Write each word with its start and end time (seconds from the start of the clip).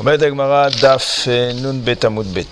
אומרת 0.00 0.22
הגמרא 0.22 0.68
דף 0.68 1.28
נ"ב 1.54 1.94
עמוד 2.06 2.26
ב' 2.38 2.42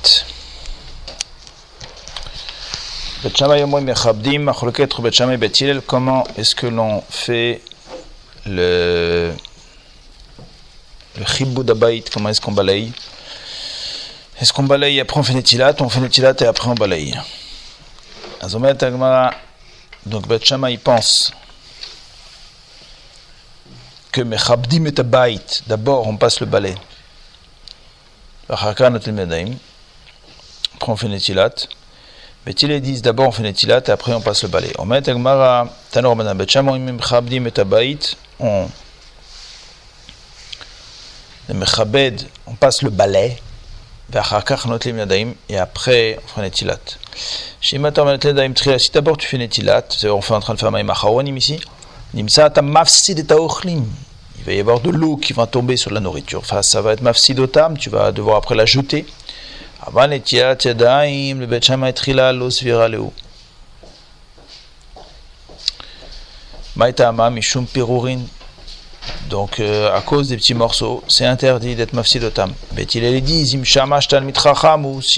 בית 3.22 3.36
שמאי 3.36 3.62
אומרים 3.62 3.86
מכבדים, 3.86 4.46
מחלוקת 4.46 5.00
בית 5.00 5.14
שמאי 5.14 5.36
בית 5.36 5.58
הלל, 5.62 5.80
comment 5.88 6.24
est-ce 6.38 6.54
que 6.54 6.66
l'on 6.66 7.02
fait 7.10 7.60
le, 8.46 9.32
le 11.18 11.24
chiboud 11.24 11.70
abayit, 11.70 12.04
comment 12.12 12.30
est-ce 12.30 12.40
qu'on 12.40 12.52
balaye 12.52 12.92
Est-ce 14.40 14.52
qu'on 14.52 14.64
balaye 14.64 15.00
après 15.00 15.20
on 15.20 15.22
fait 15.22 15.34
netilat, 15.34 15.74
on 15.80 15.88
fait 15.88 16.00
netilat 16.00 16.34
et 16.40 16.46
après 16.46 16.68
on 16.68 16.74
balaye 16.74 17.14
אז 18.40 18.54
אומרת 18.54 18.82
הגמרא, 18.82 19.28
donc 20.08 20.26
בית 20.26 20.44
שמאי 20.44 20.76
pense 20.84 21.32
que 24.12 24.24
מכבדים 24.24 24.86
את 24.86 24.98
הבית, 24.98 25.62
d'abord 25.68 26.06
on 26.06 26.16
passe 26.16 26.40
le 26.40 26.46
balai 26.46 26.74
Après, 28.49 28.87
on 30.87 30.95
fait 30.95 31.07
Netilat. 31.09 31.49
Mais 32.45 32.53
ils 32.53 32.81
disent 32.81 33.01
d'abord 33.01 33.27
on 33.27 33.31
fait 33.31 33.43
Netilat 33.43 33.81
et 33.85 33.89
après 33.89 34.13
on 34.13 34.21
passe 34.21 34.43
le 34.43 34.47
balai. 34.47 34.71
On 34.79 34.85
met 34.85 34.97
un 35.09 35.11
Agmara, 35.11 35.67
Tanor 35.91 36.15
ben 36.15 36.23
Madame 36.23 36.47
Chabdim 36.47 37.45
et 37.45 37.51
Tabait. 37.51 37.97
On. 38.39 38.69
on 41.49 42.55
passe 42.55 42.83
le 42.83 42.89
balai. 42.89 43.37
Et 44.13 44.17
après, 44.17 44.55
on 44.63 46.29
fait 46.35 46.41
Netilat. 46.41 46.79
Si 47.59 47.77
d'abord 48.93 49.17
tu 49.17 49.27
fais 49.27 49.37
Netilat, 49.37 49.83
on 50.05 50.21
fait 50.21 50.33
en 50.33 50.39
train 50.39 50.53
de 50.53 50.59
faire 50.59 50.71
Maïmachawanim 50.71 51.35
ici. 51.35 51.59
Nimsa, 52.13 52.49
ta 52.49 52.61
mafsid 52.61 53.19
et 53.19 53.25
ta. 53.25 53.35
Il 54.47 54.53
va 54.53 54.57
y 54.57 54.59
avoir 54.61 54.79
de 54.79 54.89
l'eau 54.91 55.17
qui 55.17 55.33
va 55.33 55.45
tomber 55.45 55.75
sur 55.75 55.91
la 55.91 55.99
nourriture. 55.99 56.39
Enfin, 56.39 56.61
ça 56.61 56.81
va 56.81 56.93
être 56.93 57.01
mafsidotam, 57.01 57.77
tu 57.77 57.89
vas 57.89 58.13
devoir 58.13 58.37
après 58.37 58.55
la 58.55 58.65
jeter. 58.65 59.05
Donc, 69.29 69.59
euh, 69.59 69.93
à 69.93 69.99
cause 69.99 70.29
des 70.29 70.37
petits 70.37 70.53
morceaux, 70.53 71.03
c'est 71.09 71.25
interdit 71.25 71.75
d'être 71.75 71.91
mafsidotam. 71.91 72.53
Bet 72.71 72.83
il 72.83 73.21
dit, 73.21 73.45
si 73.45 73.57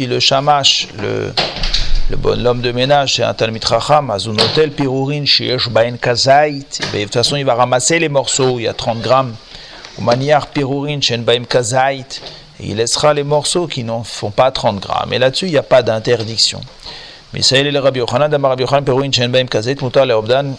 le 0.07 0.19
shamash, 0.19 0.87
le, 0.97 1.33
le 2.09 2.17
bon 2.17 2.43
homme 2.47 2.61
de 2.61 2.71
ménage, 2.71 3.15
c'est 3.15 3.23
un 3.23 3.35
talmit 3.35 3.61
chacham, 3.61 4.09
azunotel 4.09 4.71
pirurin, 4.71 5.25
shiesh 5.25 5.69
baen 5.69 5.95
kazait. 5.97 6.65
De 6.91 7.03
toute 7.03 7.13
façon, 7.13 7.35
il 7.35 7.45
va 7.45 7.53
ramasser 7.53 7.99
les 7.99 8.09
morceaux, 8.09 8.57
il 8.57 8.63
y 8.63 8.67
a 8.67 8.73
30 8.73 8.99
grammes. 8.99 9.35
Maniar 10.01 10.47
pirurin, 10.47 10.99
shen 11.01 11.23
kazait. 11.47 12.21
Il 12.59 12.77
laissera 12.77 13.13
les 13.13 13.23
morceaux 13.23 13.67
qui 13.67 13.83
n'en 13.83 14.03
font 14.03 14.31
pas 14.31 14.49
30 14.49 14.79
grammes. 14.79 15.13
Et 15.13 15.19
là-dessus, 15.19 15.45
il 15.45 15.51
n'y 15.51 15.57
a 15.57 15.63
pas 15.63 15.83
d'interdiction. 15.83 16.61
Mais 17.33 17.43
ça, 17.43 17.59
il 17.59 17.67
est 17.67 17.71
le 17.71 17.79
Rabbi 17.79 17.99
Yochanan, 17.99 18.27
Damar 18.27 18.51
Rabbi 18.51 18.63
Yochanan, 18.63 19.31
Baim, 19.31 19.45
Kazet, 19.45 19.75
Moutar, 19.79 20.07
le 20.07 20.15
Obdan. 20.15 20.55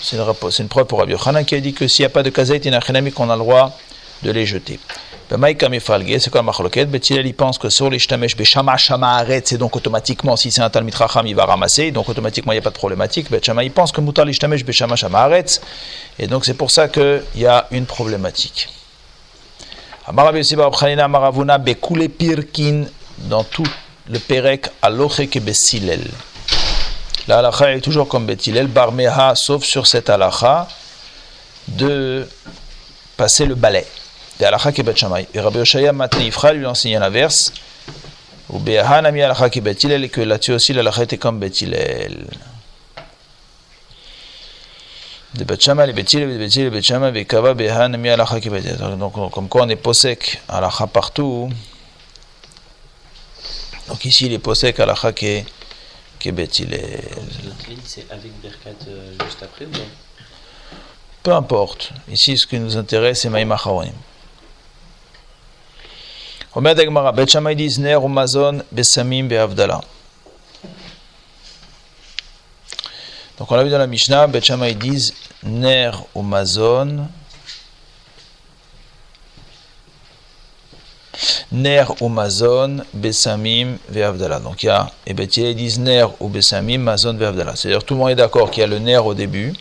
C'est 0.00 0.16
une 0.60 0.68
preuve 0.68 0.86
pour 0.86 1.00
Rabbi 1.00 1.12
Yochanan 1.12 1.44
qui 1.44 1.56
a 1.56 1.60
dit 1.60 1.72
que 1.74 1.88
s'il 1.88 2.04
n'y 2.04 2.06
a 2.06 2.10
pas 2.10 2.22
de 2.22 2.30
Kazet, 2.30 2.58
il 2.58 2.70
y 2.70 2.74
a 2.74 2.78
un 2.78 3.10
qu'on 3.10 3.28
a 3.28 3.34
le 3.34 3.40
droit 3.40 3.76
de 4.22 4.30
les 4.30 4.46
jeter. 4.46 4.78
C'est 5.28 6.30
quoi 6.30 6.42
Machloket? 6.42 6.86
Betilel, 6.86 7.26
il 7.26 7.34
pense 7.34 7.58
que 7.58 7.68
sur 7.68 7.90
les 7.90 7.98
Shtamesh, 7.98 8.36
Beshama, 8.36 8.76
Shama, 8.76 9.16
Aret, 9.16 9.42
c'est 9.44 9.58
donc 9.58 9.74
automatiquement, 9.74 10.36
si 10.36 10.52
c'est 10.52 10.60
un 10.60 10.70
Talmit 10.70 10.92
Racham, 10.94 11.26
il 11.26 11.34
va 11.34 11.46
ramasser, 11.46 11.90
donc 11.90 12.08
automatiquement, 12.08 12.52
il 12.52 12.56
n'y 12.56 12.60
a 12.60 12.62
pas 12.62 12.70
de 12.70 12.76
problématique. 12.76 13.28
Betchama, 13.28 13.64
il 13.64 13.72
pense 13.72 13.90
que 13.90 14.00
Moutar, 14.00 14.24
les 14.24 14.32
Shtamesh, 14.32 14.64
Beshama, 14.64 14.94
Shama, 14.94 15.22
Aret, 15.22 15.60
et 16.20 16.28
donc 16.28 16.44
c'est 16.44 16.54
pour 16.54 16.70
ça 16.70 16.86
qu'il 16.86 17.22
y 17.34 17.44
a 17.44 17.66
une 17.72 17.86
problématique. 17.86 18.68
Amarabi 20.06 20.44
Siba 20.44 20.66
Abchanina 20.66 21.08
Maravuna 21.08 21.58
Bekule 21.58 22.08
Pirkin 22.08 22.84
dans 23.18 23.42
tout 23.42 23.66
le 24.08 24.20
Perek 24.20 24.68
Aloche 24.80 25.28
ke 25.28 25.40
Besilel. 25.40 26.04
La 27.26 27.38
halacha 27.38 27.72
est 27.72 27.80
toujours 27.80 28.06
comme 28.06 28.26
Betilel, 28.26 28.68
Barmeha, 28.68 29.34
sauf 29.34 29.64
sur 29.64 29.88
cette 29.88 30.08
halacha 30.08 30.68
de 31.66 32.28
passer 33.16 33.46
le 33.46 33.56
balai. 33.56 33.84
De 34.38 34.44
halacha 34.44 34.72
ke 34.72 34.82
Betchamay. 34.82 35.26
Et 35.34 35.40
Rabbi 35.40 35.58
Oshaya 35.58 35.92
Matneifra 35.92 36.52
lui 36.52 36.66
enseigne 36.66 36.98
l'inverse. 36.98 37.52
Ou 38.50 38.58
Behanami 38.58 39.22
halacha 39.22 39.50
ke 39.50 39.60
Betilel, 39.60 40.04
et 40.04 40.08
que 40.08 40.20
là-dessus 40.20 40.52
aussi 40.52 40.72
l'halacha 40.72 41.04
était 41.04 41.18
comme 41.18 41.38
Betilel. 41.38 42.26
de 45.36 45.44
Betchama, 45.44 45.86
les 45.86 45.92
Betil, 45.92 46.20
les 46.26 46.38
Betil, 46.38 46.64
les 46.64 46.70
Betchama, 46.70 47.10
Bekava, 47.10 47.54
Behan, 47.54 47.96
Mi 47.98 48.08
Alacha 48.08 48.40
qui 48.40 48.48
Donc, 48.48 49.32
comme 49.32 49.48
quoi 49.48 49.62
on 49.62 49.68
est 49.68 49.76
posek, 49.76 50.40
Alacha 50.48 50.86
partout. 50.86 51.50
Donc 53.88 54.04
ici, 54.04 54.26
il 54.26 54.32
est 54.32 54.38
posek, 54.38 54.80
Alacha 54.80 55.12
qui 55.12 55.26
est 55.26 56.32
Betil. 56.32 56.68
C'est 57.84 58.10
avec 58.10 58.40
Berkat 58.40 58.70
juste 59.24 59.42
après 59.42 59.66
ou 59.66 59.70
non? 59.70 59.84
Peu 61.22 61.32
importe. 61.32 61.92
Ici, 62.08 62.38
ce 62.38 62.46
qui 62.46 62.58
nous 62.58 62.76
intéresse, 62.76 63.20
c'est 63.20 63.28
Maïm 63.28 63.50
Acharonim. 63.52 63.92
Omer 66.56 66.74
Dagmara, 66.74 67.12
Betchama, 67.12 67.52
ils 67.52 67.56
disent 67.56 67.78
Ner, 67.78 67.98
Beavdala. 69.24 69.82
Donc 73.38 73.52
on 73.52 73.56
l'a 73.56 73.62
vu 73.62 73.68
dans 73.68 73.76
la 73.76 73.86
Mishnah, 73.86 74.26
Bet 74.26 74.40
Shammai 74.40 74.72
disent 74.72 75.12
Ner 75.42 75.90
ou 76.14 76.22
Mazon. 76.22 77.08
Ner 81.52 81.84
ou 82.00 82.08
Mazon, 82.08 82.78
Ve'avdala. 82.94 84.40
Donc 84.40 84.62
il 84.62 84.66
y 84.66 84.68
a, 84.70 84.90
et 85.06 85.12
Bet 85.12 85.26
ils 85.26 85.54
disent 85.54 85.78
Ner 85.78 86.06
ou 86.20 86.28
Besamim, 86.28 86.78
Mazon, 86.78 87.18
Ve'avdala. 87.18 87.54
C'est-à-dire 87.54 87.84
tout 87.84 87.92
le 87.92 88.00
monde 88.00 88.10
est 88.12 88.14
d'accord 88.14 88.50
qu'il 88.50 88.62
y 88.62 88.64
a 88.64 88.66
le 88.66 88.78
Ner 88.78 88.96
au 88.96 89.12
début 89.12 89.52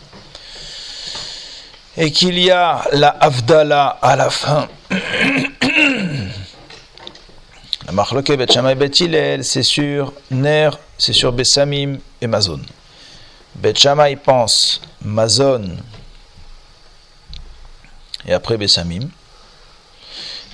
et 1.97 2.09
qu'il 2.11 2.39
y 2.39 2.51
a 2.51 2.85
la 2.93 3.09
Avdala 3.09 3.99
à 4.01 4.15
la 4.15 4.29
fin. 4.29 4.69
La 7.85 7.91
Machloke 7.91 8.35
Bet 8.35 8.51
Shammai 8.51 8.75
Bet 8.75 8.91
c'est 9.43 9.63
sur 9.63 10.13
Ner, 10.31 10.71
c'est 10.97 11.13
sur 11.13 11.31
Besamim 11.31 11.97
et 12.21 12.27
Mazon. 12.27 12.61
Bet 13.55 13.75
Shammai 13.75 14.15
pense 14.15 14.81
Mazon 15.03 15.77
et 18.27 18.33
après 18.33 18.57
Bessamim. 18.57 19.09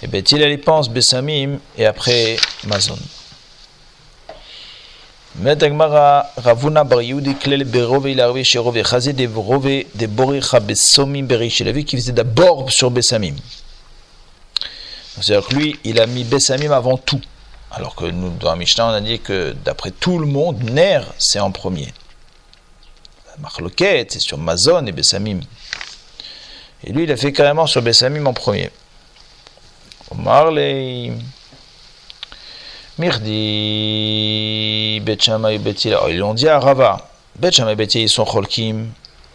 Et 0.04 0.08
Bet 0.08 0.24
Hillel 0.32 0.60
pense 0.60 0.90
Bessamim 0.90 1.60
et 1.78 1.86
après 1.86 2.38
Mazon. 2.66 2.98
Metagmara 5.36 6.30
Ravuna 6.36 6.84
Bar 6.84 7.02
Yehudi 7.02 7.36
Klel 7.36 7.64
Berove 7.64 8.10
il 8.10 8.20
arrivé 8.20 8.44
chez 8.44 8.60
Rove 8.60 8.84
Chazé 8.84 9.14
de 9.14 9.26
Rove 9.34 9.86
de 9.96 10.06
Boricha 10.08 10.60
Besomim 10.60 11.24
Berish. 11.24 11.62
Il 11.62 11.70
a 11.70 11.72
vu 11.72 11.86
qu'il 11.86 12.00
faisait 12.00 12.12
d'abord 12.12 12.70
sur 12.70 12.92
Bessamim. 12.92 13.36
C'est-à-dire 15.22 15.48
que 15.48 15.56
lui, 15.56 15.80
il 15.84 16.00
a 16.00 16.08
mis 16.08 16.24
Bessamim 16.24 16.72
avant 16.72 16.98
tout. 16.98 17.22
Alors 17.72 17.96
que 17.96 18.06
nous, 18.06 18.32
dans 18.32 18.56
Mishnah, 18.56 18.88
on 18.88 18.94
a 18.94 19.02
dit 19.02 19.20
que 19.20 19.56
d'après 19.64 19.92
tout 19.92 20.20
le 20.20 20.26
monde, 20.26 20.62
Ner, 20.64 21.02
c'est 21.18 21.40
en 21.40 21.52
premier. 21.52 21.94
Machloket, 23.40 24.12
c'est 24.12 24.20
sur 24.20 24.38
Mazon 24.38 24.86
et 24.88 24.92
Bessamim. 24.92 25.40
Et 26.84 26.92
lui, 26.92 27.04
il 27.04 27.12
a 27.12 27.18
fait 27.18 27.32
carrément 27.32 27.68
sur 27.68 27.82
Bessamim 27.82 28.26
en 28.26 28.34
premier. 28.34 28.72
Omar 30.12 30.52
les 30.52 31.14
Mirdi, 32.98 35.00
Betchama 35.00 35.54
et 35.54 35.60
Betila. 35.60 36.02
Ils 36.10 36.18
l'ont 36.18 36.34
dit 36.34 36.50
à 36.50 36.60
Rava. 36.60 37.10
Betchama 37.38 37.72
et 37.72 37.76
Betila, 37.76 38.04
ils 38.04 38.10
sont 38.10 38.26
Cholkim, 38.26 38.90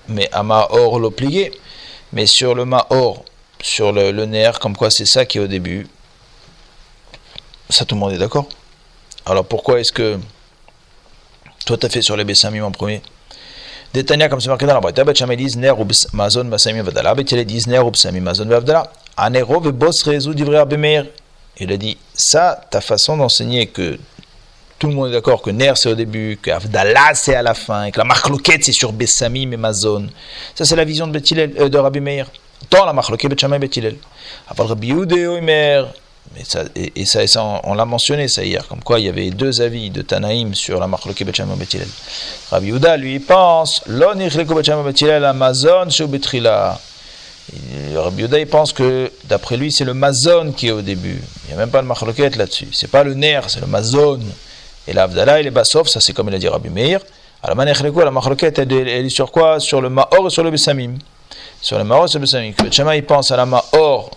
mais 0.08 0.28
à 0.32 0.42
Mahor 0.42 0.98
l'oblié. 0.98 1.58
Mais 2.12 2.26
sur 2.26 2.54
le 2.54 2.66
Mahor, 2.66 3.24
sur 3.62 3.92
le, 3.92 4.10
le 4.12 4.26
nerf, 4.26 4.58
comme 4.58 4.76
quoi 4.76 4.90
c'est 4.90 5.06
ça 5.06 5.24
qui 5.24 5.38
est 5.38 5.40
au 5.40 5.46
début. 5.46 5.86
Ça, 7.68 7.84
tout 7.84 7.94
le 7.94 8.00
monde 8.00 8.12
est 8.12 8.18
d'accord 8.18 8.48
Alors 9.24 9.44
pourquoi 9.44 9.80
est-ce 9.80 9.92
que 9.92 10.18
toi, 11.64 11.76
tu 11.76 11.86
as 11.86 11.88
fait 11.88 12.02
sur 12.02 12.16
les 12.16 12.24
Bessamim 12.24 12.62
en 12.62 12.70
premier? 12.70 13.02
Détania, 13.92 14.28
comme 14.28 14.40
c'est 14.40 14.48
marqué 14.48 14.66
dans 14.66 14.74
la 14.74 14.80
Braïta, 14.80 15.02
Shammai 15.14 15.36
disent 15.36 15.56
Ner 15.56 15.72
ou 15.72 15.86
Mazon 16.12 16.48
Vadala, 16.48 17.14
Bet 17.14 17.22
Hillel 17.22 17.46
disent 17.46 17.66
Ner 17.66 17.80
ou 17.80 17.90
Mazon 18.20 18.46
Vadala. 18.46 18.92
Anero 19.16 19.58
Rezu 19.60 20.34
d'Ivrer 20.34 20.58
Abemeir. 20.58 21.06
Il 21.58 21.72
a 21.72 21.76
dit 21.76 21.96
ça, 22.12 22.60
ta 22.70 22.80
façon 22.80 23.16
d'enseigner 23.16 23.66
que 23.66 23.98
tout 24.78 24.88
le 24.88 24.92
monde 24.92 25.08
est 25.08 25.12
d'accord 25.12 25.40
que 25.40 25.50
Ner 25.50 25.72
c'est 25.74 25.88
au 25.88 25.94
début, 25.94 26.38
que 26.40 26.50
Avdala 26.50 27.14
c'est 27.14 27.34
à 27.34 27.42
la 27.42 27.54
fin, 27.54 27.84
et 27.84 27.92
que 27.92 27.98
la 27.98 28.04
marque 28.04 28.30
c'est 28.60 28.72
sur 28.72 28.92
Bessamim 28.92 29.50
et 29.52 29.56
Mazon. 29.56 30.08
Ça 30.54 30.66
c'est 30.66 30.76
la 30.76 30.84
vision 30.84 31.06
de, 31.06 31.18
euh, 31.60 31.68
de 31.70 31.78
Rabbi 31.78 32.00
Meir. 32.00 32.30
Dans 32.70 32.84
la 32.84 32.92
marque 32.92 33.26
Bet 33.26 33.36
Shammai 33.38 33.58
Bet 33.58 33.70
Hillel. 33.76 33.96
Rabbi 34.48 34.92
Omer. 34.92 35.86
Mais 36.34 36.44
ça, 36.44 36.64
et, 36.74 36.92
et, 36.96 37.04
ça, 37.04 37.22
et 37.22 37.26
ça 37.26 37.60
on, 37.62 37.74
l'a 37.74 37.84
mentionné 37.84 38.28
ça 38.28 38.42
hier, 38.42 38.66
comme 38.66 38.82
quoi 38.82 38.98
il 38.98 39.06
y 39.06 39.08
avait 39.08 39.30
deux 39.30 39.60
avis 39.60 39.90
de 39.90 40.02
Tanaïm 40.02 40.54
sur 40.54 40.80
la 40.80 40.86
marque 40.86 41.22
Betchem 41.22 41.48
Betilel. 41.56 41.88
Rabbi 42.50 42.66
Yehuda 42.66 42.96
lui 42.96 43.20
pense 43.20 43.82
L'on 43.86 44.16
Betchem 44.16 44.82
Betilel 44.82 45.24
Amazon 45.24 45.88
chez 45.88 46.06
Betrila. 46.06 46.80
Rabbi 47.94 48.22
Yehuda 48.22 48.40
il 48.40 48.46
pense 48.48 48.72
que 48.72 49.10
d'après 49.24 49.56
lui 49.56 49.70
c'est 49.70 49.84
le 49.84 49.94
Mazon 49.94 50.52
qui 50.52 50.68
est 50.68 50.72
au 50.72 50.82
début. 50.82 51.22
Il 51.44 51.48
n'y 51.48 51.54
a 51.54 51.56
même 51.56 51.70
pas 51.70 51.80
de 51.80 51.86
machloket 51.86 52.36
là-dessus. 52.36 52.68
C'est 52.72 52.90
pas 52.90 53.04
le 53.04 53.14
nerf, 53.14 53.48
c'est 53.48 53.60
le 53.60 53.66
mazon. 53.66 54.20
Et 54.88 54.92
l'Avdala, 54.92 55.40
il 55.40 55.46
est 55.46 55.50
bassof, 55.50 55.88
ça 55.88 56.00
c'est 56.00 56.12
comme 56.12 56.28
il 56.28 56.34
a 56.34 56.38
dit 56.38 56.48
Rabbi 56.48 56.70
Meir. 56.70 57.00
À 57.42 57.54
la 57.54 57.64
la 57.64 58.10
machloket, 58.10 58.58
elle, 58.58 58.72
est 58.72 59.08
sur 59.08 59.30
quoi? 59.30 59.60
Sur 59.60 59.80
le 59.80 59.90
maor 59.90 60.26
et 60.26 60.30
sur 60.30 60.42
le 60.42 60.50
bessamim. 60.50 60.94
Sur 61.60 61.78
le 61.78 61.84
maor 61.84 62.08
sur 62.08 62.18
le 62.18 62.24
bessamim. 62.24 62.52
Que 62.52 62.70
Chama, 62.70 62.96
il 62.96 63.04
pense 63.04 63.30
à 63.30 63.36
la 63.36 63.46
maor 63.46 64.10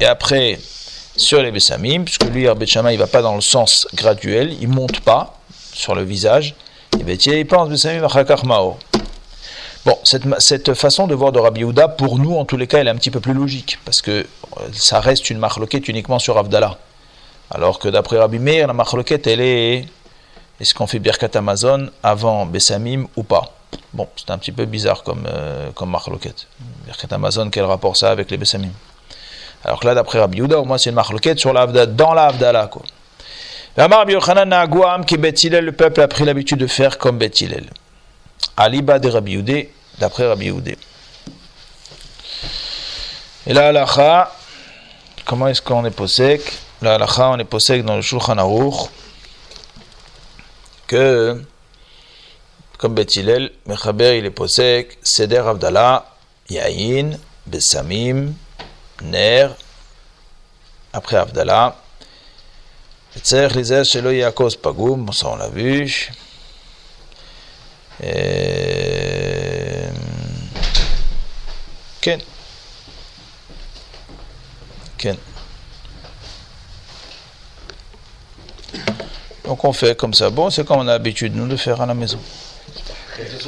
et 0.00 0.06
après 0.06 0.58
sur 1.16 1.42
les 1.42 1.50
bessamim, 1.50 2.04
puisque 2.04 2.24
lui, 2.24 2.48
Rabbi 2.48 2.66
Chama, 2.66 2.92
il 2.92 2.98
va 2.98 3.06
pas 3.06 3.22
dans 3.22 3.34
le 3.34 3.40
sens 3.40 3.86
graduel, 3.94 4.56
il 4.60 4.68
monte 4.68 5.00
pas 5.00 5.38
sur 5.72 5.94
le 5.94 6.02
visage. 6.02 6.54
Et 6.98 7.02
Bétier, 7.02 7.40
il 7.40 7.46
pense 7.46 7.68
bessamim 7.68 8.04
à 8.04 8.44
maor. 8.44 8.78
Bon, 9.84 9.98
cette, 10.04 10.22
cette, 10.38 10.74
façon 10.74 11.08
de 11.08 11.14
voir 11.14 11.32
de 11.32 11.40
Rabbi 11.40 11.60
Yehuda, 11.60 11.88
pour 11.88 12.18
nous, 12.18 12.36
en 12.36 12.44
tous 12.44 12.56
les 12.56 12.68
cas, 12.68 12.78
elle 12.78 12.86
est 12.86 12.90
un 12.90 12.96
petit 12.96 13.10
peu 13.10 13.18
plus 13.18 13.34
logique, 13.34 13.78
parce 13.84 14.00
que 14.00 14.10
euh, 14.10 14.24
ça 14.72 15.00
reste 15.00 15.28
une 15.28 15.38
marloquette 15.38 15.88
uniquement 15.88 16.20
sur 16.20 16.38
Avdallah. 16.38 16.78
Alors 17.50 17.80
que 17.80 17.88
d'après 17.88 18.18
Rabbi 18.18 18.38
Meir, 18.38 18.68
la 18.68 18.74
marloquette, 18.74 19.26
elle 19.26 19.40
est 19.40 19.86
est-ce 20.60 20.74
qu'on 20.74 20.86
fait 20.86 21.00
Birkat 21.00 21.30
Amazon 21.34 21.90
avant 22.04 22.46
Bessamim 22.46 23.06
ou 23.16 23.24
pas? 23.24 23.52
Bon, 23.92 24.08
c'est 24.16 24.30
un 24.30 24.38
petit 24.38 24.52
peu 24.52 24.64
bizarre 24.64 25.02
comme, 25.02 25.26
euh, 25.26 25.70
comme 25.72 25.90
marloquette. 25.90 26.46
Amazon, 27.10 27.50
quel 27.50 27.64
rapport 27.64 27.96
ça 27.96 28.10
avec 28.10 28.30
les 28.30 28.36
Bessamim? 28.36 28.72
Alors 29.64 29.80
que 29.80 29.86
là, 29.86 29.94
d'après 29.94 30.18
Rabbi 30.18 30.38
Yehuda, 30.38 30.58
au 30.58 30.64
moins 30.64 30.78
c'est 30.78 30.90
une 30.90 30.96
marloquette 30.96 31.38
sur 31.38 31.52
dans 31.52 32.14
la 32.14 32.24
Avdallah, 32.26 32.68
quoi. 32.68 32.82
Le 33.76 35.70
peuple 35.70 36.00
a 36.00 36.08
pris 36.08 36.24
l'habitude 36.24 36.58
de 36.58 36.66
faire 36.66 36.98
comme 36.98 37.18
Bethilel. 37.18 37.70
Aliba 38.56 38.98
de 38.98 39.08
Rabbi 39.08 39.32
Yudé, 39.32 39.72
d'après 39.98 40.26
Rabbi 40.26 40.46
Yudé. 40.46 40.76
Et 43.46 43.54
là, 43.54 43.68
halakha, 43.68 44.32
comment 45.24 45.48
est-ce 45.48 45.62
qu'on 45.62 45.84
est 45.84 45.90
posek? 45.90 46.42
La 46.82 46.94
halakha, 46.94 47.30
on 47.30 47.38
est 47.38 47.44
posek 47.44 47.84
dans 47.84 47.96
le 47.96 48.02
Shulchan 48.02 48.36
Aruch, 48.36 48.90
que, 50.86 51.42
comme 52.81 52.93
Bethilel, 52.93 53.51
Mechaber, 53.65 54.17
il 54.17 54.25
est 54.25 54.31
posek, 54.31 54.97
Seder 55.01 55.43
Avdallah, 55.47 56.05
Yahin, 56.49 57.17
Besamim, 57.45 58.33
Ner, 59.01 59.49
après 60.93 61.17
Avdallah, 61.17 61.75
וצריך 63.17 63.55
להיזהר 63.55 63.83
שלא 63.83 64.09
יהיה 64.09 64.27
הכוס 64.27 64.55
פגום, 64.61 65.09
ça 65.09 65.25
on 65.25 65.35
l'a 65.35 65.47
vu, 65.49 65.87
כן. 72.01 72.19
כן. 74.97 75.15
Donc 79.43 79.63
on 79.63 79.73
fait 79.73 79.97
comme 79.97 80.13
ça. 80.13 80.29
Bon, 80.29 80.49
c'est 80.49 80.65
comme 80.65 80.79
on 80.79 80.87
a 80.87 80.91
l'habitude, 80.91 81.35
nous, 81.35 81.47
de 81.47 81.55
faire 81.55 81.81
à 81.81 81.85
la 81.85 81.93
maison. 81.93 82.19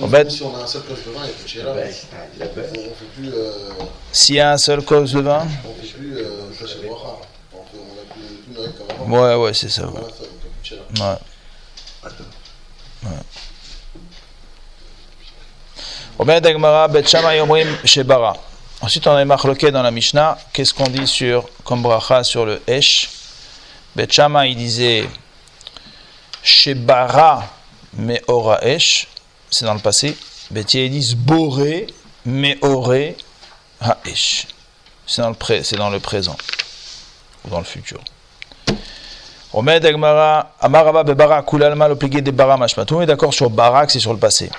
Met... 0.08 0.30
Si 0.30 0.42
on 0.42 0.54
a 0.54 0.62
un 0.62 0.66
seul 0.66 0.82
cause 0.82 1.04
de 1.04 1.10
vin, 1.10 1.20
il 1.26 1.32
faut 1.32 1.62
là. 1.62 1.72
On 1.72 2.94
fait 2.94 3.04
plus. 3.16 3.32
Euh... 3.32 3.70
S'il 4.12 4.34
y 4.34 4.40
a 4.40 4.52
un 4.52 4.58
seul 4.58 4.82
cause 4.82 5.12
de 5.12 5.20
vin 5.20 5.46
On 5.64 5.74
fait 5.74 5.92
plus. 5.92 6.16
Euh, 6.18 6.52
ça, 6.58 6.66
c'est 6.66 6.86
On 6.86 6.96
a 6.96 7.62
plus, 8.12 8.22
plus 8.44 8.72
comme 8.72 8.86
avant. 8.90 9.22
Ouais, 9.22 9.34
ouais, 9.42 9.54
c'est 9.54 9.70
ça. 9.70 9.86
Ouais. 9.86 9.96
ouais. 13.04 13.10
Ensuite, 18.80 19.06
on 19.06 19.12
a 19.12 19.24
marqué 19.24 19.70
dans 19.70 19.82
la 19.82 19.90
Mishnah. 19.90 20.38
Qu'est-ce 20.52 20.74
qu'on 20.74 20.88
dit 20.88 21.06
sur 21.06 21.48
comme 21.64 21.82
bracha 21.82 22.22
sur 22.22 22.44
le 22.44 22.60
Esh? 22.66 23.10
Bet 23.96 24.08
il 24.46 24.56
disait 24.56 25.08
Shebara 26.42 27.44
Meora 27.96 28.62
Esh. 28.62 29.06
C'est 29.54 29.66
dans 29.66 29.74
le 29.74 29.80
passé. 29.80 30.16
Bet 30.50 30.62
ils 30.74 30.90
disent 30.90 31.14
Boré 31.14 31.86
Meore 32.26 32.92
Ha-Esh. 33.80 34.48
C'est 35.06 35.22
dans, 35.22 35.28
le 35.28 35.36
pré, 35.36 35.62
c'est 35.62 35.76
dans 35.76 35.90
le 35.90 36.00
présent. 36.00 36.36
Ou 37.44 37.50
dans 37.50 37.58
le 37.58 37.64
futur. 37.64 38.00
Omed 39.52 39.86
Agmara, 39.86 40.50
Amaraba 40.60 41.04
Bebara 41.04 41.40
Kulalma, 41.44 41.86
le 41.86 41.94
plié 41.94 42.20
de 42.20 42.32
Bara 42.32 42.56
Mashma. 42.56 42.84
Tout 42.84 42.94
le 42.94 43.00
monde 43.00 43.08
est 43.08 43.12
d'accord 43.12 43.32
sur 43.32 43.48
Barak, 43.48 43.92
c'est 43.92 44.00
sur 44.00 44.12
le 44.12 44.18
passé 44.18 44.50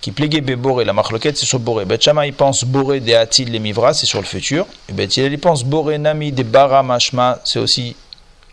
qui 0.00 0.12
pléguait 0.12 0.40
Boré, 0.40 0.84
la 0.84 0.94
marloquette 0.94 1.36
c'est 1.36 1.46
sur 1.46 1.60
Boré. 1.60 1.84
Bet 1.84 1.96
il 1.96 2.32
pense 2.32 2.64
Boré 2.64 3.00
de 3.00 3.12
Atil 3.12 3.50
les 3.50 3.58
Mivra, 3.58 3.92
c'est 3.92 4.06
sur 4.06 4.18
le 4.18 4.26
futur. 4.26 4.66
Et 4.88 4.94
Bet 4.94 5.04
il 5.04 5.38
pense 5.38 5.62
Boré 5.62 5.98
Nami 5.98 6.32
de 6.32 6.42
Bara 6.42 6.82
Mashma, 6.82 7.38
c'est 7.44 7.58
aussi 7.58 7.96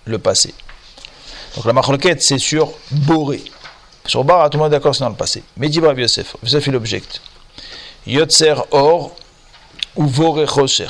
le 0.03 0.19
passé. 0.19 0.53
Donc 1.55 1.63
la 1.63 1.73
marloquette 1.73 2.21
c'est 2.21 2.37
sur 2.37 2.73
Boré. 2.91 3.41
Sur 4.09 4.23
Bara, 4.23 4.49
tout 4.49 4.57
le 4.57 4.63
monde 4.63 4.71
d'accord, 4.71 4.95
c'est 4.95 5.03
dans 5.03 5.09
le 5.09 5.15
passé. 5.15 5.43
Mais 5.55 5.69
dit 5.69 5.77
Yosef, 5.77 6.35
Yosef 6.41 6.65
il 6.65 6.75
objecte. 6.75 7.21
Yotzer 8.07 8.55
Or 8.71 9.11
ou 9.95 10.07
Vore 10.07 10.47
Chosher. 10.47 10.87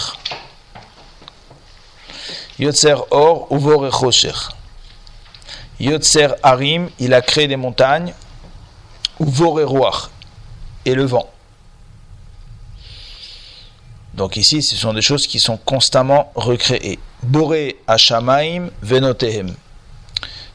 Yotzer 2.58 2.96
Or 3.12 3.52
ou 3.52 3.60
Vore 3.60 3.92
Chosher. 3.92 4.32
Yotzer 5.82 6.30
Harim, 6.42 6.90
il 6.98 7.14
a 7.14 7.22
créé 7.22 7.50
des 7.50 7.58
montagnes. 7.58 8.14
Ou 9.20 9.26
Vore 9.26 9.66
Roach 9.66 10.10
et 10.86 10.96
le 10.96 11.04
vent. 11.04 11.30
Donc 14.14 14.38
ici, 14.38 14.62
ce 14.64 14.78
sont 14.78 14.94
des 14.94 15.02
choses 15.02 15.28
qui 15.28 15.42
sont 15.42 15.58
constamment 15.58 16.32
recréées. 16.36 17.00
Boré 17.24 17.82
Hashamaim 17.86 18.70
Venotehem. 18.82 19.56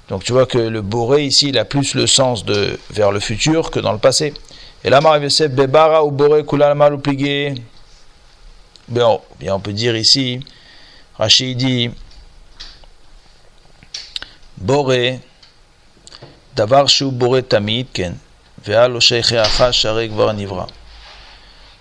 Donc 0.10 0.24
tu 0.24 0.32
vois 0.32 0.46
que 0.46 0.58
le 0.58 0.82
boré 0.82 1.26
ici, 1.26 1.50
il 1.50 1.58
a 1.58 1.66
plus 1.66 1.94
le 1.94 2.08
sens 2.08 2.46
de 2.46 2.80
vers 2.90 3.12
le 3.12 3.20
futur 3.20 3.72
que 3.72 3.80
dans 3.80 3.92
le 3.92 4.00
passé. 4.00 4.34
Et 4.84 4.90
là, 4.90 5.00
Bebara 5.50 6.04
ou 6.04 6.12
Boré 6.12 6.46
Kulalmal 6.46 6.94
ou 6.94 7.02
Bien, 8.88 9.20
on 9.54 9.60
peut 9.60 9.74
dire 9.74 9.96
ici, 9.96 10.40
Rachid 11.18 11.58
dit 11.58 11.92
Boré, 14.58 15.20
Davar 16.56 16.88
Shu 16.90 17.12
Boré 17.12 17.44
Tamid 17.44 17.88
Ken. 17.94 18.18
ועל 18.66 19.00
שייכיך 19.00 19.64
שהרי 19.72 20.10
כבר 20.10 20.32
נברא. 20.32 20.66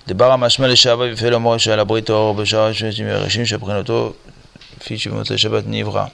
דבר 0.08 0.32
המשמע 0.32 0.66
לשעבר 0.66 1.06
יפה 1.06 1.30
לומר 1.30 1.58
שעל 1.58 1.80
הברית 1.80 2.10
האור 2.10 2.34
בשעה 2.34 2.75
שמתים 2.75 3.06
מראשים 3.06 3.46
שבחינתו 3.46 4.12
לפי 4.80 4.98
שבמוצאי 4.98 5.38
שבת 5.38 5.64
נברא. 5.66 6.04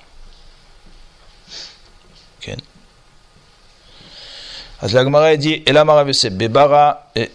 Okay. 2.41 2.55
La 4.81 5.03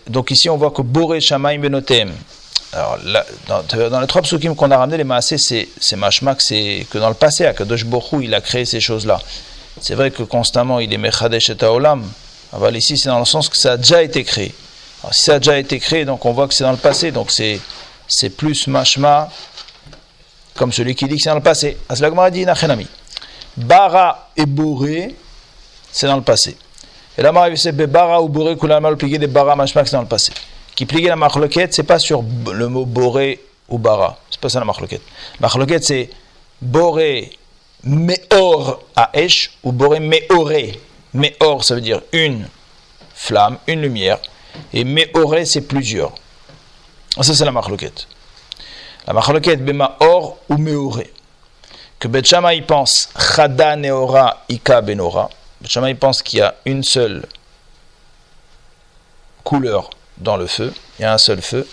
Donc 0.08 0.30
ici 0.30 0.48
on 0.48 0.56
voit 0.56 0.70
que 0.70 0.80
Boré 0.80 1.20
Shamaim 1.20 1.58
Benotem. 1.58 2.10
Alors 2.72 2.98
dans, 3.90 4.00
les 4.00 4.06
trois 4.06 4.22
psukim 4.22 4.56
qu'on 4.56 4.70
a 4.70 4.78
ramené 4.78 4.96
les 4.96 5.04
Maasé, 5.04 5.36
c'est 5.38 5.96
Mashmak, 5.96 6.40
c'est 6.40 6.86
que 6.90 6.98
dans 6.98 7.08
le 7.08 7.14
passé, 7.14 7.44
Akadosh 7.46 7.84
Borou, 7.84 8.22
il 8.22 8.34
a 8.34 8.40
créé 8.40 8.64
ces 8.64 8.80
choses-là. 8.80 9.20
C'est 9.80 9.94
vrai 9.94 10.10
que 10.10 10.22
constamment 10.22 10.80
il 10.80 10.92
est 10.92 10.98
Mechadesh 10.98 11.50
et 11.50 11.56
Taolam. 11.56 12.02
Ah, 12.52 12.70
ici 12.70 12.96
c'est 12.96 13.10
dans 13.10 13.18
le 13.18 13.24
sens 13.26 13.48
que 13.48 13.56
ça 13.56 13.72
a 13.72 13.76
déjà 13.76 14.02
été 14.02 14.24
créé. 14.24 14.54
Si 15.12 15.24
ça 15.24 15.34
a 15.34 15.38
déjà 15.38 15.58
été 15.58 15.78
créé, 15.78 16.06
donc 16.06 16.24
on 16.24 16.32
voit 16.32 16.48
que 16.48 16.54
c'est 16.54 16.64
dans 16.64 16.72
le 16.72 16.78
passé, 16.78 17.12
donc 17.12 17.30
c'est 17.30 18.30
plus 18.30 18.66
Mashma 18.66 19.30
comme 20.54 20.72
celui 20.72 20.94
qui 20.94 21.06
dit 21.06 21.16
que 21.16 21.22
c'est 21.22 21.28
dans 21.28 21.34
le 21.36 21.42
passé. 21.42 21.76
As 21.88 22.00
la 22.00 22.08
Gemara 22.08 22.30
dit 22.30 22.46
Bara 23.56 24.30
et 24.36 24.46
Boré, 24.46 25.14
c'est 25.92 26.06
dans 26.06 26.16
le 26.16 26.22
passé. 26.22 26.56
Et 27.16 27.22
là, 27.22 27.32
c'est 27.56 27.72
Bara 27.72 28.20
ou 28.20 28.28
Boré, 28.28 28.56
mal 28.80 28.96
plié 28.96 29.18
des 29.18 29.26
Bara 29.26 29.54
mashma, 29.54 29.84
c'est 29.84 29.92
dans 29.92 30.02
le 30.02 30.08
passé. 30.08 30.32
Qui 30.74 30.86
plié 30.86 31.08
la 31.08 31.16
marloquette, 31.16 31.72
c'est 31.72 31.84
pas 31.84 31.98
sur 31.98 32.24
le 32.52 32.68
mot 32.68 32.84
Boré 32.84 33.40
ou 33.68 33.78
Bara. 33.78 34.18
C'est 34.30 34.40
pas 34.40 34.48
ça 34.48 34.58
la 34.58 34.64
marloquette. 34.64 35.02
Marloquette, 35.38 35.84
c'est 35.84 36.10
Boré 36.60 37.38
Meor 37.84 38.80
à 38.96 39.10
Esh 39.12 39.52
ou 39.62 39.70
Boré 39.72 40.00
Meoré 40.00 40.80
mais 41.14 41.36
or, 41.38 41.64
ça 41.64 41.76
veut 41.76 41.80
dire 41.80 42.02
une 42.12 42.48
flamme, 43.14 43.58
une 43.68 43.80
lumière. 43.80 44.18
Et 44.72 44.84
Meoré, 44.84 45.44
c'est 45.44 45.62
plusieurs. 45.62 46.12
Ça, 47.20 47.32
c'est 47.34 47.44
la 47.44 47.52
marloquette. 47.52 48.08
La 49.06 49.12
marloquette, 49.12 49.64
Bema 49.64 49.96
Or 50.00 50.38
ou 50.48 50.56
Meoré. 50.56 51.12
Que 52.04 52.08
Betchama, 52.08 52.52
il 52.52 52.66
pense 52.66 53.08
Chada 53.18 53.76
Ika 54.50 54.82
Benora. 54.82 55.30
Il 55.62 55.96
pense 55.96 56.22
qu'il 56.22 56.40
y 56.40 56.42
a 56.42 56.54
une 56.66 56.84
seule 56.84 57.24
couleur 59.42 59.88
dans 60.18 60.36
le 60.36 60.46
feu. 60.46 60.74
Il 60.98 61.02
y 61.02 61.04
a 61.06 61.14
un 61.14 61.16
seul 61.16 61.40
feu. 61.40 61.66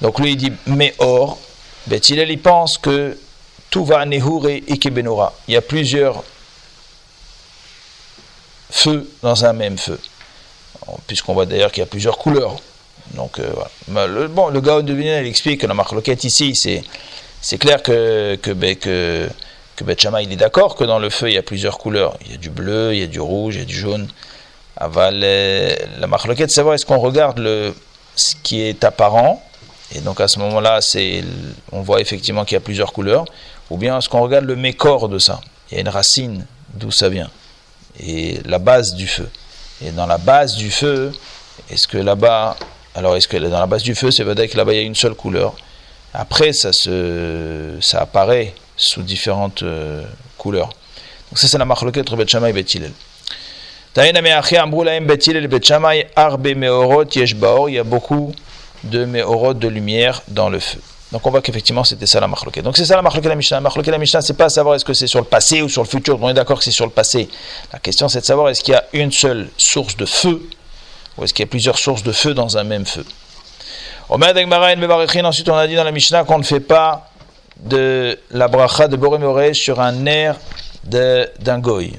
Donc 0.00 0.20
lui, 0.20 0.34
il 0.34 0.36
dit 0.36 0.52
Meor. 0.68 1.36
Bethilel, 1.88 2.30
il 2.30 2.40
pense 2.40 2.78
que 2.78 3.18
tout 3.70 3.84
va 3.84 4.06
Nehure 4.06 4.50
Ike 4.68 4.92
Benora. 4.92 5.34
Il 5.48 5.54
y 5.54 5.56
a 5.56 5.62
plusieurs 5.62 6.22
feu 8.70 9.10
dans 9.22 9.44
un 9.44 9.52
même 9.52 9.78
feu. 9.78 9.98
Puisqu'on 11.08 11.34
voit 11.34 11.46
d'ailleurs 11.46 11.72
qu'il 11.72 11.80
y 11.80 11.82
a 11.82 11.86
plusieurs 11.86 12.18
couleurs. 12.18 12.54
Donc 13.14 13.40
euh, 13.40 13.50
voilà. 13.88 14.06
Le, 14.06 14.28
bon, 14.28 14.46
le 14.48 14.60
gars 14.60 14.80
de 14.80 14.92
Vinel 14.92 15.26
explique 15.26 15.62
que 15.62 15.66
la 15.66 15.74
marque 15.74 16.06
ici, 16.22 16.54
c'est, 16.54 16.84
c'est 17.40 17.58
clair 17.58 17.82
que, 17.82 18.36
que, 18.36 18.50
ben, 18.50 18.76
que, 18.76 19.28
que 19.76 19.84
il 20.22 20.32
est 20.32 20.36
d'accord 20.36 20.74
que 20.74 20.84
dans 20.84 20.98
le 20.98 21.10
feu 21.10 21.30
il 21.30 21.34
y 21.34 21.38
a 21.38 21.42
plusieurs 21.42 21.78
couleurs. 21.78 22.16
Il 22.24 22.32
y 22.32 22.34
a 22.34 22.38
du 22.38 22.50
bleu, 22.50 22.94
il 22.94 23.00
y 23.00 23.04
a 23.04 23.06
du 23.06 23.20
rouge, 23.20 23.56
il 23.56 23.60
y 23.60 23.62
a 23.62 23.66
du 23.66 23.76
jaune. 23.76 24.08
Aval, 24.76 25.18
la 25.98 26.06
marloquette, 26.06 26.52
savoir 26.52 26.76
est-ce 26.76 26.86
qu'on 26.86 27.00
regarde 27.00 27.38
le, 27.38 27.74
ce 28.14 28.34
qui 28.42 28.60
est 28.60 28.84
apparent, 28.84 29.42
et 29.94 30.00
donc 30.00 30.20
à 30.20 30.28
ce 30.28 30.38
moment-là, 30.38 30.78
on 31.72 31.82
voit 31.82 32.00
effectivement 32.00 32.44
qu'il 32.44 32.54
y 32.54 32.58
a 32.58 32.60
plusieurs 32.60 32.92
couleurs, 32.92 33.24
ou 33.70 33.76
bien 33.76 33.98
est-ce 33.98 34.08
qu'on 34.08 34.20
regarde 34.20 34.44
le 34.44 34.54
mécor 34.54 35.08
de 35.08 35.18
ça? 35.18 35.40
Il 35.70 35.74
y 35.74 35.78
a 35.78 35.80
une 35.80 35.88
racine, 35.88 36.46
d'où 36.74 36.92
ça 36.92 37.08
vient, 37.08 37.30
et 37.98 38.38
la 38.44 38.60
base 38.60 38.94
du 38.94 39.08
feu. 39.08 39.28
Et 39.84 39.90
dans 39.90 40.06
la 40.06 40.18
base 40.18 40.54
du 40.54 40.70
feu, 40.70 41.12
est-ce 41.70 41.88
que 41.88 41.98
là-bas, 41.98 42.56
alors 42.94 43.16
est-ce 43.16 43.26
que 43.26 43.36
dans 43.36 43.60
la 43.60 43.66
base 43.66 43.82
du 43.82 43.96
feu, 43.96 44.12
c'est 44.12 44.22
vrai 44.22 44.46
que 44.46 44.56
là-bas 44.56 44.74
il 44.74 44.76
y 44.76 44.82
a 44.82 44.84
une 44.84 44.94
seule 44.94 45.14
couleur? 45.14 45.54
Après, 46.14 46.52
ça, 46.52 46.72
se, 46.72 47.76
ça 47.80 48.00
apparaît 48.00 48.54
sous 48.76 49.02
différentes 49.02 49.62
euh, 49.62 50.02
couleurs. 50.36 50.70
Donc 51.30 51.38
ça, 51.38 51.48
c'est 51.48 51.58
la 51.58 51.64
marloquette 51.64 52.10
Bet 52.14 52.26
Shammai 52.26 52.52
Bet 52.52 52.64
il 57.68 57.74
y 57.74 57.78
a 57.78 57.84
beaucoup 57.84 58.32
de 58.84 59.04
meorot 59.04 59.54
de 59.54 59.68
lumière 59.68 60.22
dans 60.28 60.48
le 60.48 60.60
feu. 60.60 60.80
Donc 61.10 61.26
on 61.26 61.30
voit 61.30 61.40
qu'effectivement 61.40 61.84
c'était 61.84 62.06
ça 62.06 62.20
la 62.20 62.28
marloquette. 62.28 62.64
Donc 62.64 62.76
c'est 62.76 62.84
ça 62.84 62.94
la 62.94 63.02
marloquette 63.02 63.30
la 63.30 63.34
Mishnah. 63.34 63.56
La 63.56 63.60
marloquette 63.62 63.92
la 63.92 63.98
Mishnah, 63.98 64.20
c'est 64.20 64.34
pas 64.34 64.50
savoir 64.50 64.74
est-ce 64.74 64.84
que 64.84 64.92
c'est 64.92 65.06
sur 65.06 65.20
le 65.20 65.24
passé 65.24 65.62
ou 65.62 65.68
sur 65.68 65.82
le 65.82 65.88
futur. 65.88 66.18
On 66.22 66.28
est 66.28 66.34
d'accord 66.34 66.58
que 66.58 66.64
c'est 66.64 66.70
sur 66.70 66.84
le 66.84 66.92
passé. 66.92 67.28
La 67.72 67.78
question 67.78 68.08
c'est 68.08 68.20
de 68.20 68.26
savoir 68.26 68.50
est-ce 68.50 68.62
qu'il 68.62 68.74
y 68.74 68.76
a 68.76 68.84
une 68.92 69.10
seule 69.10 69.48
source 69.56 69.96
de 69.96 70.04
feu 70.04 70.42
ou 71.16 71.24
est-ce 71.24 71.32
qu'il 71.32 71.42
y 71.44 71.48
a 71.48 71.50
plusieurs 71.50 71.78
sources 71.78 72.02
de 72.02 72.12
feu 72.12 72.34
dans 72.34 72.58
un 72.58 72.64
même 72.64 72.84
feu. 72.84 73.04
Ben 74.10 75.26
ensuite, 75.26 75.48
on 75.50 75.56
a 75.56 75.66
dit 75.66 75.76
dans 75.76 75.84
la 75.84 75.92
Mishnah 75.92 76.24
qu'on 76.24 76.38
ne 76.38 76.42
fait 76.42 76.60
pas 76.60 77.10
de 77.58 78.18
la 78.30 78.48
bracha 78.48 78.88
de 78.88 78.96
Boré 78.96 79.52
sur 79.52 79.80
un 79.80 80.06
air 80.06 80.36
d'un 80.84 81.58
goy. 81.58 81.92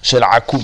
C'est 0.00 0.20
l'akoum. 0.20 0.62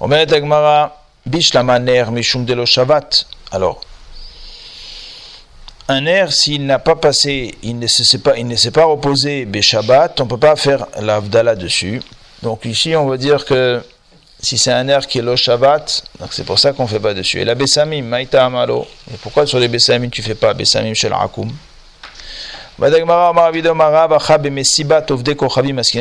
Omed 0.00 0.32
Agmara, 0.32 0.96
Bishlama 1.26 1.80
ner 1.80 2.10
mishum 2.12 2.44
de 2.44 2.64
shavat. 2.64 3.24
Alors, 3.50 3.80
un 5.88 6.06
air, 6.06 6.32
s'il 6.32 6.66
n'a 6.66 6.78
pas 6.78 6.96
passé, 6.96 7.54
il 7.62 7.78
ne 7.78 7.86
s'est 7.86 8.18
pas, 8.18 8.36
il 8.36 8.46
ne 8.46 8.70
pas 8.70 8.84
reposé, 8.84 9.46
Beshabbat, 9.46 10.20
on 10.20 10.24
ne 10.24 10.28
peut 10.28 10.38
pas 10.38 10.54
faire 10.54 10.86
l'avdala 11.00 11.56
dessus. 11.56 12.02
Donc 12.42 12.64
ici, 12.66 12.94
on 12.94 13.06
va 13.06 13.16
dire 13.16 13.44
que 13.44 13.82
si 14.40 14.56
c'est 14.56 14.72
un 14.72 14.86
air 14.88 15.06
qui 15.06 15.18
est 15.18 15.22
lo 15.22 15.36
Shabbat, 15.36 16.04
donc 16.20 16.32
c'est 16.32 16.44
pour 16.44 16.58
ça 16.58 16.72
qu'on 16.72 16.84
ne 16.84 16.88
fait 16.88 17.00
pas 17.00 17.14
dessus. 17.14 17.40
Et 17.40 17.44
la 17.44 17.54
Bessamim, 17.54 18.02
maïta 18.02 18.44
amalo. 18.44 18.86
Et 19.12 19.16
pourquoi 19.16 19.46
sur 19.46 19.58
les 19.58 19.68
Bessamim 19.68 20.10
tu 20.10 20.22
fais 20.22 20.34
pas 20.34 20.54
Bessamim 20.54 20.94
shel 20.94 21.12
akum? 21.12 21.50
Il 22.80 23.02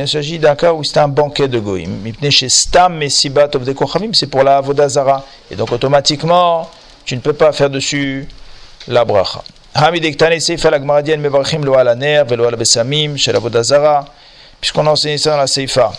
s'agit 0.08 0.38
d'un 0.38 0.56
cas 0.56 0.74
où 0.74 0.84
c'est 0.84 1.00
un 1.00 1.08
banquet 1.08 1.48
de 1.48 1.58
goïm. 1.60 2.14
C'est 4.14 4.28
pour 4.28 4.44
la 4.44 4.58
Avodazara. 4.58 5.26
Et 5.50 5.56
donc 5.56 5.72
automatiquement, 5.72 6.70
tu 7.04 7.16
ne 7.16 7.22
peux 7.22 7.34
pas 7.34 7.52
faire 7.52 7.72
dessus 7.72 8.28
la 8.88 9.04
bracha. 9.04 9.42
Puisqu'on 14.62 14.86
a 14.86 14.90
enseigné 14.92 15.18
ça 15.18 15.32
dans 15.32 15.38
la 15.38 15.48
Seifa. 15.48 15.92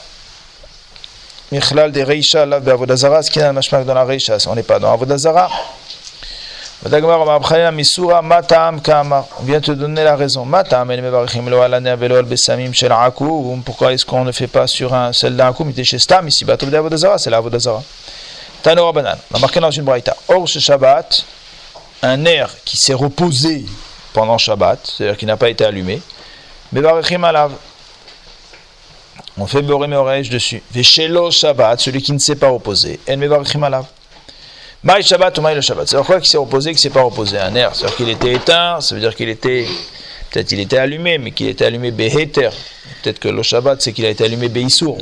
Michlal 1.50 1.90
de 1.92 2.02
Reisha, 2.02 2.44
la 2.44 2.56
Avodazara, 2.56 3.22
ce 3.22 3.30
qui 3.30 3.38
est 3.38 3.42
dans 3.42 3.94
la 3.94 4.04
Reisha. 4.04 4.36
On 4.48 4.54
n'est 4.54 4.62
pas 4.62 4.78
dans 4.78 4.92
Avodazara. 4.92 5.48
On 6.84 6.88
vient 9.42 9.60
te 9.60 9.72
donner 9.72 10.04
la 10.04 10.14
raison. 10.14 10.46
Pourquoi 13.64 13.92
est-ce 13.92 14.06
qu'on 14.06 14.24
ne 14.24 14.32
fait 14.32 14.46
pas 14.46 14.66
sur 14.66 14.94
un 14.94 15.12
celle 15.12 15.36
d'un 15.36 15.52
coup 15.52 15.66
C'est 15.74 17.30
la 17.30 17.40
Vodazara. 17.40 17.82
Tano 18.62 18.84
Rabanan. 18.84 19.16
On 19.32 19.36
a 19.36 19.40
marqué 19.40 19.58
dans 19.58 19.70
une 19.70 19.84
braïta. 19.84 20.16
Or, 20.28 20.48
ce 20.48 20.58
Shabbat, 20.58 21.24
un 22.02 22.24
air 22.26 22.50
qui 22.64 22.76
s'est 22.76 22.94
reposé 22.94 23.64
pendant 24.12 24.36
Shabbat, 24.36 24.78
c'est-à-dire 24.84 25.16
qui 25.16 25.26
n'a 25.26 25.36
pas 25.36 25.48
été 25.48 25.64
allumé, 25.64 26.00
mais 26.72 26.82
alav. 26.84 27.52
On 29.40 29.46
fait 29.46 29.62
Boré 29.62 29.86
Meorej 29.86 30.28
dessus. 30.30 30.60
Veshelo 30.72 31.30
Shabbat, 31.30 31.80
celui 31.80 32.02
qui 32.02 32.12
ne 32.12 32.18
s'est 32.18 32.34
pas 32.34 32.48
reposé. 32.48 32.98
En 33.08 33.16
Mevarechim 33.16 33.62
alav. 33.62 33.84
Maï 34.82 35.02
Shabbat 35.02 35.38
ou 35.38 35.42
Maï 35.42 35.54
le 35.54 35.60
Shabbat? 35.60 35.86
C'est 35.88 35.96
quoi 36.04 36.20
qui 36.20 36.28
s'est 36.28 36.38
reposé, 36.38 36.72
qui 36.72 36.80
s'est 36.80 36.90
pas 36.90 37.02
reposé 37.02 37.38
Un 37.38 37.54
air, 37.54 37.74
c'est-à-dire 37.74 37.96
qu'il 37.96 38.08
était 38.08 38.32
éteint, 38.32 38.80
ça 38.80 38.94
veut 38.94 39.00
dire 39.00 39.14
qu'il 39.14 39.28
était, 39.28 39.66
peut-être 40.30 40.50
il 40.50 40.60
était 40.60 40.78
allumé, 40.78 41.18
mais 41.18 41.30
qu'il 41.30 41.48
était 41.48 41.64
allumé 41.64 41.92
Beheter. 41.92 42.50
Peut-être 43.02 43.20
que 43.20 43.28
le 43.28 43.42
Shabbat, 43.44 43.80
c'est 43.80 43.92
qu'il 43.92 44.06
a 44.06 44.10
été 44.10 44.24
allumé 44.24 44.48
Beisour. 44.48 44.98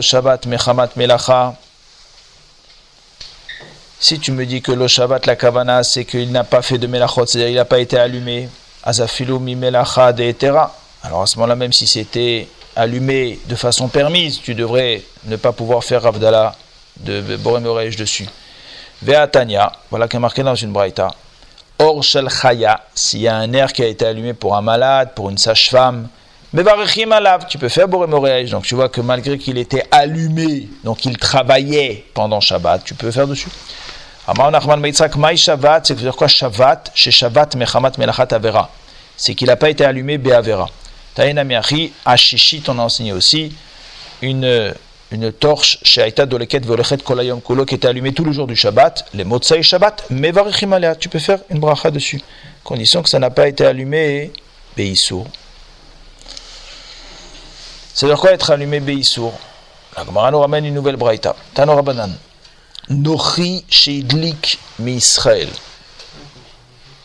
Shabbat 0.00 0.46
Mechamat 0.46 0.88
Melacha. 0.96 1.54
Si 4.00 4.18
tu 4.20 4.32
me 4.32 4.46
dis 4.46 4.62
que 4.62 4.72
le 4.72 4.88
Shabbat, 4.88 5.26
la 5.26 5.36
Kavana, 5.36 5.82
c'est 5.82 6.06
qu'il 6.06 6.30
n'a 6.32 6.44
pas 6.44 6.62
fait 6.62 6.78
de 6.78 6.86
Melachot, 6.86 7.26
c'est-à-dire 7.26 7.48
qu'il 7.48 7.56
n'a 7.56 7.64
pas 7.66 7.80
été 7.80 7.98
allumé, 7.98 8.48
Azafilu 8.84 9.38
mi 9.38 9.54
Melacha 9.54 10.12
de. 10.12 10.32
Alors 11.08 11.22
à 11.22 11.26
ce 11.26 11.38
moment-là, 11.38 11.56
même 11.56 11.72
si 11.72 11.86
c'était 11.86 12.48
allumé 12.76 13.40
de 13.46 13.54
façon 13.54 13.88
permise, 13.88 14.42
tu 14.42 14.54
devrais 14.54 15.02
ne 15.24 15.36
pas 15.36 15.52
pouvoir 15.52 15.82
faire 15.82 16.02
Ravdala 16.02 16.54
de 16.98 17.38
Borem 17.38 17.64
Oresh 17.64 17.96
dessus. 17.96 18.28
Ve'atania, 19.00 19.72
voilà 19.88 20.06
qui 20.06 20.16
est 20.16 20.20
marqué 20.20 20.42
dans 20.42 20.54
une 20.54 20.70
braïta. 20.70 21.08
Or 21.78 22.04
shel 22.04 22.28
chaya, 22.28 22.82
s'il 22.94 23.20
y 23.20 23.28
a 23.28 23.36
un 23.36 23.50
air 23.54 23.72
qui 23.72 23.82
a 23.82 23.86
été 23.86 24.04
allumé 24.04 24.34
pour 24.34 24.54
un 24.54 24.60
malade, 24.60 25.12
pour 25.14 25.30
une 25.30 25.38
sage-femme, 25.38 26.08
mais 26.52 26.62
alav, 27.10 27.46
tu 27.48 27.56
peux 27.56 27.70
faire 27.70 27.88
Borem 27.88 28.12
Oresh. 28.12 28.50
Donc 28.50 28.64
tu 28.64 28.74
vois 28.74 28.90
que 28.90 29.00
malgré 29.00 29.38
qu'il 29.38 29.56
était 29.56 29.84
allumé, 29.90 30.68
donc 30.84 31.06
il 31.06 31.16
travaillait 31.16 32.04
pendant 32.12 32.40
Shabbat, 32.40 32.84
tu 32.84 32.92
peux 32.92 33.10
faire 33.10 33.26
dessus. 33.26 33.48
Amar 34.26 34.50
Nachman 34.50 34.78
Meitzak, 34.78 35.16
Maï 35.16 35.38
Shabbat, 35.38 35.86
c'est 35.86 35.94
dire 35.94 36.14
quoi 36.14 36.28
Shabbat? 36.28 36.90
Chez 36.94 37.10
Shabbat, 37.10 37.56
Mechamat 37.56 37.92
Melachat 37.96 38.28
Avera. 38.32 38.68
C'est 39.16 39.34
qu'il 39.34 39.46
n'a 39.46 39.56
pas 39.56 39.70
été 39.70 39.86
allumé 39.86 40.18
Be'avera. 40.18 40.68
Taïna 41.18 41.42
Miachi, 41.42 41.92
Ashishit, 42.04 42.68
on 42.68 42.78
a 42.78 42.82
enseigné 42.82 43.12
aussi 43.12 43.52
une 44.22 44.72
une 45.10 45.32
torche 45.32 45.80
chez 45.82 46.00
Aïta 46.00 46.26
Doleket 46.26 46.60
Volechet 46.60 46.98
Kolayom 46.98 47.40
Kolo 47.40 47.64
qui 47.64 47.74
était 47.74 47.88
allumée 47.88 48.12
tout 48.12 48.22
le 48.22 48.30
jour 48.30 48.46
du 48.46 48.54
Shabbat, 48.54 49.04
les 49.14 49.24
Motsai 49.24 49.64
Shabbat, 49.64 50.04
mais 50.10 50.30
Varichimalea, 50.30 50.94
tu 50.94 51.08
peux 51.08 51.18
faire 51.18 51.40
une 51.50 51.58
bracha 51.58 51.90
dessus, 51.90 52.22
condition 52.62 53.02
que 53.02 53.08
ça 53.08 53.18
n'a 53.18 53.30
pas 53.30 53.48
été 53.48 53.66
allumé 53.66 54.32
Beissour. 54.76 55.26
C'est-à-dire 57.94 58.20
quoi 58.20 58.30
être 58.30 58.52
allumé 58.52 58.78
Beissour 58.78 59.36
La 59.96 60.04
Gemara 60.04 60.30
nous 60.30 60.38
ramène 60.38 60.66
une 60.66 60.74
nouvelle 60.74 60.94
braïta. 60.94 61.34
Tano 61.52 61.74
Rabanan. 61.74 62.12
Nochi 62.90 63.64
Sheidlik 63.68 64.60
Misraël. 64.78 65.48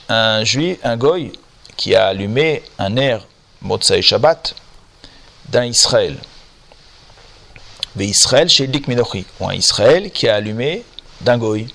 Un 0.08 0.44
juif, 0.44 0.78
un 0.84 0.98
goy, 0.98 1.32
qui 1.76 1.96
a 1.96 2.10
allumé 2.10 2.62
un 2.78 2.96
air 2.96 3.26
Motsai 3.64 4.02
Shabbat 4.02 4.56
d'un 5.50 5.66
Israël 5.66 6.18
Israël 8.06 8.50
chez 8.50 8.68
Dik 8.68 8.88
Minochi, 8.88 9.26
ou 9.40 9.48
un 9.48 9.54
Israël 9.54 10.12
qui 10.12 10.28
a 10.28 10.36
allumé 10.36 10.84
d'un 11.22 11.38
goy. 11.38 11.68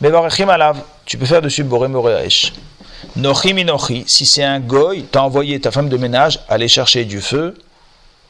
Mais 0.00 0.10
Barachim 0.10 0.48
Alav, 0.48 0.80
tu 1.04 1.18
peux 1.18 1.26
faire 1.26 1.42
dessus 1.42 1.64
Boré 1.64 1.88
Minochi, 3.52 4.04
si 4.06 4.26
c'est 4.26 4.44
un 4.44 4.60
goy, 4.60 5.04
t'as 5.10 5.20
envoyé 5.20 5.60
ta 5.60 5.70
femme 5.70 5.88
de 5.88 5.96
ménage 5.96 6.40
aller 6.48 6.68
chercher 6.68 7.04
du 7.04 7.20
feu, 7.20 7.54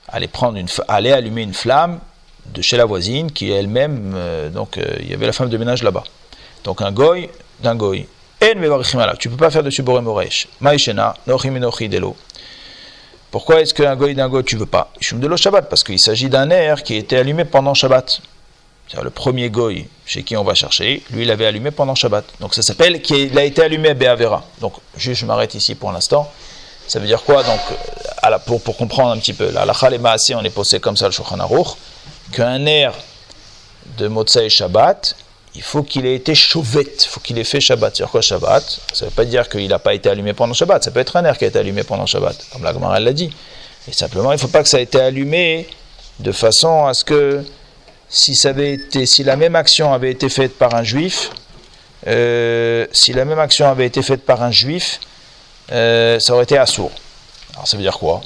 aller, 0.09 0.29
prendre 0.29 0.59
une, 0.59 0.69
aller 0.89 1.13
allumer 1.13 1.43
une 1.43 1.55
flamme 1.55 2.01
de 2.47 2.61
chez 2.61 2.77
la 2.77 2.85
voisine 2.85 3.31
qui 3.31 3.51
elle-même, 3.51 4.13
euh, 4.15 4.51
donc 4.51 4.77
euh, 4.77 4.85
il 5.01 5.11
y 5.11 5.15
avait 5.15 5.27
la 5.27 5.33
femme 5.33 5.49
de 5.49 5.57
ménage 5.57 5.83
là-bas. 5.83 6.05
Donc 6.65 6.83
un 6.83 6.93
goy 6.93 7.31
d'un 7.63 7.77
goy. 7.77 8.07
Et 8.41 8.55
tu 9.19 9.31
peux 9.31 9.37
pas 9.37 9.51
faire 9.51 9.63
dessus 9.63 9.83
Boré 9.83 10.03
Moreash. 10.03 10.49
Maïshena, 10.61 11.15
Nochi 11.27 11.89
Delo. 11.89 12.15
Pourquoi 13.35 13.63
est-ce 13.63 13.75
qu'un 13.75 13.97
goy 13.97 14.15
d'un 14.15 14.29
goy 14.29 14.45
tu 14.45 14.57
veux 14.57 14.65
pas 14.65 14.93
de 15.11 15.27
lo 15.27 15.37
Shabbat, 15.37 15.69
parce 15.69 15.83
qu'il 15.83 15.99
s'agit 15.99 16.29
d'un 16.29 16.51
air 16.51 16.85
qui 16.85 16.95
était 16.95 17.17
allumé 17.17 17.45
pendant 17.45 17.75
Shabbat. 17.75 18.21
C'est 18.87 19.03
le 19.03 19.11
premier 19.11 19.51
goy 19.51 19.89
chez 20.07 20.23
qui 20.23 20.37
on 20.37 20.45
va 20.45 20.55
chercher, 20.55 21.03
lui 21.11 21.25
il 21.25 21.31
avait 21.33 21.47
allumé 21.47 21.73
pendant 21.73 21.97
Shabbat. 21.97 22.25
Donc 22.39 22.55
ça 22.55 22.63
s'appelle 22.63 23.03
qu'il 23.03 23.37
a 23.37 23.43
été 23.43 23.61
allumé 23.61 23.89
à 23.89 23.95
Be'avera. 23.95 24.45
Donc 24.61 24.75
juste 24.97 25.21
je 25.21 25.27
m'arrête 25.27 25.53
ici 25.57 25.75
pour 25.75 25.91
l'instant. 25.91 26.31
Ça 26.87 27.01
veut 27.01 27.09
dire 27.09 27.25
quoi 27.25 27.43
Donc 27.43 27.59
pour, 28.47 28.63
pour 28.63 28.77
comprendre 28.77 29.11
un 29.11 29.19
petit 29.19 29.33
peu, 29.33 29.51
la 29.51 29.63
halakha 29.63 29.91
et 29.91 30.35
on 30.37 30.45
est 30.45 30.51
posé 30.51 30.79
comme 30.79 30.97
ça 30.97 31.07
le 31.07 31.11
Shulchan 31.11 31.41
Aruch, 31.41 31.71
qu'un 32.31 32.65
air 32.67 32.95
de 33.99 34.07
Motsai 34.07 34.49
Shabbat, 34.49 35.17
il 35.55 35.63
faut 35.63 35.83
qu'il 35.83 36.05
ait 36.07 36.15
été 36.15 36.35
chauvet, 36.35 36.83
il 36.83 37.09
faut 37.09 37.21
qu'il 37.21 37.39
ait 37.39 37.45
fait 37.45 37.61
Shabbat. 37.61 37.95
Sur 37.97 38.11
quoi 38.11 38.21
Shabbat? 38.21 38.81
Ça 38.93 39.05
ne 39.05 39.11
veut 39.11 39.15
pas 39.15 39.25
dire 39.25 39.49
qu'il 39.49 39.69
n'a 39.69 39.79
pas 39.79 39.95
été 39.95 40.09
allumé 40.09 40.33
pendant 40.33 40.55
Shabbat, 40.55 40.83
ça 40.83 40.91
peut 40.91 41.01
être 41.01 41.17
un 41.17 41.25
air 41.25 41.39
qui 41.39 41.45
a 41.45 41.49
été 41.49 41.59
allumé 41.59 41.85
pendant 41.85 42.07
Shabbat, 42.07 42.37
comme 42.53 42.65
la 42.65 42.73
Gemara 42.73 42.99
l'a 43.01 43.13
dit. 43.13 43.31
Et 43.89 43.93
simplement, 43.93 44.33
il 44.33 44.37
ne 44.37 44.41
faut 44.41 44.49
pas 44.49 44.63
que 44.63 44.69
ça 44.69 44.81
ait 44.81 44.85
été 44.85 45.01
allumé 45.01 45.69
de 46.21 46.33
façon 46.33 46.87
à 46.87 46.95
ce 46.95 47.05
que 47.05 47.45
si, 48.09 48.35
la 49.25 49.37
même 49.37 49.57
action 49.57 49.93
avait 49.93 50.11
été 50.11 50.29
faite 50.29 50.57
par 50.57 50.75
un 50.75 50.83
juif, 50.83 51.31
si 52.07 53.13
la 53.13 53.25
même 53.25 53.39
action 53.39 53.69
avait 53.69 53.87
été 53.87 54.03
faite 54.03 54.25
par 54.25 54.43
un 54.43 54.51
juif, 54.51 55.01
ça 55.69 56.33
aurait 56.33 56.45
été 56.45 56.57
assourd. 56.59 56.93
Alors 57.55 57.69
ça 57.69 57.77
veut 57.77 57.83
dire 57.83 57.99
quoi? 57.99 58.21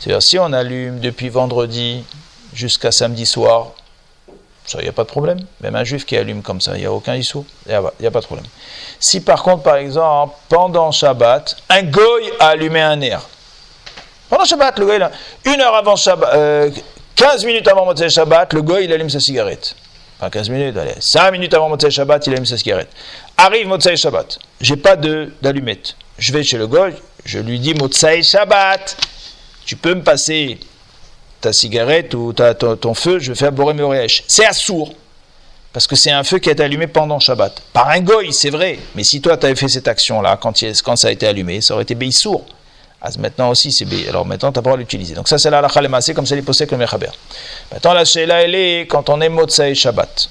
C'est-à-dire 0.00 0.22
si 0.22 0.38
on 0.38 0.52
allume 0.52 1.00
depuis 1.00 1.28
vendredi 1.28 2.04
jusqu'à 2.52 2.92
samedi 2.92 3.26
soir, 3.26 3.72
ça, 4.66 4.78
il 4.78 4.84
n'y 4.84 4.88
a 4.88 4.92
pas 4.92 5.04
de 5.04 5.08
problème. 5.08 5.38
Même 5.60 5.76
un 5.76 5.84
juif 5.84 6.06
qui 6.06 6.16
allume 6.16 6.42
comme 6.42 6.60
ça, 6.60 6.74
il 6.74 6.80
n'y 6.80 6.86
a 6.86 6.92
aucun 6.92 7.14
issou. 7.14 7.44
Il 7.66 7.70
n'y 8.00 8.06
a, 8.06 8.10
pas 8.10 8.20
de 8.20 8.24
problème. 8.24 8.46
Si 8.98 9.20
par 9.20 9.42
contre, 9.42 9.62
par 9.62 9.76
exemple, 9.76 10.34
pendant 10.48 10.90
Shabbat, 10.90 11.56
un 11.68 11.82
goy 11.82 12.32
a 12.40 12.48
allumé 12.48 12.80
un 12.80 13.00
air. 13.02 13.20
Pendant 14.30 14.44
Shabbat, 14.44 14.78
le 14.78 14.86
goy, 14.86 14.98
une 15.44 15.60
heure 15.60 15.74
avant 15.74 15.96
Shabbat, 15.96 16.72
15 17.14 17.44
euh, 17.44 17.46
minutes 17.46 17.68
avant 17.68 17.84
Motzei 17.84 18.08
Shabbat, 18.08 18.54
le 18.54 18.62
goy, 18.62 18.84
il 18.84 18.92
allume 18.92 19.10
sa 19.10 19.20
cigarette. 19.20 19.76
Enfin, 20.18 20.30
15 20.30 20.48
minutes, 20.48 20.76
allez. 20.78 20.94
5 20.98 21.30
minutes 21.32 21.52
avant 21.52 21.68
Motzei 21.68 21.90
Shabbat, 21.90 22.26
il 22.26 22.32
allume 22.32 22.46
sa 22.46 22.56
cigarette. 22.56 22.88
Arrive 23.36 23.66
Motzei 23.66 23.96
Shabbat. 23.96 24.38
J'ai 24.62 24.76
pas 24.76 24.96
d'allumette. 24.96 25.94
Je 26.16 26.32
vais 26.32 26.42
chez 26.42 26.56
le 26.56 26.66
goy, 26.66 26.94
je 27.26 27.38
lui 27.38 27.58
dis 27.58 27.74
Motzei 27.74 28.22
Shabbat. 28.22 28.96
Tu 29.66 29.76
peux 29.76 29.94
me 29.94 30.02
passer 30.02 30.58
ta 31.44 31.52
cigarette 31.52 32.14
ou 32.14 32.32
ta, 32.32 32.54
ton, 32.54 32.94
feu, 32.94 33.18
je 33.18 33.34
fais 33.34 33.50
Boré 33.50 33.74
Meoresh. 33.74 34.24
C'est 34.26 34.46
assourd. 34.46 34.94
Parce 35.74 35.86
que 35.86 35.94
c'est 35.94 36.10
un 36.10 36.24
feu 36.24 36.38
qui 36.38 36.48
a 36.48 36.52
été 36.52 36.62
allumé 36.62 36.86
pendant 36.86 37.18
Shabbat. 37.18 37.60
Par 37.72 37.88
un 37.88 38.00
goy, 38.00 38.32
c'est 38.32 38.48
vrai. 38.48 38.78
Mais 38.94 39.04
si 39.04 39.20
toi, 39.20 39.36
tu 39.36 39.44
avais 39.44 39.56
fait 39.56 39.68
cette 39.68 39.88
action-là, 39.88 40.38
quand, 40.40 40.54
quand, 40.84 40.96
ça 40.96 41.08
a 41.08 41.10
été 41.10 41.26
allumé, 41.26 41.60
ça 41.60 41.74
aurait 41.74 41.82
été 41.82 42.10
sourd. 42.12 42.46
Ah, 43.02 43.10
maintenant 43.18 43.50
aussi, 43.50 43.72
c'est 43.72 43.84
bé. 43.84 44.08
Alors 44.08 44.24
maintenant, 44.24 44.52
tu 44.52 44.58
as 44.58 44.62
pas 44.62 44.70
le 44.70 44.78
l'utiliser. 44.78 45.14
Donc 45.14 45.28
ça, 45.28 45.36
c'est 45.36 45.50
la 45.50 45.58
halakha 45.58 46.00
c'est 46.00 46.14
comme 46.14 46.24
ça 46.24 46.34
les 46.34 46.42
possède 46.42 46.70
le 46.70 46.78
mechaber. 46.78 47.10
Maintenant, 47.70 47.92
la 47.92 48.06
sheila, 48.06 48.42
elle 48.42 48.54
est 48.54 48.86
quand 48.88 49.10
on 49.10 49.20
est 49.20 49.28
Motsai 49.28 49.74
Shabbat. 49.74 50.30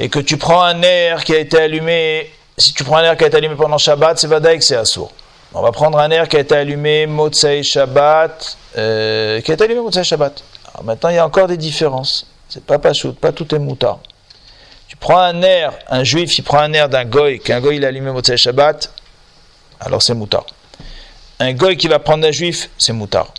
Et 0.00 0.08
que 0.08 0.18
tu 0.18 0.36
prends 0.36 0.62
un 0.62 0.82
air 0.82 1.22
qui 1.22 1.34
a 1.34 1.38
été 1.38 1.58
allumé, 1.58 2.32
si 2.58 2.72
tu 2.72 2.82
prends 2.82 2.96
un 2.96 3.04
air 3.04 3.16
qui 3.16 3.22
a 3.22 3.28
été 3.28 3.36
allumé 3.36 3.54
pendant 3.54 3.78
Shabbat, 3.78 4.18
c'est 4.18 4.26
Vadaïk, 4.26 4.64
c'est 4.64 4.76
assourd. 4.76 5.12
On 5.56 5.62
va 5.62 5.70
prendre 5.70 5.98
un 5.98 6.10
air 6.10 6.28
qui 6.28 6.36
a 6.36 6.40
été 6.40 6.56
allumé 6.56 7.06
Motsai 7.06 7.62
Shabbat, 7.62 8.56
euh, 8.76 9.40
qui 9.40 9.52
a 9.52 9.54
été 9.54 9.62
allumé 9.62 9.82
Motsai 9.82 10.02
Shabbat. 10.02 10.42
Alors 10.72 10.82
maintenant, 10.82 11.10
il 11.10 11.14
y 11.14 11.18
a 11.18 11.24
encore 11.24 11.46
des 11.46 11.56
différences. 11.56 12.26
C'est 12.48 12.64
pas 12.64 12.80
pachout, 12.80 13.12
pas 13.12 13.30
tout 13.30 13.54
est 13.54 13.60
moutard. 13.60 14.00
Tu 14.88 14.96
prends 14.96 15.20
un 15.20 15.42
air, 15.42 15.72
un 15.88 16.02
juif, 16.02 16.36
il 16.38 16.42
prend 16.42 16.58
un 16.58 16.72
air 16.72 16.88
d'un 16.88 17.04
goy, 17.04 17.38
qu'un 17.38 17.60
goy 17.60 17.76
il 17.76 17.84
a 17.84 17.88
allumé 17.88 18.10
Motsai 18.10 18.36
Shabbat, 18.36 18.90
alors 19.78 20.02
c'est 20.02 20.14
moutard. 20.14 20.46
Un 21.38 21.52
goy 21.52 21.76
qui 21.76 21.86
va 21.86 22.00
prendre 22.00 22.26
un 22.26 22.32
juif, 22.32 22.68
c'est 22.76 22.92
moutard. 22.92 23.32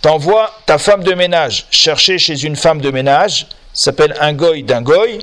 T'envoies 0.00 0.52
ta 0.64 0.78
femme 0.78 1.02
de 1.02 1.12
ménage 1.14 1.66
chercher 1.72 2.18
chez 2.18 2.44
une 2.44 2.54
femme 2.54 2.80
de 2.80 2.92
ménage, 2.92 3.48
s'appelle 3.72 4.14
un 4.20 4.32
goy 4.32 4.62
d'un 4.62 4.80
goy, 4.80 5.18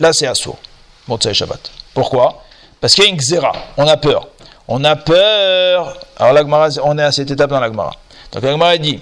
là 0.00 0.12
c'est 0.12 0.26
assourd. 0.26 0.58
Motsai 1.06 1.34
Shabbat. 1.34 1.70
Pourquoi? 1.94 2.42
Parce 2.80 2.94
qu'il 2.94 3.04
y 3.04 3.06
a 3.06 3.10
une 3.10 3.16
xéra, 3.16 3.52
on 3.76 3.86
a 3.86 3.96
peur. 3.96 4.28
On 4.74 4.82
a 4.84 4.96
peur. 4.96 6.00
Alors 6.16 6.32
l'Agmara, 6.32 6.68
on 6.82 6.96
est 6.96 7.02
à 7.02 7.12
cette 7.12 7.30
étape 7.30 7.50
dans 7.50 7.60
l'Agmara. 7.60 7.92
Donc 8.32 8.42
l'Agmara 8.42 8.78
dit 8.78 9.00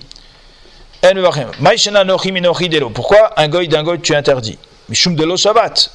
Pourquoi 2.92 3.30
un 3.36 3.48
goy 3.48 3.68
d'un 3.68 3.84
goy 3.84 4.00
tu 4.00 4.12
interdis? 4.16 4.58
Mishum 4.88 5.14
de 5.14 5.36
Shabbat. 5.36 5.92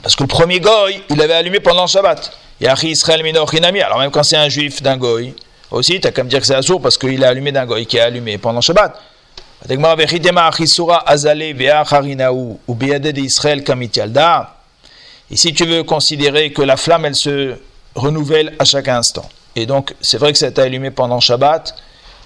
Parce 0.00 0.14
que 0.14 0.22
le 0.22 0.28
premier 0.28 0.60
goy, 0.60 1.02
il 1.10 1.20
avait 1.20 1.34
allumé 1.34 1.58
pendant 1.58 1.82
le 1.82 1.88
Shabbat. 1.88 2.32
Alors 2.64 3.98
même 3.98 4.12
quand 4.12 4.22
c'est 4.22 4.36
un 4.36 4.48
juif 4.48 4.80
d'un 4.80 4.96
goy, 4.96 5.34
aussi, 5.72 6.00
tu 6.00 6.06
as 6.06 6.12
qu'à 6.12 6.22
me 6.22 6.28
dire 6.28 6.38
que 6.38 6.46
c'est 6.46 6.54
assourd 6.54 6.80
parce 6.80 6.96
qu'il 6.96 7.24
a 7.24 7.30
allumé 7.30 7.50
d'un 7.50 7.66
goy 7.66 7.84
qui 7.84 7.98
a 7.98 8.04
allumé 8.04 8.38
pendant 8.38 8.58
le 8.58 8.62
Shabbat. 8.62 8.96
Et 15.32 15.36
si 15.36 15.52
tu 15.52 15.66
veux 15.66 15.82
considérer 15.82 16.52
que 16.52 16.62
la 16.62 16.76
flamme, 16.76 17.06
elle 17.06 17.16
se 17.16 17.56
renouvelle 17.94 18.54
à 18.58 18.64
chaque 18.64 18.88
instant. 18.88 19.28
Et 19.56 19.66
donc, 19.66 19.94
c'est 20.00 20.18
vrai 20.18 20.32
que 20.32 20.38
ça 20.38 20.46
a 20.46 20.48
été 20.48 20.62
allumé 20.62 20.90
pendant 20.90 21.20
Shabbat, 21.20 21.74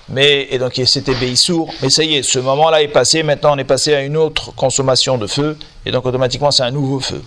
mais, 0.08 0.48
et 0.50 0.58
donc 0.58 0.78
c'était 0.84 1.14
Béissour, 1.14 1.72
mais 1.80 1.88
ça 1.88 2.04
y 2.04 2.16
est, 2.16 2.22
ce 2.22 2.38
moment-là 2.38 2.82
est 2.82 2.88
passé, 2.88 3.22
maintenant 3.22 3.54
on 3.54 3.58
est 3.58 3.64
passé 3.64 3.94
à 3.94 4.02
une 4.02 4.18
autre 4.18 4.52
consommation 4.54 5.16
de 5.16 5.26
feu, 5.26 5.56
et 5.86 5.90
donc 5.90 6.04
automatiquement 6.04 6.50
c'est 6.50 6.62
un 6.62 6.70
nouveau 6.70 7.00
feu. 7.00 7.22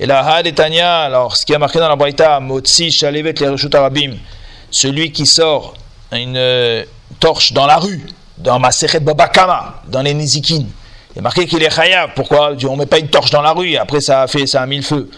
Et 0.00 0.06
là, 0.06 0.24
Hadetania, 0.24 1.00
alors 1.00 1.36
ce 1.36 1.44
qui 1.44 1.54
a 1.54 1.58
marqué 1.58 1.78
dans 1.78 1.88
la 1.88 1.96
Braïta, 1.96 2.40
Motsi 2.40 2.90
Shalevet 2.90 3.34
le 3.40 3.76
Arabim, 3.76 4.14
celui 4.70 5.12
qui 5.12 5.26
sort 5.26 5.74
une 6.12 6.36
euh, 6.36 6.84
torche 7.20 7.52
dans 7.52 7.66
la 7.66 7.76
rue, 7.76 8.06
dans 8.38 8.58
Maseret 8.58 9.00
Babakama, 9.00 9.82
dans 9.88 10.00
les 10.00 10.14
Nizikin, 10.14 10.64
il 11.14 11.18
est 11.18 11.22
marqué 11.22 11.46
qu'il 11.46 11.62
est 11.62 11.70
chayav. 11.74 12.10
Pourquoi? 12.14 12.52
On 12.68 12.72
ne 12.72 12.78
met 12.78 12.86
pas 12.86 12.98
une 12.98 13.08
torche 13.08 13.30
dans 13.30 13.42
la 13.42 13.52
rue, 13.52 13.76
après 13.76 14.00
ça 14.00 14.22
a 14.22 14.26
fait, 14.28 14.46
ça 14.46 14.62
a 14.62 14.66
mis 14.66 14.76
le 14.76 14.82
feu. 14.82 15.10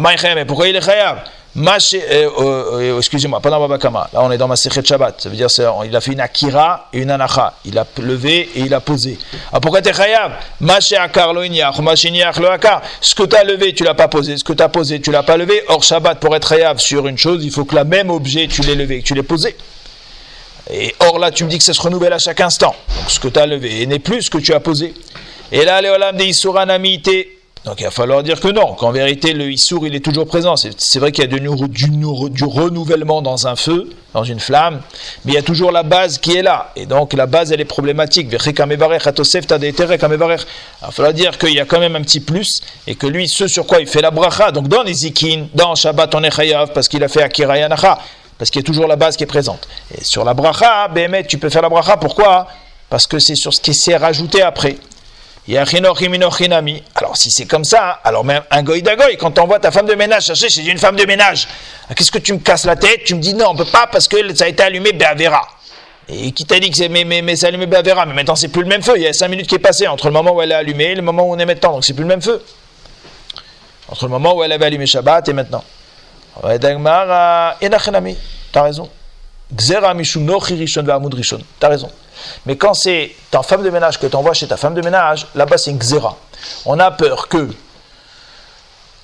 mais 0.00 0.44
pourquoi 0.44 0.68
il 0.68 0.76
est 0.76 0.84
chayav? 0.84 1.24
Euh, 1.58 2.30
euh, 2.38 2.92
euh, 2.92 2.98
excusez-moi, 2.98 3.40
pendant 3.40 3.60
Babakama, 3.60 4.10
là 4.12 4.20
on 4.22 4.30
est 4.30 4.36
dans 4.36 4.48
Maserhet 4.48 4.84
Shabbat, 4.84 5.22
ça 5.22 5.28
veut 5.28 5.36
dire 5.36 5.48
il 5.84 5.96
a 5.96 6.00
fait 6.00 6.12
une 6.12 6.20
akira 6.20 6.88
et 6.92 6.98
une 6.98 7.10
anacha, 7.10 7.54
il 7.64 7.78
a 7.78 7.86
levé 7.98 8.50
et 8.54 8.60
il 8.60 8.74
a 8.74 8.80
posé. 8.80 9.18
Ah, 9.52 9.60
pourquoi 9.60 9.80
t'es 9.80 9.94
chayav 9.94 10.32
akar 10.98 11.32
lo. 11.32 11.42
Ce 13.00 13.14
que 13.14 13.22
tu 13.22 13.36
as 13.36 13.44
levé, 13.44 13.72
tu 13.72 13.84
l'as 13.84 13.94
pas 13.94 14.08
posé, 14.08 14.36
ce 14.36 14.44
que 14.44 14.52
tu 14.52 14.62
as 14.62 14.68
posé, 14.68 15.00
tu 15.00 15.10
l'as 15.10 15.22
pas 15.22 15.36
levé. 15.36 15.62
Or 15.68 15.82
Shabbat, 15.82 16.20
pour 16.20 16.36
être 16.36 16.48
chayav 16.48 16.78
sur 16.78 17.06
une 17.06 17.16
chose, 17.16 17.42
il 17.42 17.50
faut 17.50 17.64
que 17.64 17.74
le 17.74 17.84
même 17.84 18.10
objet, 18.10 18.48
tu 18.48 18.60
l'aies 18.62 18.74
levé, 18.74 19.00
que 19.00 19.06
tu 19.06 19.14
l'aies 19.14 19.22
posé. 19.22 19.56
Et 20.70 20.94
or 21.00 21.18
là, 21.18 21.30
tu 21.30 21.44
me 21.44 21.48
dis 21.48 21.58
que 21.58 21.64
ça 21.64 21.72
se 21.72 21.80
renouvelle 21.80 22.12
à 22.12 22.18
chaque 22.18 22.40
instant. 22.40 22.74
Donc 22.98 23.10
ce 23.10 23.18
que 23.18 23.28
tu 23.28 23.38
as 23.38 23.46
levé 23.46 23.86
n'est 23.86 23.98
plus 23.98 24.22
ce 24.22 24.30
que 24.30 24.38
tu 24.38 24.52
as 24.52 24.60
posé. 24.60 24.92
Et 25.52 25.64
là, 25.64 25.80
les 25.80 25.88
olam 25.88 26.16
de 26.16 26.24
Isuranamite, 26.24 27.08
donc 27.66 27.80
il 27.80 27.84
va 27.84 27.90
falloir 27.90 28.22
dire 28.22 28.38
que 28.38 28.46
non, 28.46 28.74
qu'en 28.74 28.92
vérité 28.92 29.32
le 29.32 29.50
Issour 29.50 29.88
il 29.88 29.94
est 29.96 30.04
toujours 30.04 30.28
présent. 30.28 30.54
C'est 30.56 31.00
vrai 31.00 31.10
qu'il 31.10 31.24
y 31.24 31.26
a 31.26 31.28
du, 31.28 31.40
du, 31.40 32.44
renouvellement 32.44 33.22
dans 33.22 33.48
un 33.48 33.56
feu, 33.56 33.90
dans 34.14 34.22
une 34.22 34.38
flamme, 34.38 34.80
mais 35.24 35.32
il 35.32 35.34
y 35.34 35.38
a 35.38 35.42
toujours 35.42 35.72
la 35.72 35.82
base 35.82 36.18
qui 36.18 36.36
est 36.36 36.42
là. 36.42 36.70
Et 36.76 36.86
donc 36.86 37.12
la 37.12 37.26
base 37.26 37.50
elle 37.50 37.60
est 37.60 37.64
problématique. 37.64 38.28
Il 38.30 38.38
va 38.38 38.52
falloir 40.92 41.12
dire 41.12 41.38
qu'il 41.38 41.54
y 41.54 41.60
a 41.60 41.64
quand 41.64 41.80
même 41.80 41.96
un 41.96 42.02
petit 42.02 42.20
plus 42.20 42.62
et 42.86 42.94
que 42.94 43.08
lui, 43.08 43.28
ce 43.28 43.48
sur 43.48 43.66
quoi 43.66 43.80
il 43.80 43.88
fait 43.88 44.00
la 44.00 44.12
bracha, 44.12 44.52
donc 44.52 44.68
dans 44.68 44.84
les 44.84 44.94
zikin, 44.94 45.48
dans 45.52 45.74
Shabbat 45.74 46.14
on 46.14 46.22
est 46.22 46.30
chayav 46.30 46.70
parce 46.72 46.86
qu'il 46.86 47.02
a 47.02 47.08
fait 47.08 47.24
Akira 47.24 47.58
Yanacha, 47.58 47.98
parce 48.38 48.48
qu'il 48.52 48.60
y 48.60 48.64
a 48.64 48.66
toujours 48.66 48.86
la 48.86 48.94
base 48.94 49.16
qui 49.16 49.24
est 49.24 49.26
présente. 49.26 49.66
Et 49.92 50.04
sur 50.04 50.24
la 50.24 50.34
bracha, 50.34 50.86
Bémet, 50.86 51.24
tu 51.24 51.38
peux 51.38 51.50
faire 51.50 51.62
la 51.62 51.68
bracha, 51.68 51.96
pourquoi? 51.96 52.46
Parce 52.88 53.08
que 53.08 53.18
c'est 53.18 53.34
sur 53.34 53.52
ce 53.52 53.60
qui 53.60 53.74
s'est 53.74 53.96
rajouté 53.96 54.40
après. 54.42 54.76
Alors 56.96 57.16
si 57.16 57.30
c'est 57.30 57.46
comme 57.46 57.64
ça, 57.64 58.00
alors 58.02 58.24
même 58.24 58.42
un 58.50 58.62
goy 58.64 58.82
d'agoy, 58.82 59.16
quand 59.16 59.38
on 59.38 59.46
voit 59.46 59.60
ta 59.60 59.70
femme 59.70 59.86
de 59.86 59.94
ménage 59.94 60.24
chercher 60.24 60.48
chez 60.48 60.64
une 60.64 60.78
femme 60.78 60.96
de 60.96 61.04
ménage, 61.04 61.46
ah, 61.88 61.94
qu'est-ce 61.94 62.10
que 62.10 62.18
tu 62.18 62.32
me 62.32 62.38
casses 62.38 62.64
la 62.64 62.74
tête? 62.74 63.04
Tu 63.04 63.14
me 63.14 63.20
dis 63.20 63.32
non, 63.32 63.50
on 63.50 63.54
peut 63.54 63.64
pas 63.64 63.86
parce 63.86 64.08
que 64.08 64.34
ça 64.34 64.46
a 64.46 64.48
été 64.48 64.64
allumé 64.64 64.92
Béavera. 64.92 65.46
Et 66.08 66.32
qui 66.32 66.44
t'a 66.44 66.58
dit 66.58 66.70
que 66.70 66.76
c'est 66.76 66.88
mais, 66.88 67.04
mais, 67.04 67.22
mais 67.22 67.36
c'est 67.36 67.46
allumé 67.46 67.66
Béavera 67.66 68.06
Mais 68.06 68.14
maintenant 68.14 68.34
c'est 68.34 68.48
plus 68.48 68.62
le 68.62 68.68
même 68.68 68.82
feu, 68.82 68.94
il 68.96 69.02
y 69.02 69.06
a 69.06 69.12
5 69.12 69.28
minutes 69.28 69.46
qui 69.46 69.54
est 69.54 69.60
passé 69.60 69.86
entre 69.86 70.06
le 70.06 70.12
moment 70.12 70.32
où 70.32 70.42
elle 70.42 70.50
est 70.50 70.56
allumée 70.56 70.86
et 70.86 70.94
le 70.96 71.02
moment 71.02 71.28
où 71.28 71.34
on 71.34 71.38
est 71.38 71.46
maintenant, 71.46 71.74
donc 71.74 71.84
c'est 71.84 71.94
plus 71.94 72.02
le 72.02 72.08
même 72.08 72.22
feu. 72.22 72.42
Entre 73.88 74.04
le 74.04 74.10
moment 74.10 74.34
où 74.34 74.42
elle 74.42 74.50
avait 74.50 74.66
allumé 74.66 74.86
Shabbat 74.86 75.28
et 75.28 75.32
maintenant. 75.32 75.62
T'as 78.52 78.62
raison. 78.62 78.90
T'as 81.60 81.68
raison. 81.68 81.90
Mais 82.46 82.56
quand 82.56 82.74
c'est 82.74 83.14
ta 83.30 83.42
femme 83.42 83.62
de 83.62 83.70
ménage 83.70 83.98
que 84.00 84.06
tu 84.06 84.16
envoies 84.16 84.34
chez 84.34 84.48
ta 84.48 84.56
femme 84.56 84.74
de 84.74 84.82
ménage, 84.82 85.26
là-bas 85.34 85.58
c'est 85.58 85.70
une 85.70 85.78
xéra. 85.78 86.16
On 86.64 86.78
a 86.78 86.90
peur 86.90 87.28
que 87.28 87.48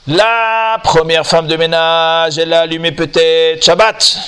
la 0.09 0.81
première 0.83 1.24
femme 1.26 1.46
de 1.46 1.57
ménage, 1.57 2.38
elle 2.38 2.52
a 2.52 2.61
allumé 2.61 2.90
peut-être 2.90 3.64
Shabbat. 3.64 4.18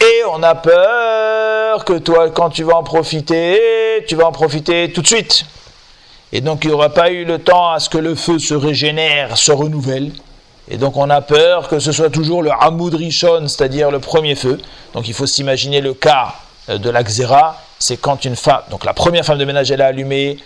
Et 0.00 0.22
on 0.30 0.42
a 0.42 0.54
peur 0.54 1.84
que 1.84 1.98
toi, 1.98 2.30
quand 2.30 2.50
tu 2.50 2.64
vas 2.64 2.76
en 2.76 2.82
profiter, 2.82 4.04
tu 4.06 4.16
vas 4.16 4.26
en 4.26 4.32
profiter 4.32 4.92
tout 4.92 5.02
de 5.02 5.06
suite. 5.06 5.44
Et 6.32 6.40
donc 6.40 6.64
il 6.64 6.68
n'y 6.68 6.74
aura 6.74 6.90
pas 6.90 7.10
eu 7.10 7.24
le 7.24 7.38
temps 7.38 7.72
à 7.72 7.80
ce 7.80 7.88
que 7.88 7.98
le 7.98 8.14
feu 8.14 8.38
se 8.38 8.54
régénère, 8.54 9.36
se 9.36 9.52
renouvelle. 9.52 10.12
Et 10.70 10.78
donc 10.78 10.96
on 10.96 11.10
a 11.10 11.20
peur 11.20 11.68
que 11.68 11.80
ce 11.80 11.90
soit 11.90 12.10
toujours 12.10 12.42
le 12.42 12.52
Hamoud 12.52 12.94
Rishon, 12.94 13.48
c'est-à-dire 13.48 13.90
le 13.90 13.98
premier 13.98 14.36
feu. 14.36 14.60
Donc 14.94 15.08
il 15.08 15.14
faut 15.14 15.26
s'imaginer 15.26 15.80
le 15.80 15.94
cas 15.94 16.34
euh, 16.68 16.78
de 16.78 16.88
la 16.88 17.02
Xéra, 17.02 17.60
c'est 17.80 17.96
quand 17.96 18.24
une 18.24 18.36
femme, 18.36 18.62
donc 18.70 18.84
la 18.84 18.94
première 18.94 19.24
femme 19.24 19.38
de 19.38 19.44
ménage, 19.44 19.70
elle 19.72 19.82
a 19.82 19.86
allumé 19.86 20.38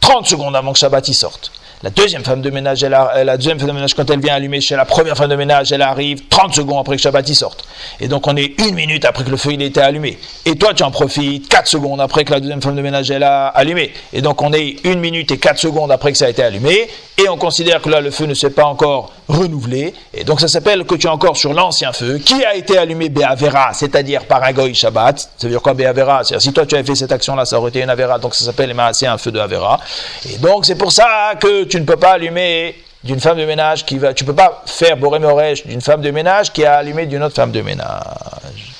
30 0.00 0.26
secondes 0.26 0.54
avant 0.54 0.72
que 0.72 0.78
Shabbat 0.78 1.08
y 1.08 1.14
sorte. 1.14 1.50
La 1.82 1.90
deuxième 1.90 2.24
femme 2.24 2.40
de 2.40 2.50
ménage, 2.50 2.82
elle 2.82 2.94
a, 2.94 3.24
la 3.24 3.36
deuxième 3.36 3.58
femme 3.58 3.68
de 3.68 3.74
ménage, 3.74 3.94
quand 3.94 4.08
elle 4.08 4.20
vient 4.20 4.34
allumer 4.34 4.60
chez 4.60 4.76
la 4.76 4.84
première 4.84 5.16
femme 5.16 5.28
de 5.28 5.36
ménage, 5.36 5.72
elle 5.72 5.82
arrive 5.82 6.28
30 6.28 6.54
secondes 6.54 6.80
après 6.80 6.96
que 6.96 7.02
Shabbat 7.02 7.28
y 7.28 7.34
sorte. 7.34 7.64
Et 8.00 8.08
donc 8.08 8.26
on 8.26 8.36
est 8.36 8.58
une 8.60 8.74
minute 8.74 9.04
après 9.04 9.24
que 9.24 9.30
le 9.30 9.36
feu 9.36 9.52
il 9.52 9.62
été 9.62 9.80
allumé. 9.80 10.18
Et 10.46 10.56
toi 10.56 10.72
tu 10.74 10.82
en 10.82 10.90
profites 10.90 11.48
4 11.48 11.66
secondes 11.66 12.00
après 12.00 12.24
que 12.24 12.32
la 12.32 12.40
deuxième 12.40 12.62
femme 12.62 12.76
de 12.76 12.82
ménage 12.82 13.10
elle 13.10 13.22
a 13.22 13.48
allumé. 13.48 13.92
Et 14.12 14.22
donc 14.22 14.40
on 14.42 14.52
est 14.52 14.76
une 14.84 15.00
minute 15.00 15.30
et 15.30 15.38
4 15.38 15.58
secondes 15.58 15.90
après 15.90 16.12
que 16.12 16.18
ça 16.18 16.26
a 16.26 16.28
été 16.28 16.42
allumé. 16.42 16.88
Et 17.16 17.28
on 17.28 17.36
considère 17.36 17.80
que 17.80 17.88
là 17.88 18.00
le 18.00 18.10
feu 18.10 18.26
ne 18.26 18.34
s'est 18.34 18.50
pas 18.50 18.64
encore 18.64 19.12
renouvelé. 19.28 19.94
Et 20.12 20.24
donc 20.24 20.40
ça 20.40 20.48
s'appelle 20.48 20.84
que 20.84 20.94
tu 20.94 21.06
es 21.06 21.10
encore 21.10 21.36
sur 21.36 21.52
l'ancien 21.52 21.92
feu 21.92 22.18
qui 22.18 22.44
a 22.44 22.54
été 22.54 22.76
allumé 22.76 23.08
Béavera, 23.08 23.72
c'est-à-dire 23.72 24.24
par 24.24 24.42
un 24.42 24.72
Shabbat. 24.72 25.18
Ça 25.18 25.28
veut 25.42 25.50
dire 25.50 25.62
quoi 25.62 25.74
Béavera 25.74 26.24
C'est-à-dire 26.24 26.42
si 26.42 26.52
toi 26.52 26.66
tu 26.66 26.74
avais 26.74 26.84
fait 26.84 26.94
cette 26.94 27.12
action 27.12 27.34
là, 27.34 27.44
ça 27.44 27.58
aurait 27.58 27.70
été 27.70 27.82
une 27.82 27.90
Avera. 27.90 28.18
Donc 28.18 28.34
ça 28.34 28.44
s'appelle 28.44 28.74
c'est 28.92 29.06
un 29.06 29.18
feu 29.18 29.30
de 29.30 29.38
Avera. 29.38 29.80
Et 30.28 30.38
donc 30.38 30.66
c'est 30.66 30.74
pour 30.74 30.92
ça 30.92 31.34
que 31.40 31.63
tu 31.64 31.80
ne 31.80 31.84
peux 31.84 31.96
pas 31.96 32.12
allumer 32.12 32.76
d'une 33.04 33.20
femme 33.20 33.38
de 33.38 33.44
ménage 33.44 33.84
qui 33.84 33.98
va. 33.98 34.14
Tu 34.14 34.24
peux 34.24 34.34
pas 34.34 34.62
faire 34.66 34.96
Boré 34.96 35.20
d'une 35.66 35.80
femme 35.80 36.00
de 36.00 36.10
ménage 36.10 36.52
qui 36.52 36.64
a 36.64 36.76
allumé 36.76 37.06
d'une 37.06 37.22
autre 37.22 37.34
femme 37.34 37.52
de 37.52 37.60
ménage. 37.60 38.72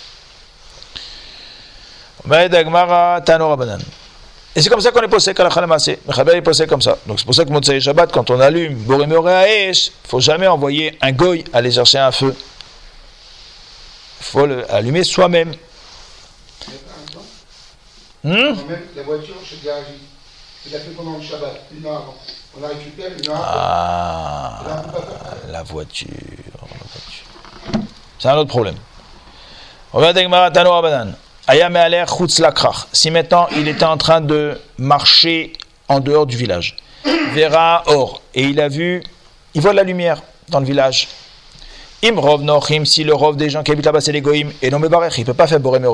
Et 4.57 4.63
c'est 4.63 4.71
comme 4.71 4.81
ça 4.81 4.93
qu'on 4.93 5.03
est 5.03 5.09
posé 5.09 5.33
est 5.33 6.43
posé 6.43 6.67
comme 6.67 6.81
ça. 6.81 6.97
Donc 7.07 7.19
c'est 7.19 7.27
pour 7.27 7.35
ça 7.35 7.45
que 7.45 7.51
Motsai 7.51 7.81
Shabbat, 7.81 8.13
quand 8.13 8.31
on 8.31 8.41
allume 8.41 8.75
Boré 8.75 9.07
il 9.07 9.69
ne 9.69 9.75
faut 10.09 10.21
jamais 10.21 10.47
envoyer 10.47 10.97
un 11.03 11.13
goy 11.13 11.45
aller 11.53 11.71
chercher 11.71 11.99
un 11.99 12.13
feu. 12.13 12.35
Il 14.21 14.25
faut 14.25 14.47
l'allumer 14.47 15.05
soi-même. 15.05 15.55
Hmm? 18.23 18.55
La 18.97 19.03
voiture 19.03 19.35
chez 19.45 19.59
Garagi, 19.63 19.99
il 20.67 20.75
a 20.75 20.79
fait 20.79 20.93
pendant 20.93 21.19
le 21.19 21.23
Shabbat, 21.23 21.61
une 21.77 21.85
heure 21.85 21.97
avant. 21.97 22.15
On 22.57 22.61
la 22.61 22.69
récupère 22.69 23.11
une 23.19 23.31
heure 23.31 23.37
Ah, 23.37 24.63
la 25.51 25.63
voiture. 25.65 26.09
C'est 28.19 28.29
un 28.29 28.37
autre 28.37 28.51
problème. 28.51 28.77
Si 32.93 33.11
maintenant 33.11 33.49
il 33.57 33.69
était 33.69 33.85
en 33.85 33.97
train 33.97 34.21
de 34.21 34.61
marcher 34.79 35.53
en 35.89 36.01
dehors 36.01 36.27
du 36.27 36.37
village, 36.37 36.77
verra 37.33 37.83
or, 37.87 38.23
et 38.35 38.45
il 38.45 38.61
a 38.61 38.69
vu, 38.69 39.03
il 39.55 39.61
voit 39.61 39.73
de 39.73 39.77
la 39.77 39.83
lumière 39.83 40.23
dans 40.49 40.61
le 40.61 40.67
village. 40.67 41.09
Imrov 42.05 42.43
nochim, 42.43 42.85
si 42.85 43.03
le 43.03 43.15
rov 43.15 43.37
des 43.37 43.51
gens 43.51 43.63
qui 43.63 43.73
habitent 43.73 43.87
là-bas 43.87 44.01
c'est 44.01 44.13
les 44.13 44.23
et 44.63 44.71
non 44.71 44.79
mais 44.79 44.89
barech, 44.89 45.17
il 45.19 45.23
ne 45.23 45.27
peut 45.27 45.35
pas 45.35 45.47
faire 45.47 45.61
borem 45.61 45.87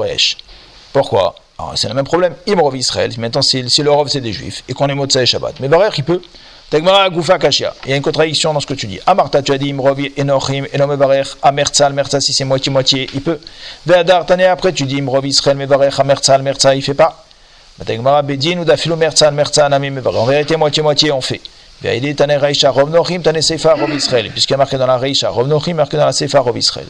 Pourquoi? 0.92 1.34
C'est 1.74 1.88
le 1.88 1.94
même 1.94 2.04
problème. 2.04 2.34
Imrov 2.46 2.76
Israël, 2.76 3.12
maintenant 3.18 3.42
si, 3.42 3.62
le 3.62 3.90
rov 3.90 4.08
c'est 4.08 4.20
des 4.20 4.32
juifs, 4.32 4.62
et 4.68 4.72
qu'on 4.72 4.88
est 4.88 4.94
Motsai 4.94 5.24
Shabbat, 5.26 5.60
mais 5.60 5.68
barech 5.68 5.98
il 5.98 6.04
peut. 6.04 6.20
Tegmara 6.70 7.10
Goufa 7.10 7.36
Kashia. 7.36 7.74
Il 7.84 7.90
y 7.90 7.92
a 7.94 7.96
une 7.96 8.02
contradiction 8.02 8.54
dans 8.54 8.60
ce 8.60 8.66
que 8.66 8.74
tu 8.74 8.86
dis. 8.86 9.00
Amarta, 9.04 9.42
tu 9.42 9.50
as 9.50 9.58
dit 9.58 9.70
Imrov 9.70 9.98
Enochim, 10.16 10.66
Enomevarech, 10.72 11.30
Amertzal, 11.42 11.92
Mertza, 11.92 12.20
si 12.20 12.32
c'est 12.32 12.44
moitié-moitié, 12.44 13.10
il 13.12 13.22
peut. 13.22 13.40
Ve'adar, 13.86 14.24
t'en 14.24 14.38
après, 14.38 14.72
tu 14.72 14.84
dis 14.84 14.98
Imrov 14.98 15.26
Israël, 15.26 15.56
Mevarech, 15.56 15.98
Amertzal, 15.98 16.42
Mertza, 16.42 16.76
il 16.76 16.82
fait 16.82 16.94
pas. 16.94 17.24
Tegmara 17.84 18.22
Bedin 18.22 18.58
ou 18.58 18.64
Dafilo 18.64 18.94
Mertzal, 18.94 19.34
Mertza, 19.34 19.68
Mevarech. 19.68 20.16
En 20.16 20.26
vérité, 20.26 20.56
moitié-moitié, 20.56 21.10
on 21.10 21.20
fait. 21.20 21.40
Ve'aïdi, 21.82 22.14
Tane 22.14 22.36
Reisha, 22.36 22.70
Rov 22.70 22.88
Nochim, 22.88 23.20
Tane 23.20 23.42
Seifa, 23.42 23.74
Rov 23.74 23.92
Israël. 23.92 24.30
Puisqu'il 24.30 24.52
y 24.52 24.54
a 24.54 24.58
marqué 24.58 24.78
dans 24.78 24.86
la 24.86 24.96
Reisha, 24.96 25.28
Rov 25.28 25.48
Nochim, 25.48 25.74
marqué 25.74 25.96
dans 25.96 26.06
la 26.06 26.12
Seifa, 26.12 26.38
Rov 26.38 26.56
Israël. 26.56 26.86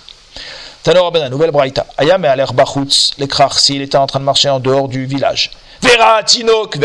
Nouvelle 1.31 1.53
braïta. 1.53 1.87
Ayam 1.97 2.23
et 2.25 2.37
l'air 2.37 2.53
Bachutz, 2.53 3.12
l'écrar, 3.16 3.59
s'il 3.59 3.81
était 3.81 3.97
en 3.97 4.07
train 4.07 4.21
de 4.21 4.25
marcher 4.25 4.51
en 4.51 4.61
dehors 4.61 4.88
du 4.88 5.07
village. 5.07 5.51
Vera 5.83 6.23
Tinok, 6.23 6.79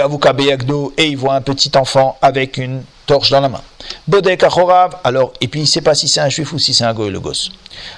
et 0.98 1.06
il 1.06 1.18
voit 1.18 1.34
un 1.34 1.42
petit 1.42 1.72
enfant 1.76 2.18
avec 2.22 2.58
une 2.58 2.84
torche 3.06 3.30
dans 3.30 3.42
la 3.42 3.50
main. 3.50 3.62
Bodek 4.08 4.44
Achorav, 4.44 4.98
alors, 5.04 5.34
et 5.42 5.48
puis 5.48 5.60
il 5.60 5.64
ne 5.64 5.68
sait 5.68 5.82
pas 5.82 5.94
si 5.96 6.08
c'est 6.08 6.22
un 6.22 6.30
juif 6.30 6.54
ou 6.54 6.60
si 6.60 6.74
c'est 6.74 6.86
un 6.86 6.94
goy, 6.94 7.12
le 7.12 7.20
gosse. 7.20 7.52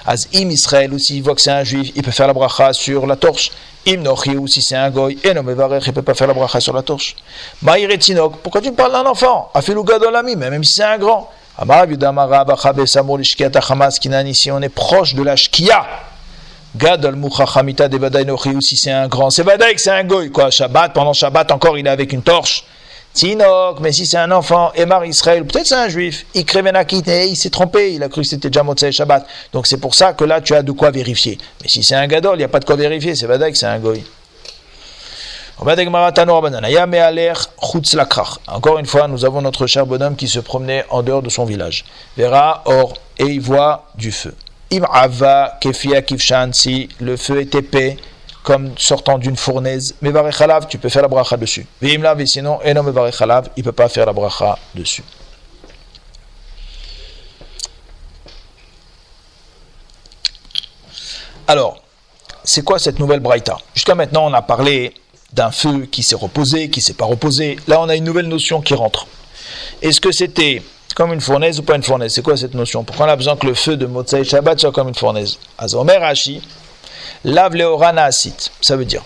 Az 0.06 0.28
im 0.34 0.50
Israël, 0.50 0.92
ou 0.92 0.98
s'il 0.98 1.22
voit 1.22 1.34
que 1.34 1.40
c'est 1.40 1.50
un 1.50 1.64
juif, 1.64 1.92
il 1.94 2.02
peut 2.02 2.10
faire 2.10 2.26
la 2.26 2.32
bracha 2.32 2.72
sur 2.72 3.06
la 3.06 3.16
torche. 3.16 3.50
Im 3.86 4.04
ou 4.06 4.46
si 4.46 4.60
c'est 4.60 4.76
un 4.76 4.90
goy, 4.90 5.18
et 5.24 5.32
non, 5.32 5.42
mais 5.42 5.52
il 5.52 5.56
ne 5.56 5.92
peut 5.92 6.02
pas 6.02 6.14
faire 6.14 6.26
la 6.26 6.34
bracha 6.34 6.60
sur 6.60 6.74
la 6.74 6.82
torche. 6.82 7.16
Maïre 7.62 7.96
Tinok, 7.98 8.38
pourquoi 8.42 8.60
tu 8.60 8.70
me 8.70 8.76
parles 8.76 8.92
d'un 8.92 9.06
enfant? 9.06 9.50
Afilouga 9.54 9.98
Dolami, 9.98 10.36
même 10.36 10.64
si 10.64 10.74
c'est 10.74 10.84
un 10.84 10.98
grand. 10.98 11.30
Ici, 14.26 14.50
on 14.50 14.62
est 14.62 14.68
proche 14.68 15.14
de 15.14 15.22
la 15.22 15.34
Shkia. 15.34 15.86
Gadol 16.78 17.16
Muchachamita 17.16 17.88
de 17.88 18.60
si 18.60 18.76
c'est 18.76 18.92
un 18.92 19.08
grand. 19.08 19.30
C'est 19.30 19.42
Vadaï 19.42 19.74
c'est 19.78 19.90
un 19.90 20.04
goy, 20.04 20.30
quoi. 20.30 20.50
Shabbat, 20.50 20.92
pendant 20.92 21.12
Shabbat 21.12 21.50
encore, 21.50 21.76
il 21.76 21.86
est 21.86 21.90
avec 21.90 22.12
une 22.12 22.22
torche. 22.22 22.64
Tinok, 23.14 23.80
mais 23.80 23.90
si 23.90 24.06
c'est 24.06 24.18
un 24.18 24.30
enfant, 24.30 24.70
Emar 24.76 25.04
Israël, 25.04 25.44
peut-être 25.44 25.66
c'est 25.66 25.74
un 25.74 25.88
juif, 25.88 26.24
il 26.34 26.44
il 26.44 27.36
s'est 27.36 27.50
trompé, 27.50 27.94
il 27.94 28.02
a 28.04 28.08
cru 28.08 28.20
que 28.22 28.28
c'était 28.28 28.48
déjà 28.48 28.92
Shabbat. 28.92 29.26
Donc 29.52 29.66
c'est 29.66 29.78
pour 29.78 29.96
ça 29.96 30.12
que 30.12 30.22
là 30.22 30.40
tu 30.40 30.54
as 30.54 30.62
de 30.62 30.70
quoi 30.70 30.92
vérifier. 30.92 31.36
Mais 31.62 31.68
si 31.68 31.82
c'est 31.82 31.96
un 31.96 32.06
gadol, 32.06 32.36
il 32.36 32.38
n'y 32.38 32.44
a 32.44 32.48
pas 32.48 32.60
de 32.60 32.64
quoi 32.64 32.76
vérifier, 32.76 33.16
c'est 33.16 33.26
Vadaï 33.26 33.56
c'est 33.56 33.66
un 33.66 33.80
goy. 33.80 34.04
Encore 38.46 38.78
une 38.78 38.86
fois, 38.86 39.08
nous 39.08 39.24
avons 39.24 39.42
notre 39.42 39.66
cher 39.66 39.84
bonhomme 39.84 40.14
qui 40.14 40.28
se 40.28 40.38
promenait 40.38 40.84
en 40.90 41.02
dehors 41.02 41.22
de 41.22 41.28
son 41.28 41.44
village. 41.44 41.84
Verra, 42.16 42.62
or, 42.66 42.94
et 43.18 43.24
il 43.24 43.40
voit 43.40 43.86
du 43.96 44.12
feu. 44.12 44.36
Im 44.70 44.84
ava 44.90 45.56
kefia 45.60 46.02
kifshan, 46.02 46.52
si 46.52 46.88
le 47.00 47.16
feu 47.16 47.40
est 47.40 47.54
épais, 47.54 47.96
comme 48.42 48.72
sortant 48.78 49.18
d'une 49.18 49.36
fournaise, 49.36 49.94
mais 50.00 50.10
tu 50.68 50.78
peux 50.78 50.88
faire 50.88 51.02
la 51.02 51.08
bracha 51.08 51.36
dessus. 51.36 51.66
Vim 51.82 52.02
sinon, 52.26 52.60
et 52.62 52.72
non 52.72 52.82
il 52.82 52.86
ne 52.86 53.62
peut 53.62 53.72
pas 53.72 53.88
faire 53.88 54.06
la 54.06 54.12
bracha 54.12 54.58
dessus. 54.74 55.02
Alors, 61.46 61.82
c'est 62.44 62.62
quoi 62.62 62.78
cette 62.78 62.98
nouvelle 62.98 63.20
braïta? 63.20 63.56
Jusqu'à 63.74 63.94
maintenant, 63.94 64.26
on 64.26 64.34
a 64.34 64.42
parlé 64.42 64.94
d'un 65.32 65.50
feu 65.50 65.86
qui 65.86 66.02
s'est 66.02 66.16
reposé, 66.16 66.70
qui 66.70 66.80
s'est 66.80 66.94
pas 66.94 67.06
reposé. 67.06 67.58
Là, 67.66 67.80
on 67.80 67.88
a 67.88 67.96
une 67.96 68.04
nouvelle 68.04 68.28
notion 68.28 68.60
qui 68.60 68.74
rentre. 68.74 69.06
Est-ce 69.82 70.00
que 70.00 70.12
c'était 70.12 70.62
comme 70.94 71.12
une 71.12 71.20
fournaise 71.20 71.58
ou 71.58 71.62
pas 71.62 71.76
une 71.76 71.82
fournaise? 71.82 72.12
C'est 72.14 72.22
quoi 72.22 72.36
cette 72.36 72.54
notion? 72.54 72.84
Pourquoi 72.84 73.06
on 73.06 73.10
a 73.10 73.16
besoin 73.16 73.36
que 73.36 73.46
le 73.46 73.54
feu 73.54 73.76
de 73.76 73.86
Motsai 73.86 74.24
Shabbat 74.24 74.58
soit 74.60 74.72
comme 74.72 74.88
une 74.88 74.94
fournaise? 74.94 75.38
Azomer 75.56 75.96
Hashi, 76.02 76.42
lave 77.24 77.54
leorana 77.54 78.04
asit. 78.04 78.50
Ça 78.60 78.76
veut 78.76 78.84
dire? 78.84 79.02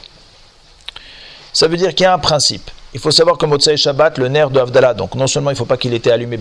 Ça 1.52 1.68
veut 1.68 1.76
dire 1.76 1.94
qu'il 1.94 2.04
y 2.04 2.06
a 2.06 2.14
un 2.14 2.18
principe. 2.18 2.70
Il 2.94 3.00
faut 3.00 3.10
savoir 3.10 3.38
que 3.38 3.46
Motsai 3.46 3.76
Shabbat, 3.76 4.18
le 4.18 4.28
nerf 4.28 4.50
de 4.50 4.60
Avdallah, 4.60 4.94
donc 4.94 5.14
non 5.14 5.26
seulement 5.26 5.50
il 5.50 5.54
ne 5.54 5.58
faut 5.58 5.64
pas 5.64 5.76
qu'il 5.76 5.92
ait 5.94 5.96
été 5.96 6.10
allumé 6.10 6.38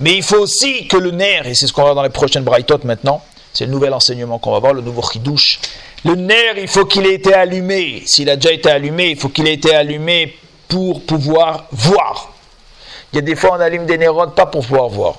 mais 0.00 0.16
il 0.16 0.22
faut 0.22 0.38
aussi 0.38 0.88
que 0.88 0.96
le 0.96 1.10
nerf, 1.10 1.46
et 1.46 1.54
c'est 1.54 1.66
ce 1.66 1.72
qu'on 1.72 1.82
va 1.82 1.88
voir 1.88 1.96
dans 1.96 2.02
les 2.02 2.08
prochaines 2.08 2.42
Brightot 2.42 2.80
maintenant, 2.84 3.22
c'est 3.52 3.66
le 3.66 3.70
nouvel 3.70 3.92
enseignement 3.92 4.38
qu'on 4.38 4.52
va 4.52 4.58
voir, 4.58 4.72
le 4.72 4.80
nouveau 4.80 5.02
chidouche. 5.02 5.60
Le 6.04 6.14
nerf, 6.14 6.56
il 6.56 6.68
faut 6.68 6.86
qu'il 6.86 7.04
ait 7.06 7.14
été 7.14 7.34
allumé. 7.34 8.02
S'il 8.06 8.30
a 8.30 8.36
déjà 8.36 8.54
été 8.54 8.70
allumé, 8.70 9.10
il 9.10 9.16
faut 9.16 9.28
qu'il 9.28 9.46
ait 9.46 9.54
été 9.54 9.74
allumé 9.74 10.34
pour 10.68 11.02
pouvoir 11.02 11.66
voir. 11.70 12.32
Il 13.12 13.16
y 13.16 13.18
a 13.18 13.22
des 13.22 13.34
fois, 13.34 13.50
on 13.56 13.60
allume 13.60 13.86
des 13.86 13.98
nérodes 13.98 14.34
pas 14.34 14.46
pour 14.46 14.62
pouvoir 14.62 14.88
voir. 14.88 15.16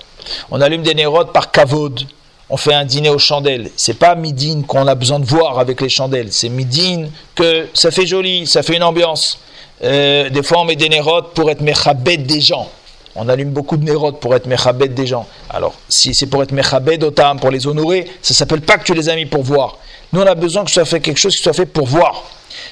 On 0.50 0.62
allume 0.62 0.82
des 0.82 0.96
nérodes 0.96 1.32
par 1.34 1.52
cavode. 1.52 2.02
On 2.50 2.58
fait 2.58 2.74
un 2.74 2.86
dîner 2.86 3.10
aux 3.10 3.20
chandelles. 3.20 3.70
C'est 3.76 3.98
pas 3.98 4.16
midine 4.16 4.66
qu'on 4.66 4.88
a 4.88 4.96
besoin 4.96 5.20
de 5.20 5.26
voir 5.26 5.60
avec 5.60 5.82
les 5.82 5.90
chandelles. 5.90 6.32
C'est 6.32 6.50
midine 6.50 7.12
que 7.36 7.68
ça 7.74 7.92
fait 7.92 8.06
joli, 8.06 8.46
ça 8.46 8.64
fait 8.64 8.76
une 8.76 8.84
ambiance. 8.84 9.40
Euh, 9.84 10.30
des 10.30 10.44
fois, 10.44 10.60
on 10.62 10.66
met 10.66 10.76
des 10.76 10.90
nérodes 10.90 11.30
pour 11.34 11.50
être 11.50 11.62
mechabed 11.62 12.26
des 12.26 12.42
gens. 12.42 12.70
On 13.16 13.28
allume 13.28 13.52
beaucoup 13.52 13.78
de 13.78 13.84
nérodes 13.84 14.20
pour 14.20 14.34
être 14.36 14.46
mechabed 14.46 14.94
des 14.94 15.08
gens. 15.08 15.28
Alors, 15.50 15.74
si 15.90 16.14
c'est 16.14 16.28
pour 16.28 16.42
être 16.44 16.52
mechabed 16.52 17.04
otam, 17.04 17.40
pour 17.40 17.52
les 17.52 17.68
honorer, 17.68 18.10
ça 18.22 18.34
s'appelle 18.34 18.62
pas 18.62 18.78
que 18.78 18.84
tu 18.84 18.94
les 18.94 19.10
as 19.10 19.16
mis 19.16 19.26
pour 19.26 19.44
voir. 19.44 19.78
Nous, 20.14 20.22
on 20.22 20.26
a 20.26 20.36
besoin 20.36 20.64
que 20.64 20.70
ce 20.70 20.76
soit 20.76 20.86
fait 20.86 21.00
quelque 21.00 21.18
chose 21.18 21.36
qui 21.36 21.42
soit 21.42 21.54
fait 21.54 21.66
pour 21.66 21.88
voir. 21.88 22.24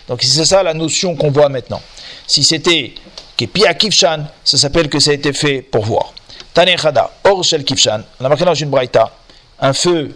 Donc, 0.08 0.22
c'est 0.22 0.46
ça 0.46 0.64
la 0.64 0.74
notion 0.74 1.16
qu'on 1.16 1.32
voit 1.32 1.50
maintenant. 1.50 1.82
Si 2.28 2.44
c'était 2.44 2.94
Kepia 3.38 3.74
Kifshan, 3.74 4.26
ça 4.44 4.58
s'appelle 4.58 4.90
que 4.90 5.00
ça 5.00 5.12
a 5.12 5.14
été 5.14 5.34
fait 5.34 5.62
pour 5.62 5.84
voir. 5.84 6.14
Tanechada, 6.54 7.12
Or 7.24 7.44
Shel 7.44 7.64
Kifshan, 7.64 8.02
on 8.20 8.26
a 8.26 8.30
marqué 8.30 8.46
dans 8.46 8.54
une 8.54 8.70
braïta, 8.70 9.12
un 9.60 9.74
feu 9.74 10.14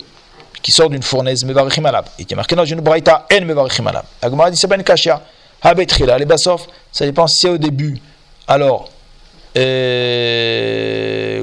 qui 0.62 0.72
sort 0.72 0.90
d'une 0.90 1.04
fournaise, 1.04 1.44
Mevarechim 1.44 1.86
Alab. 1.86 2.06
Il 2.18 2.26
est 2.30 2.36
marqué 2.36 2.56
dans 2.56 2.66
une 2.66 2.80
braïta, 2.80 3.28
En 3.32 3.46
Mevarechim 3.46 3.86
Alab. 3.86 4.06
La 4.22 4.50
dit, 4.50 4.58
c'est 4.58 4.68
ben 4.68 4.82
Kashia. 4.82 5.22
Habetrila, 5.62 6.18
les 6.18 6.26
Basof, 6.26 6.68
ça 6.92 7.06
dépend 7.06 7.28
si 7.28 7.42
c'est 7.42 7.50
au 7.50 7.58
début. 7.58 7.98
Alors, 8.48 8.90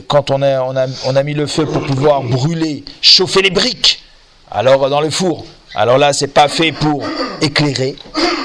quand 0.09 0.31
on 0.31 0.43
a, 0.43 0.63
on, 0.63 0.77
a, 0.77 0.87
on 1.07 1.17
a 1.17 1.23
mis 1.23 1.35
le 1.35 1.47
feu 1.47 1.67
pour 1.67 1.83
pouvoir 1.83 2.23
brûler, 2.23 2.85
chauffer 3.01 3.43
les 3.43 3.51
briques, 3.51 4.03
alors 4.51 4.91
dans 4.91 5.01
le 5.01 5.11
four, 5.11 5.45
alors 5.75 5.99
là, 5.99 6.13
c'est 6.13 6.29
pas 6.29 6.49
fait 6.49 6.73
pour 6.73 7.05
éclairer. 7.41 7.95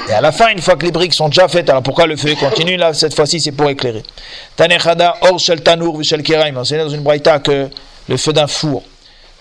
Et 0.08 0.12
à 0.12 0.20
la 0.20 0.30
fin, 0.30 0.48
une 0.48 0.62
fois 0.62 0.76
que 0.76 0.84
les 0.84 0.92
briques 0.92 1.14
sont 1.14 1.28
déjà 1.28 1.48
faites, 1.48 1.68
alors 1.68 1.82
pourquoi 1.82 2.06
le 2.06 2.16
feu 2.16 2.36
continue 2.38 2.76
Là, 2.76 2.94
cette 2.94 3.14
fois-ci, 3.14 3.40
c'est 3.40 3.50
pour 3.50 3.68
éclairer. 3.68 4.04
Tanechada, 4.54 5.16
or 5.22 5.40
shel 5.40 5.62
tanur 5.62 5.96
v'shel 5.96 6.22
kiraim. 6.22 6.54
On 6.56 6.62
dans 6.62 6.88
une 6.88 7.02
braïta 7.02 7.40
que 7.40 7.68
le 8.08 8.16
feu 8.16 8.32
d'un 8.32 8.46
four. 8.46 8.84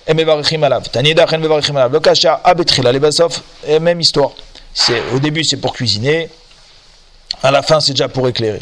Le 0.07 1.99
kasha 1.99 2.41
abetrila, 2.43 2.91
les 2.91 2.99
basof, 2.99 3.41
même 3.79 4.01
histoire. 4.01 4.31
Au 5.13 5.19
début, 5.19 5.43
c'est 5.43 5.57
pour 5.57 5.73
cuisiner. 5.73 6.29
À 7.43 7.51
la 7.51 7.61
fin, 7.61 7.79
c'est 7.79 7.93
déjà 7.93 8.07
pour 8.07 8.27
éclairer. 8.27 8.61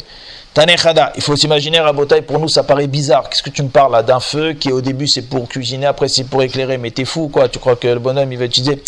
Tanechada, 0.54 1.12
il 1.16 1.22
faut 1.22 1.34
s'imaginer, 1.34 1.80
Rabotai, 1.80 2.22
pour 2.22 2.38
nous 2.38 2.46
ça 2.46 2.62
paraît 2.62 2.86
bizarre. 2.86 3.28
Qu'est-ce 3.28 3.42
que 3.42 3.50
tu 3.50 3.64
me 3.64 3.68
parles 3.68 3.90
là 3.90 4.04
d'un 4.04 4.20
feu 4.20 4.52
qui 4.52 4.70
au 4.70 4.80
début 4.80 5.08
c'est 5.08 5.22
pour 5.22 5.48
cuisiner, 5.48 5.86
après 5.86 6.06
c'est 6.06 6.22
pour 6.22 6.44
éclairer, 6.44 6.78
mais 6.78 6.92
t'es 6.92 7.04
fou 7.04 7.26
quoi, 7.26 7.48
tu 7.48 7.58
crois 7.58 7.74
que 7.74 7.88
le 7.88 7.98
bonhomme 7.98 8.32
il 8.32 8.38
va 8.38 8.44
utiliser. 8.44 8.80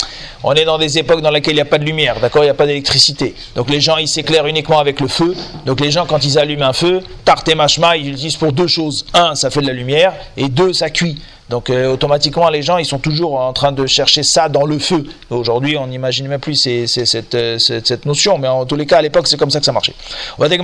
On 0.44 0.54
est 0.54 0.64
dans 0.64 0.78
des 0.78 0.96
époques 0.98 1.22
dans 1.22 1.30
lesquelles 1.30 1.54
il 1.54 1.56
n'y 1.56 1.62
a 1.62 1.64
pas 1.64 1.78
de 1.78 1.84
lumière, 1.84 2.20
d'accord, 2.20 2.44
il 2.44 2.46
n'y 2.46 2.50
a 2.50 2.54
pas 2.54 2.66
d'électricité. 2.66 3.34
Donc 3.56 3.68
les 3.68 3.80
gens 3.80 3.96
ils 3.96 4.06
s'éclairent 4.06 4.46
uniquement 4.46 4.78
avec 4.78 5.00
le 5.00 5.08
feu. 5.08 5.34
Donc 5.66 5.80
les 5.80 5.90
gens 5.90 6.06
quand 6.06 6.24
ils 6.24 6.38
allument 6.38 6.66
un 6.66 6.72
feu, 6.72 7.02
tarte 7.24 7.48
et 7.48 7.56
machma, 7.56 7.96
ils 7.96 8.10
l'utilisent 8.10 8.36
pour 8.36 8.52
deux 8.52 8.68
choses. 8.68 9.04
Un, 9.12 9.34
ça 9.34 9.50
fait 9.50 9.60
de 9.60 9.66
la 9.66 9.72
lumière, 9.72 10.12
et 10.36 10.48
deux, 10.48 10.72
ça 10.72 10.88
cuit. 10.88 11.20
Donc 11.48 11.70
euh, 11.70 11.92
automatiquement, 11.92 12.48
les 12.48 12.62
gens, 12.62 12.78
ils 12.78 12.86
sont 12.86 12.98
toujours 12.98 13.38
en 13.38 13.52
train 13.52 13.70
de 13.70 13.86
chercher 13.86 14.22
ça 14.22 14.48
dans 14.48 14.64
le 14.66 14.78
feu. 14.78 15.04
Aujourd'hui, 15.30 15.76
on 15.76 15.86
n'imagine 15.86 16.26
même 16.26 16.40
plus 16.40 16.66
euh, 16.66 16.86
cette, 16.86 18.06
notion, 18.06 18.38
mais 18.38 18.48
en 18.48 18.66
tous 18.66 18.76
les 18.76 18.86
cas, 18.86 18.98
à 18.98 19.02
l'époque, 19.02 19.28
c'est 19.28 19.36
comme 19.36 19.50
ça 19.50 19.60
que 19.60 19.64
ça 19.64 19.72
marchait. 19.72 19.94
On 20.38 20.42
va 20.42 20.48
dire 20.48 20.58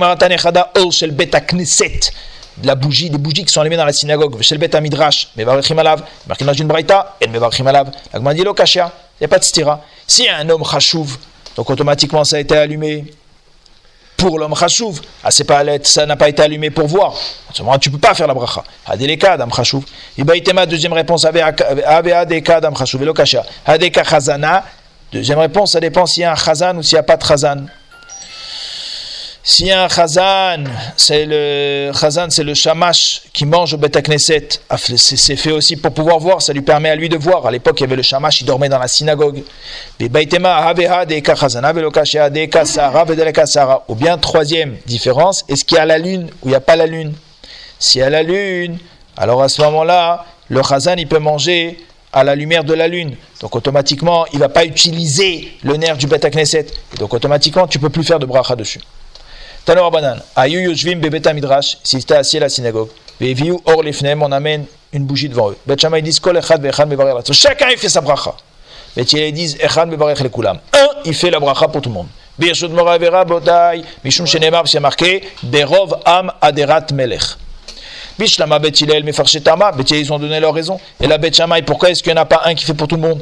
de 2.57 2.67
la 2.67 2.75
bougie, 2.75 3.09
des 3.09 3.17
bougies 3.17 3.45
qui 3.45 3.51
sont 3.51 3.61
allumées 3.61 3.77
dans 3.77 3.85
la 3.85 3.93
synagogue, 3.93 4.39
chez 4.41 4.55
le 4.55 4.59
Bet 4.59 4.79
Midrash, 4.79 5.29
Alav, 5.79 6.03
marqué 6.27 6.45
dans 6.45 6.53
et. 6.53 7.27
La 8.13 8.19
il 9.19 9.21
n'y 9.21 9.25
a 9.25 9.27
pas 9.27 9.39
de 9.39 9.43
stira. 9.43 9.81
Si 10.05 10.27
un 10.27 10.49
homme 10.49 10.63
chachouv, 10.63 11.17
donc 11.55 11.69
automatiquement 11.69 12.23
ça 12.23 12.35
a 12.35 12.39
été 12.39 12.55
allumé 12.55 13.05
pour 14.17 14.39
l'homme 14.39 14.55
chachouv, 14.55 15.01
ah, 15.23 15.31
c'est 15.31 15.43
pas 15.43 15.63
ça 15.83 16.05
n'a 16.05 16.15
pas 16.15 16.29
été 16.29 16.41
allumé 16.41 16.69
pour 16.69 16.87
voir. 16.87 17.13
À 17.49 17.53
ce 17.53 17.61
moment 17.61 17.77
tu 17.77 17.89
peux 17.89 17.97
pas 17.97 18.13
faire 18.13 18.27
la 18.27 18.33
bracha. 18.33 18.63
Adeleka 18.85 19.33
adam 19.33 19.49
chachouv. 19.49 19.83
Ibaïtema, 20.17 20.65
deuxième 20.65 20.93
réponse, 20.93 21.25
Adeka 21.25 22.55
adam 22.57 22.75
chachouv, 22.75 23.01
et 23.01 23.05
Lokashia. 23.05 23.43
Adeka 23.65 24.03
chazana, 24.03 24.63
deuxième 25.11 25.39
réponse, 25.39 25.73
ça 25.73 25.79
dépend 25.79 26.05
s'il 26.05 26.21
y 26.21 26.25
a 26.25 26.31
un 26.31 26.35
chazan 26.35 26.77
ou 26.77 26.83
s'il 26.83 26.95
n'y 26.95 26.99
a 26.99 27.03
pas 27.03 27.17
de 27.17 27.23
chazan. 27.23 27.65
Si 29.45 29.69
un 29.69 29.89
chazan, 29.89 30.63
c'est 30.95 31.25
le 31.25 31.91
chazan, 31.91 32.29
c'est 32.29 32.45
le 32.45 32.53
shamash 32.53 33.23
qui 33.33 33.45
mange 33.45 33.73
au 33.73 33.77
Bet 33.77 34.01
Knesset. 34.01 34.47
Ah, 34.69 34.77
c'est 34.77 35.35
fait 35.35 35.51
aussi 35.51 35.75
pour 35.75 35.93
pouvoir 35.93 36.17
voir, 36.19 36.41
ça 36.41 36.53
lui 36.53 36.61
permet 36.61 36.89
à 36.89 36.95
lui 36.95 37.09
de 37.09 37.17
voir. 37.17 37.45
À 37.45 37.51
l'époque, 37.51 37.81
il 37.81 37.81
y 37.81 37.83
avait 37.83 37.97
le 37.97 38.03
shamash, 38.03 38.39
il 38.39 38.45
dormait 38.45 38.69
dans 38.69 38.79
la 38.79 38.87
synagogue. 38.87 39.43
Ou 43.89 43.95
bien, 43.95 44.17
troisième 44.17 44.77
différence, 44.85 45.43
est-ce 45.49 45.65
qu'il 45.65 45.75
y 45.75 45.81
a 45.81 45.85
la 45.85 45.97
lune 45.97 46.29
ou 46.41 46.47
il 46.47 46.49
n'y 46.49 46.55
a 46.55 46.61
pas 46.61 46.77
la 46.77 46.85
lune? 46.85 47.13
S'il 47.79 47.99
y 47.99 48.03
a 48.05 48.09
la 48.09 48.23
lune, 48.23 48.77
alors 49.17 49.43
à 49.43 49.49
ce 49.49 49.61
moment-là, 49.63 50.25
le 50.47 50.63
chazan, 50.63 50.95
il 50.97 51.07
peut 51.09 51.19
manger 51.19 51.79
à 52.13 52.23
la 52.23 52.35
lumière 52.35 52.63
de 52.63 52.73
la 52.73 52.87
lune. 52.87 53.17
Donc 53.41 53.57
automatiquement, 53.57 54.25
il 54.27 54.35
ne 54.35 54.39
va 54.39 54.47
pas 54.47 54.63
utiliser 54.63 55.51
le 55.63 55.75
nerf 55.75 55.97
du 55.97 56.07
Bet 56.07 56.31
Knesset. 56.31 56.67
donc 56.97 57.13
automatiquement, 57.13 57.67
tu 57.67 57.77
peux 57.77 57.89
plus 57.89 58.05
faire 58.05 58.19
de 58.19 58.25
bracha 58.25 58.55
dessus. 58.55 58.79
Tanor 59.65 59.91
Banan, 59.91 60.17
Ayu 60.35 60.59
Yoshvim 60.59 60.99
Bebeta 60.99 61.33
Midrash, 61.33 61.77
s'il 61.83 61.99
était 61.99 62.15
assis 62.15 62.35
à 62.37 62.41
la 62.41 62.49
synagogue, 62.49 62.89
Veviu 63.19 63.59
Or 63.63 63.81
Lefnem, 63.81 64.21
on 64.21 64.31
amène 64.33 64.65
une 64.91 65.05
bougie 65.05 65.29
devant 65.29 65.51
eux. 65.51 65.57
Bet 65.65 65.77
Shammai 65.77 66.03
Kol 66.21 66.37
Echad 66.37 66.61
Vechad 66.61 66.91
Latzo. 66.91 67.31
Chacun 67.31 67.69
il 67.71 67.77
fait 67.77 67.87
sa 67.87 68.01
bracha. 68.01 68.35
Bet 68.95 69.03
ils 69.03 69.31
disent 69.31 69.57
Echad 69.61 69.87
Mevarech 69.87 70.19
Lekulam. 70.19 70.59
Un, 70.73 70.87
il 71.05 71.13
fait 71.13 71.31
la 71.31 71.39
bracha 71.39 71.69
pour 71.69 71.81
tout 71.81 71.89
le 71.89 71.95
monde. 71.95 72.07
Birshut 72.37 72.69
Mora 72.69 72.97
Vera 72.97 73.23
Bodai, 73.23 73.83
Mishum 74.03 74.25
Shenemar, 74.25 74.67
c'est 74.67 74.79
marqué 74.79 75.23
Berov 75.43 75.95
Am 76.03 76.31
Aderat 76.41 76.87
Melech. 76.93 77.21
Bishlama 78.17 78.59
Bet 78.59 78.71
Mefarchetama, 79.03 79.71
Bet 79.71 79.83
ils 79.91 80.11
ont 80.13 80.19
donné 80.19 80.39
leur 80.39 80.53
raison. 80.53 80.79
Et 81.01 81.07
la 81.07 81.17
Bet 81.17 81.31
pourquoi 81.65 81.89
est-ce 81.89 82.03
qu'il 82.03 82.13
n'y 82.13 82.19
en 82.19 82.23
a 82.23 82.25
pas 82.25 82.41
un 82.45 82.55
qui 82.55 82.65
fait 82.65 82.73
pour 82.73 82.87
tout 82.87 82.95
le 82.95 83.01
monde? 83.01 83.21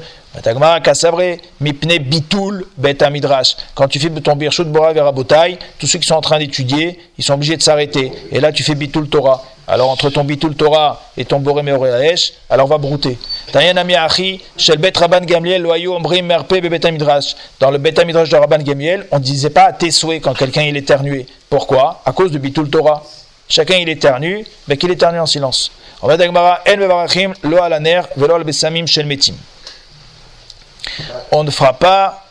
Bitul 1.99 2.65
midrash. 3.11 3.57
Quand 3.75 3.87
tu 3.87 3.99
fais 3.99 4.09
ton 4.09 4.35
birshut 4.35 4.63
bora 4.63 4.93
verabotai, 4.93 5.59
tous 5.77 5.87
ceux 5.87 5.99
qui 5.99 6.07
sont 6.07 6.15
en 6.15 6.21
train 6.21 6.39
d'étudier, 6.39 6.99
ils 7.17 7.23
sont 7.23 7.33
obligés 7.33 7.57
de 7.57 7.61
s'arrêter. 7.61 8.11
Et 8.31 8.39
là, 8.39 8.51
tu 8.51 8.63
fais 8.63 8.75
bitul 8.75 9.09
Torah. 9.09 9.43
Alors, 9.67 9.89
entre 9.89 10.09
ton 10.09 10.23
bitul 10.23 10.55
Torah 10.55 11.01
et 11.17 11.25
ton 11.25 11.39
boré 11.39 11.63
meoreaesh, 11.63 12.33
alors 12.49 12.67
va 12.67 12.77
brouter. 12.77 13.17
bet. 14.77 14.91
Dans 17.59 17.71
le 17.71 17.77
bet 17.77 18.05
midrash 18.05 18.29
de 18.29 18.35
rabban 18.35 18.57
gamliel, 18.57 19.07
on 19.11 19.19
ne 19.19 19.23
disait 19.23 19.49
pas 19.49 19.71
tes 19.73 19.91
souhaits 19.91 20.21
quand 20.21 20.33
quelqu'un 20.33 20.63
il 20.63 20.75
éternuait. 20.77 21.25
Pourquoi? 21.49 22.01
À 22.05 22.11
cause 22.11 22.31
de 22.31 22.37
bitul 22.37 22.69
Torah. 22.69 23.03
Chacun 23.51 23.75
il 23.75 23.89
éternue, 23.89 24.45
mais 24.69 24.77
qu'il 24.77 24.89
éternue 24.91 25.19
en 25.19 25.25
silence. 25.25 25.71
On 26.01 26.07
va 26.07 26.15
d'agmara 26.15 26.61
en 26.65 26.77
bevarachim 26.77 27.33
lo 27.43 27.61
alaner 27.61 28.01
velo 28.15 28.35
al 28.35 28.45
besamim 28.45 28.87
shel 28.87 29.05
metim 29.05 29.35
on 31.31 31.43
ne 31.43 31.51
fera 31.51 31.73
pas 31.73 32.25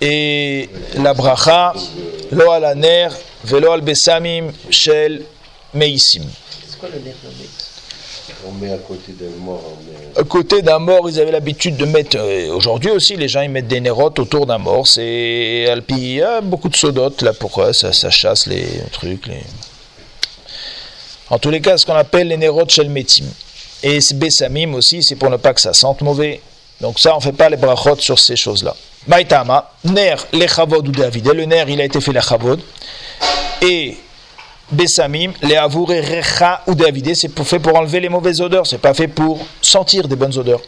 et 0.00 0.68
la 0.98 1.14
bracha 1.14 1.72
lo 2.30 2.50
al 2.50 2.64
aner 2.66 3.08
velo 3.44 3.72
al 3.72 3.80
besamim 3.80 4.52
shel 4.70 5.22
meisim. 5.72 6.24
On 8.46 8.52
met 8.52 8.72
à 8.72 8.78
côté 8.78 9.12
d'un 9.12 9.36
mort. 9.42 9.62
À 10.16 10.22
côté 10.22 10.62
d'un 10.62 10.78
mort, 10.78 11.08
ils 11.08 11.18
avaient 11.18 11.32
l'habitude 11.32 11.76
de 11.76 11.86
mettre. 11.86 12.18
Euh, 12.18 12.52
aujourd'hui 12.52 12.90
aussi, 12.90 13.16
les 13.16 13.28
gens 13.28 13.40
ils 13.40 13.48
mettent 13.50 13.66
des 13.68 13.80
nérotes 13.80 14.18
autour 14.18 14.46
d'un 14.46 14.58
mort. 14.58 14.86
C'est 14.86 15.66
alpi. 15.70 15.94
Il 15.94 16.14
y 16.16 16.22
a 16.22 16.42
beaucoup 16.42 16.68
de 16.68 16.76
sodotes 16.76 17.22
là 17.22 17.32
pourquoi 17.32 17.72
ça, 17.72 17.92
ça 17.92 18.10
chasse 18.10 18.46
les 18.46 18.66
trucs. 18.92 19.26
Les... 19.26 19.42
En 21.30 21.38
tous 21.38 21.50
les 21.50 21.60
cas, 21.60 21.76
ce 21.76 21.84
qu'on 21.84 21.94
appelle 21.94 22.28
les 22.28 22.36
nérotes 22.36 22.70
shel 22.70 22.88
metim. 22.88 23.26
Et 23.82 23.98
besamim 24.14 24.74
aussi, 24.74 25.02
c'est 25.02 25.16
pour 25.16 25.30
ne 25.30 25.36
pas 25.36 25.52
que 25.52 25.60
ça 25.60 25.72
sente 25.72 26.00
mauvais. 26.00 26.40
Donc 26.80 26.98
ça, 26.98 27.14
on 27.14 27.18
ne 27.18 27.22
fait 27.22 27.32
pas 27.32 27.48
les 27.48 27.56
brachot 27.56 27.96
sur 27.98 28.18
ces 28.18 28.36
choses-là. 28.36 28.74
Maïtama, 29.06 29.70
ner 29.84 30.16
lechavod 30.32 30.88
ou 30.88 30.92
David. 30.92 31.26
Le 31.28 31.44
ner, 31.44 31.64
il 31.68 31.80
a 31.80 31.84
été 31.84 32.00
fait 32.00 32.12
lechavod. 32.12 32.60
Et 33.62 33.96
Bessamim, 34.70 35.32
les 35.42 35.56
avour 35.56 35.88
recha 35.88 36.62
ou 36.66 36.74
David. 36.74 37.14
C'est 37.14 37.38
fait 37.44 37.58
pour 37.58 37.76
enlever 37.76 38.00
les 38.00 38.08
mauvaises 38.08 38.40
odeurs. 38.40 38.66
C'est 38.66 38.78
pas 38.78 38.94
fait 38.94 39.08
pour 39.08 39.46
sentir 39.62 40.08
des 40.08 40.16
bonnes 40.16 40.36
odeurs. 40.36 40.60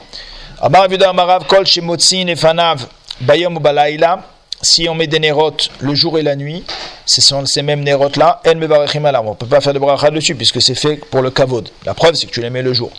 Amar 0.61 0.87
Amarav 1.09 1.47
kol 1.47 1.66
shemotzin 1.66 2.27
efanav 2.29 2.87
bayom 3.21 3.57
ou 3.57 3.61
balaïla. 3.61 4.21
Si 4.61 4.88
on 4.88 4.94
met 4.94 5.07
des 5.07 5.21
nérotes 5.21 5.71
le 5.79 5.94
jour 5.94 6.18
et 6.18 6.23
la 6.23 6.35
nuit, 6.35 6.64
ce 7.07 7.21
sont 7.21 7.47
ces 7.47 7.62
mêmes 7.62 7.85
nérotes 7.85 8.16
là, 8.16 8.40
on 8.44 8.55
ne 8.55 9.35
peut 9.35 9.47
pas 9.47 9.61
faire 9.61 9.73
de 9.73 9.79
bracha 9.79 10.11
dessus 10.11 10.35
puisque 10.35 10.61
c'est 10.61 10.75
fait 10.75 10.97
pour 10.97 11.23
le 11.23 11.31
kavod. 11.31 11.68
La 11.85 11.94
preuve 11.94 12.14
c'est 12.14 12.27
que 12.27 12.33
tu 12.33 12.40
les 12.40 12.51
mets 12.51 12.62
le 12.62 12.73
jour. 12.73 12.90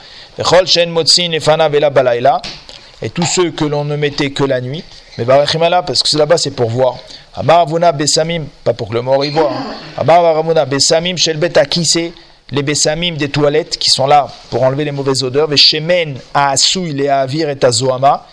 Et 3.01 3.09
tous 3.09 3.25
ceux 3.25 3.51
que 3.51 3.65
l'on 3.65 3.83
ne 3.83 3.95
mettait 3.97 4.31
que 4.31 4.43
la 4.45 4.61
nuit, 4.61 4.83
mais 5.17 5.25
parce 5.25 6.03
que 6.03 6.17
là-bas 6.17 6.37
c'est 6.37 6.51
pour 6.51 6.69
voir. 6.69 6.97
Amaravuna 7.35 7.91
Besamim, 7.91 8.45
pas 8.63 8.73
pour 8.73 8.89
que 8.89 8.93
le 8.93 9.01
mort 9.01 9.23
y 9.23 9.29
voit. 9.29 9.51
Hein. 9.51 9.75
Amaravuna 9.97 10.65
Besamim, 10.65 11.17
Shelbet 11.17 11.53
c'est 11.83 12.13
les 12.51 12.63
Besamim 12.63 13.15
des 13.15 13.29
toilettes 13.29 13.77
qui 13.77 13.89
sont 13.89 14.07
là 14.07 14.27
pour 14.49 14.63
enlever 14.63 14.85
les 14.85 14.91
mauvaises 14.91 15.23
odeurs. 15.23 15.49
Shemen 15.55 16.17
à 16.33 16.51
Asouil 16.51 17.01
et 17.01 17.09
Avir 17.09 17.49
et 17.49 17.57
à 17.61 17.71
Zoama, 17.71 18.27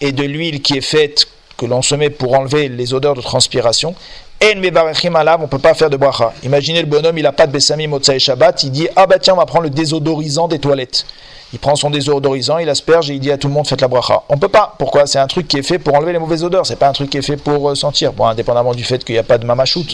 et 0.00 0.12
de 0.12 0.24
l'huile 0.24 0.60
qui 0.62 0.76
est 0.76 0.82
faite, 0.82 1.26
que 1.62 1.66
l'on 1.66 1.80
se 1.80 1.94
met 1.94 2.10
pour 2.10 2.34
enlever 2.34 2.68
les 2.68 2.92
odeurs 2.92 3.14
de 3.14 3.20
transpiration. 3.20 3.94
En 4.42 4.58
mebarechim 4.58 5.14
alav, 5.14 5.38
on 5.38 5.44
ne 5.44 5.48
peut 5.48 5.60
pas 5.60 5.74
faire 5.74 5.90
de 5.90 5.96
bracha. 5.96 6.32
Imaginez 6.42 6.80
le 6.80 6.88
bonhomme, 6.88 7.16
il 7.16 7.22
n'a 7.22 7.30
pas 7.30 7.46
de 7.46 7.52
Besamim 7.52 7.96
et 8.12 8.18
Shabbat, 8.18 8.64
il 8.64 8.72
dit 8.72 8.88
Ah 8.96 9.06
bah 9.06 9.20
tiens, 9.20 9.34
on 9.34 9.36
va 9.36 9.46
prendre 9.46 9.64
le 9.64 9.70
désodorisant 9.70 10.48
des 10.48 10.58
toilettes 10.58 11.06
il 11.52 11.58
prend 11.58 11.76
son 11.76 11.90
désodorisant, 11.90 12.58
il 12.58 12.68
asperge 12.68 13.10
et 13.10 13.14
il 13.14 13.20
dit 13.20 13.30
à 13.30 13.36
tout 13.36 13.48
le 13.48 13.54
monde 13.54 13.66
faites 13.66 13.82
la 13.82 13.88
bracha. 13.88 14.22
On 14.30 14.38
peut 14.38 14.48
pas. 14.48 14.74
Pourquoi? 14.78 15.06
C'est 15.06 15.18
un 15.18 15.26
truc 15.26 15.48
qui 15.48 15.58
est 15.58 15.62
fait 15.62 15.78
pour 15.78 15.94
enlever 15.94 16.12
les 16.12 16.18
mauvaises 16.18 16.42
odeurs. 16.42 16.64
C'est 16.64 16.76
pas 16.76 16.88
un 16.88 16.92
truc 16.92 17.10
qui 17.10 17.18
est 17.18 17.22
fait 17.22 17.36
pour 17.36 17.70
euh, 17.70 17.74
sentir. 17.74 18.14
Bon, 18.14 18.26
indépendamment 18.26 18.72
du 18.72 18.84
fait 18.84 19.04
qu'il 19.04 19.14
n'y 19.14 19.18
a 19.18 19.22
pas 19.22 19.36
de 19.36 19.44
mamachout. 19.44 19.84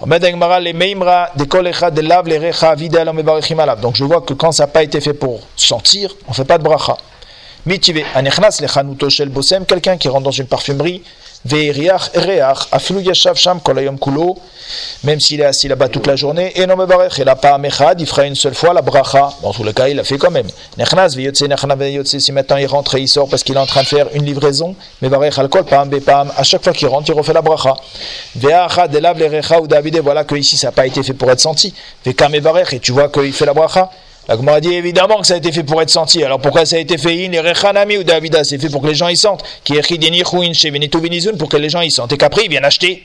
Donc 0.00 0.16
je 3.96 4.04
vois 4.04 4.20
que 4.22 4.34
quand 4.34 4.52
ça 4.52 4.62
n'a 4.62 4.68
pas 4.68 4.82
été 4.82 5.00
fait 5.00 5.14
pour 5.14 5.40
sentir, 5.56 6.14
on 6.26 6.32
fait 6.32 6.44
pas 6.44 6.56
de 6.56 6.64
bracha. 6.64 6.96
Quelqu'un 9.66 9.96
qui 9.96 10.08
rentre 10.08 10.24
dans 10.24 10.30
une 10.30 10.46
parfumerie 10.46 11.02
même 15.04 15.18
s'il 15.18 15.40
est 15.40 15.44
assis 15.44 15.66
là-bas 15.66 15.88
toute 15.88 16.06
la 16.06 16.14
journée, 16.14 16.52
et 16.54 16.66
non 16.66 16.76
me 16.76 16.86
il 17.18 17.24
n'a 17.24 17.34
pas 17.34 17.58
mechad, 17.58 18.00
il 18.00 18.06
fera 18.06 18.26
une 18.26 18.36
seule 18.36 18.54
fois 18.54 18.72
la 18.72 18.80
bracha. 18.80 19.30
Dans 19.42 19.52
tous 19.52 19.64
les 19.64 19.72
cas, 19.72 19.88
il 19.88 19.96
l'a 19.96 20.04
fait 20.04 20.18
quand 20.18 20.30
même. 20.30 20.46
Si 22.04 22.32
maintenant 22.32 22.56
il 22.56 22.66
rentre 22.66 22.94
et 22.94 23.00
il 23.00 23.08
sort 23.08 23.28
parce 23.28 23.42
qu'il 23.42 23.56
est 23.56 23.60
en 23.60 23.66
train 23.66 23.82
de 23.82 23.88
faire 23.88 24.06
une 24.14 24.24
livraison, 24.24 24.76
mais 25.00 25.10
alcool, 25.12 25.64
pam, 25.64 25.90
pam, 26.00 26.32
à 26.36 26.42
chaque 26.44 26.62
fois 26.62 26.72
qu'il 26.72 26.86
rentre, 26.86 27.10
il 27.10 27.14
refait 27.14 27.32
la 27.32 27.42
bracha. 27.42 27.74
Voilà 30.02 30.24
que 30.24 30.34
ici 30.36 30.56
ça 30.56 30.68
n'a 30.68 30.72
pas 30.72 30.86
été 30.86 31.02
fait 31.02 31.14
pour 31.14 31.30
être 31.30 31.40
senti. 31.40 31.74
Et 32.06 32.14
tu 32.80 32.92
vois 32.92 33.08
qu'il 33.08 33.32
fait 33.32 33.46
la 33.46 33.54
bracha. 33.54 33.90
La 34.28 34.36
Gemara 34.36 34.60
dit 34.60 34.72
évidemment 34.72 35.20
que 35.20 35.26
ça 35.26 35.34
a 35.34 35.36
été 35.36 35.50
fait 35.50 35.64
pour 35.64 35.82
être 35.82 35.90
senti. 35.90 36.22
Alors 36.22 36.40
pourquoi 36.40 36.64
ça 36.64 36.76
a 36.76 36.78
été 36.78 36.96
fait? 36.96 37.26
In 37.26 37.42
rechanami 37.42 37.98
ou 37.98 38.04
Davida 38.04 38.44
C'est 38.44 38.58
fait 38.58 38.68
pour 38.68 38.82
que 38.82 38.86
les 38.86 38.94
gens 38.94 39.08
y 39.08 39.16
sentent. 39.16 39.42
Pour 39.64 41.48
que 41.48 41.56
les 41.56 41.68
gens 41.68 41.80
y 41.80 41.90
sentent. 41.90 42.12
Et 42.12 42.16
qu'après 42.16 42.44
ils 42.44 42.50
viennent 42.50 42.64
acheter. 42.64 43.04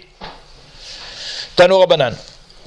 Tanoura 1.56 1.88
banan. 1.88 2.12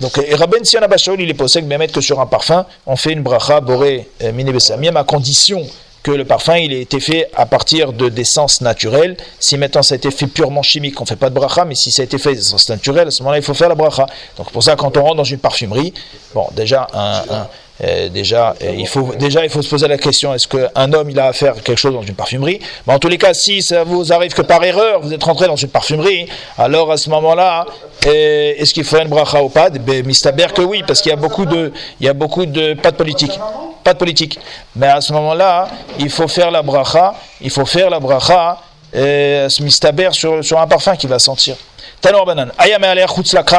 Donc 0.00 0.18
Rabben 0.32 0.64
Sion 0.64 0.82
Abashaol, 0.82 1.20
il 1.20 1.28
est 1.28 1.34
possède 1.34 1.66
mettre 1.66 1.92
que 1.92 2.00
sur 2.00 2.20
un 2.20 2.26
parfum, 2.26 2.64
on 2.86 2.96
fait 2.96 3.12
une 3.12 3.22
bracha 3.22 3.60
boré 3.60 4.08
euh, 4.22 4.32
mine 4.32 4.96
à 4.96 5.04
condition 5.04 5.64
que 6.02 6.10
le 6.10 6.24
parfum 6.24 6.56
il 6.56 6.72
ait 6.72 6.80
été 6.80 6.98
fait 6.98 7.30
à 7.36 7.44
partir 7.44 7.92
de 7.92 8.08
d'essence 8.08 8.62
naturelle. 8.62 9.18
Si 9.38 9.58
maintenant 9.58 9.82
ça 9.82 9.94
a 9.94 9.96
été 9.96 10.10
fait 10.10 10.26
purement 10.26 10.62
chimique, 10.62 10.98
on 10.98 11.04
ne 11.04 11.08
fait 11.08 11.16
pas 11.16 11.28
de 11.28 11.34
bracha, 11.34 11.66
mais 11.66 11.74
si 11.74 11.90
ça 11.90 12.00
a 12.00 12.06
été 12.06 12.16
fait 12.16 12.34
d'essence 12.34 12.70
naturelle, 12.70 13.08
à 13.08 13.10
ce 13.10 13.22
moment-là 13.22 13.38
il 13.38 13.44
faut 13.44 13.52
faire 13.52 13.68
la 13.68 13.74
bracha. 13.74 14.06
Donc 14.38 14.50
pour 14.50 14.62
ça 14.62 14.74
quand 14.74 14.96
on 14.96 15.02
rentre 15.02 15.16
dans 15.16 15.24
une 15.24 15.38
parfumerie, 15.38 15.92
bon 16.34 16.46
déjà 16.56 16.86
un 16.94 17.46
euh, 17.82 18.08
déjà, 18.08 18.54
euh, 18.62 18.74
il 18.76 18.86
faut, 18.86 19.14
déjà, 19.18 19.42
il 19.44 19.50
faut 19.50 19.62
se 19.62 19.68
poser 19.68 19.88
la 19.88 19.96
question 19.96 20.34
est-ce 20.34 20.46
qu'un 20.46 20.92
homme 20.92 21.08
il 21.08 21.18
a 21.18 21.26
à 21.26 21.32
faire 21.32 21.54
quelque 21.62 21.78
chose 21.78 21.94
dans 21.94 22.02
une 22.02 22.14
parfumerie? 22.14 22.60
Mais 22.86 22.92
en 22.92 22.98
tous 22.98 23.08
les 23.08 23.16
cas, 23.16 23.32
si 23.32 23.62
ça 23.62 23.84
vous 23.84 24.12
arrive 24.12 24.34
que 24.34 24.42
par 24.42 24.62
erreur 24.62 25.00
vous 25.00 25.12
êtes 25.12 25.22
rentré 25.22 25.46
dans 25.46 25.56
une 25.56 25.68
parfumerie, 25.68 26.28
alors 26.58 26.92
à 26.92 26.98
ce 26.98 27.08
moment-là, 27.10 27.64
euh, 28.06 28.52
est-ce 28.56 28.74
qu'il 28.74 28.84
faut 28.84 28.98
une 28.98 29.08
bracha 29.08 29.42
ou 29.42 29.48
pas? 29.48 29.70
Ben, 29.70 30.04
Mistaber 30.04 30.48
que 30.54 30.62
oui, 30.62 30.82
parce 30.86 31.00
qu'il 31.00 31.10
y 31.10 31.12
a 31.12 31.16
beaucoup 31.16 31.46
de, 31.46 31.72
il 32.00 32.06
y 32.06 32.08
a 32.08 32.12
beaucoup 32.12 32.44
de 32.44 32.74
pas 32.74 32.90
de 32.90 32.96
politique, 32.96 33.38
pas 33.82 33.94
de 33.94 33.98
politique. 33.98 34.38
Mais 34.76 34.88
à 34.88 35.00
ce 35.00 35.12
moment-là, 35.14 35.68
il 35.98 36.10
faut 36.10 36.28
faire 36.28 36.50
la 36.50 36.62
bracha, 36.62 37.14
il 37.40 37.50
faut 37.50 37.66
faire 37.66 37.88
la 37.88 37.98
bracha, 37.98 38.58
euh, 38.94 39.48
mistaber 39.60 40.10
sur, 40.12 40.44
sur 40.44 40.60
un 40.60 40.66
parfum 40.66 40.96
qui 40.96 41.06
va 41.06 41.18
sentir. 41.18 41.56
Tanor 42.00 42.26
banan. 42.26 42.48
Ayam 42.58 42.82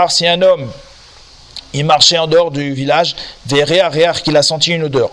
si 0.10 0.28
un 0.28 0.42
homme 0.42 0.68
il 1.74 1.86
marchait 1.86 2.18
en 2.18 2.28
dehors 2.28 2.52
du 2.52 2.74
village, 2.74 3.16
vers 3.48 3.68
Réa, 3.68 4.14
qu'il 4.14 4.36
a 4.38 4.44
senti 4.44 4.72
une 4.72 4.84
odeur. 4.84 5.10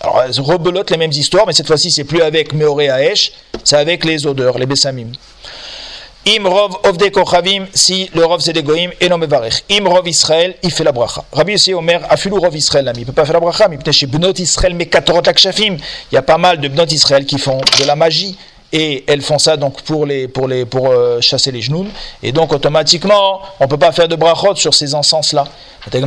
Alors, 0.00 0.22
elles 0.22 0.40
rebelotent 0.40 0.90
les 0.90 0.96
mêmes 0.96 1.12
histoires, 1.12 1.46
mais 1.46 1.52
cette 1.52 1.66
fois-ci, 1.66 1.90
c'est 1.90 2.04
plus 2.04 2.22
avec 2.22 2.54
Meoré 2.54 2.86
Aesh, 2.86 3.32
c'est 3.64 3.76
avec 3.76 4.04
les 4.04 4.26
odeurs, 4.26 4.58
les 4.58 4.66
Bessamim. 4.66 5.12
Im 6.26 6.46
Rov 6.46 6.76
Ovde 6.84 7.10
Kochavim, 7.10 7.66
si 7.72 8.10
le 8.14 8.24
Rov 8.26 8.40
c'est 8.40 8.52
des 8.52 8.62
Goïm, 8.62 8.90
et 9.00 9.08
non 9.08 9.16
Mevarech. 9.16 9.64
Im 9.70 9.88
Rov 9.88 10.06
Israël, 10.06 10.54
il 10.62 10.70
fait 10.70 10.84
la 10.84 10.92
bracha. 10.92 11.24
Rabbi 11.32 11.52
Yossi 11.52 11.72
Omer, 11.72 12.00
Afilu 12.10 12.36
Rov 12.36 12.54
Israël, 12.54 12.90
il 12.94 13.00
ne 13.00 13.04
peut 13.06 13.12
pas 13.12 13.24
faire 13.24 13.34
la 13.34 13.40
bracha, 13.40 13.68
mais 13.68 13.78
peut-être 13.78 13.94
chez 13.94 14.06
Bnot 14.06 14.34
Israël, 14.34 14.74
mais 14.74 14.84
Katorot 14.84 15.26
Akshafim. 15.26 15.78
Il 16.12 16.14
y 16.14 16.18
a 16.18 16.22
pas 16.22 16.36
mal 16.36 16.60
de 16.60 16.68
Bnot 16.68 16.84
Israël 16.86 17.24
qui 17.24 17.38
font 17.38 17.58
de 17.78 17.84
la 17.84 17.96
magie 17.96 18.36
et 18.72 19.04
elles 19.06 19.22
font 19.22 19.38
ça 19.38 19.56
donc 19.56 19.82
pour 19.82 20.06
les 20.06 20.28
pour 20.28 20.48
les 20.48 20.64
pour 20.64 20.90
euh, 20.90 21.20
chasser 21.20 21.50
les 21.50 21.60
genoux. 21.60 21.86
Et 22.22 22.32
donc 22.32 22.52
automatiquement 22.52 23.40
on 23.58 23.68
peut 23.68 23.78
pas 23.78 23.92
faire 23.92 24.08
de 24.08 24.16
brachot 24.16 24.56
sur 24.56 24.74
ces 24.74 24.94
encens 24.94 25.32
là 25.32 25.44
tu 25.90 25.98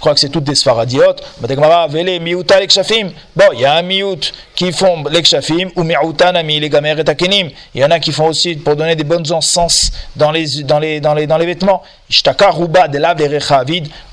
crois 0.00 0.14
que 0.14 0.20
c'est 0.20 0.28
toutes 0.28 0.44
des 0.44 0.56
sfaradiotes 0.56 1.22
bon 1.40 1.48
il 3.52 3.60
y 3.60 3.64
a 3.64 3.74
un 3.74 3.82
miout 3.82 4.32
qui 4.56 4.72
font 4.72 5.04
ou 5.76 5.84
les 5.84 6.66
et 6.66 7.04
takenim. 7.04 7.50
Il 7.74 7.80
y 7.80 7.84
en 7.84 7.90
a 7.90 8.00
qui 8.00 8.12
font 8.12 8.26
aussi 8.26 8.56
pour 8.56 8.74
donner 8.74 8.96
des 8.96 9.04
bonnes 9.04 9.30
encens 9.32 9.92
dans 10.16 10.32
les 10.32 10.62
dans 10.64 10.80
les 10.80 11.00
dans 11.00 11.14
les 11.14 11.26
dans 11.26 11.38
les 11.38 11.46
vêtements. 11.46 11.82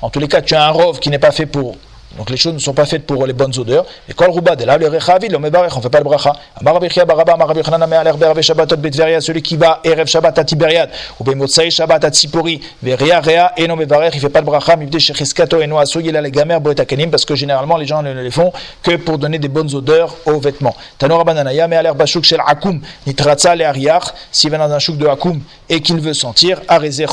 En 0.02 0.10
tous 0.10 0.20
les 0.20 0.28
cas 0.28 0.42
tu 0.42 0.54
as 0.54 0.64
un 0.64 0.70
rov 0.70 1.00
qui 1.00 1.10
n'est 1.10 1.18
pas 1.18 1.32
fait 1.32 1.46
pour 1.46 1.76
donc 2.16 2.30
les 2.30 2.36
choses 2.36 2.54
ne 2.54 2.58
sont 2.58 2.72
pas 2.72 2.86
faites 2.86 3.06
pour 3.06 3.26
les 3.26 3.32
bonnes 3.32 3.56
odeurs. 3.58 3.84
Et 4.08 4.12
le 4.18 4.30
rouba 4.30 4.56
de 4.56 4.64
là, 4.64 4.78
le 4.78 4.88
rechavid, 4.88 5.30
le 5.30 5.38
mebarech, 5.38 5.76
on 5.76 5.80
fait 5.80 5.90
pas 5.90 5.98
le 5.98 6.04
bracha. 6.04 6.32
Amarabichia 6.60 7.04
baraba, 7.04 7.34
amarabichana 7.34 7.86
me 7.86 7.96
aler 7.96 8.12
berbe 8.18 8.40
shabbatot 8.40 8.76
betveria, 8.76 9.20
celui 9.20 9.42
qui 9.42 9.56
va 9.56 9.80
erev 9.84 10.06
shabbat 10.06 10.38
à 10.38 10.44
Tiberiad, 10.44 10.90
ou 11.20 11.24
bemotsai 11.24 11.70
shabbat 11.70 12.04
à 12.04 12.10
Tzipori, 12.10 12.60
veria 12.82 13.20
rea, 13.20 13.52
et 13.56 13.66
non 13.66 13.76
mebarech, 13.76 14.14
il 14.14 14.20
fait 14.20 14.28
pas 14.28 14.40
le 14.40 14.46
bracha, 14.46 14.76
mibde 14.76 14.98
shechiskato 14.98 15.60
et 15.60 15.66
noasu, 15.66 16.00
il 16.02 16.16
a 16.16 16.20
les 16.20 16.30
gamer 16.30 16.60
boetakenim, 16.60 17.10
parce 17.10 17.24
que 17.24 17.34
généralement 17.34 17.76
les 17.76 17.86
gens 17.86 18.02
ne 18.02 18.12
les 18.12 18.30
font 18.30 18.52
que 18.82 18.96
pour 18.96 19.18
donner 19.18 19.38
des 19.38 19.48
bonnes 19.48 19.74
odeurs 19.74 20.14
aux 20.26 20.40
vêtements. 20.40 20.76
Tanora 20.98 21.24
bananaya, 21.24 21.68
me 21.68 21.76
aler 21.76 21.92
bashuk 21.94 22.24
shel 22.24 22.40
akum, 22.46 22.80
nitratza 23.06 23.54
le 23.54 23.64
ariach, 23.64 24.04
s'il 24.32 24.50
va 24.50 24.58
dans 24.58 24.72
un 24.72 24.78
chouk 24.78 24.96
de 24.96 25.06
akum 25.06 25.40
et 25.68 25.80
qu'il 25.80 26.00
veut 26.00 26.14
sentir, 26.14 26.60
arezé 26.68 27.06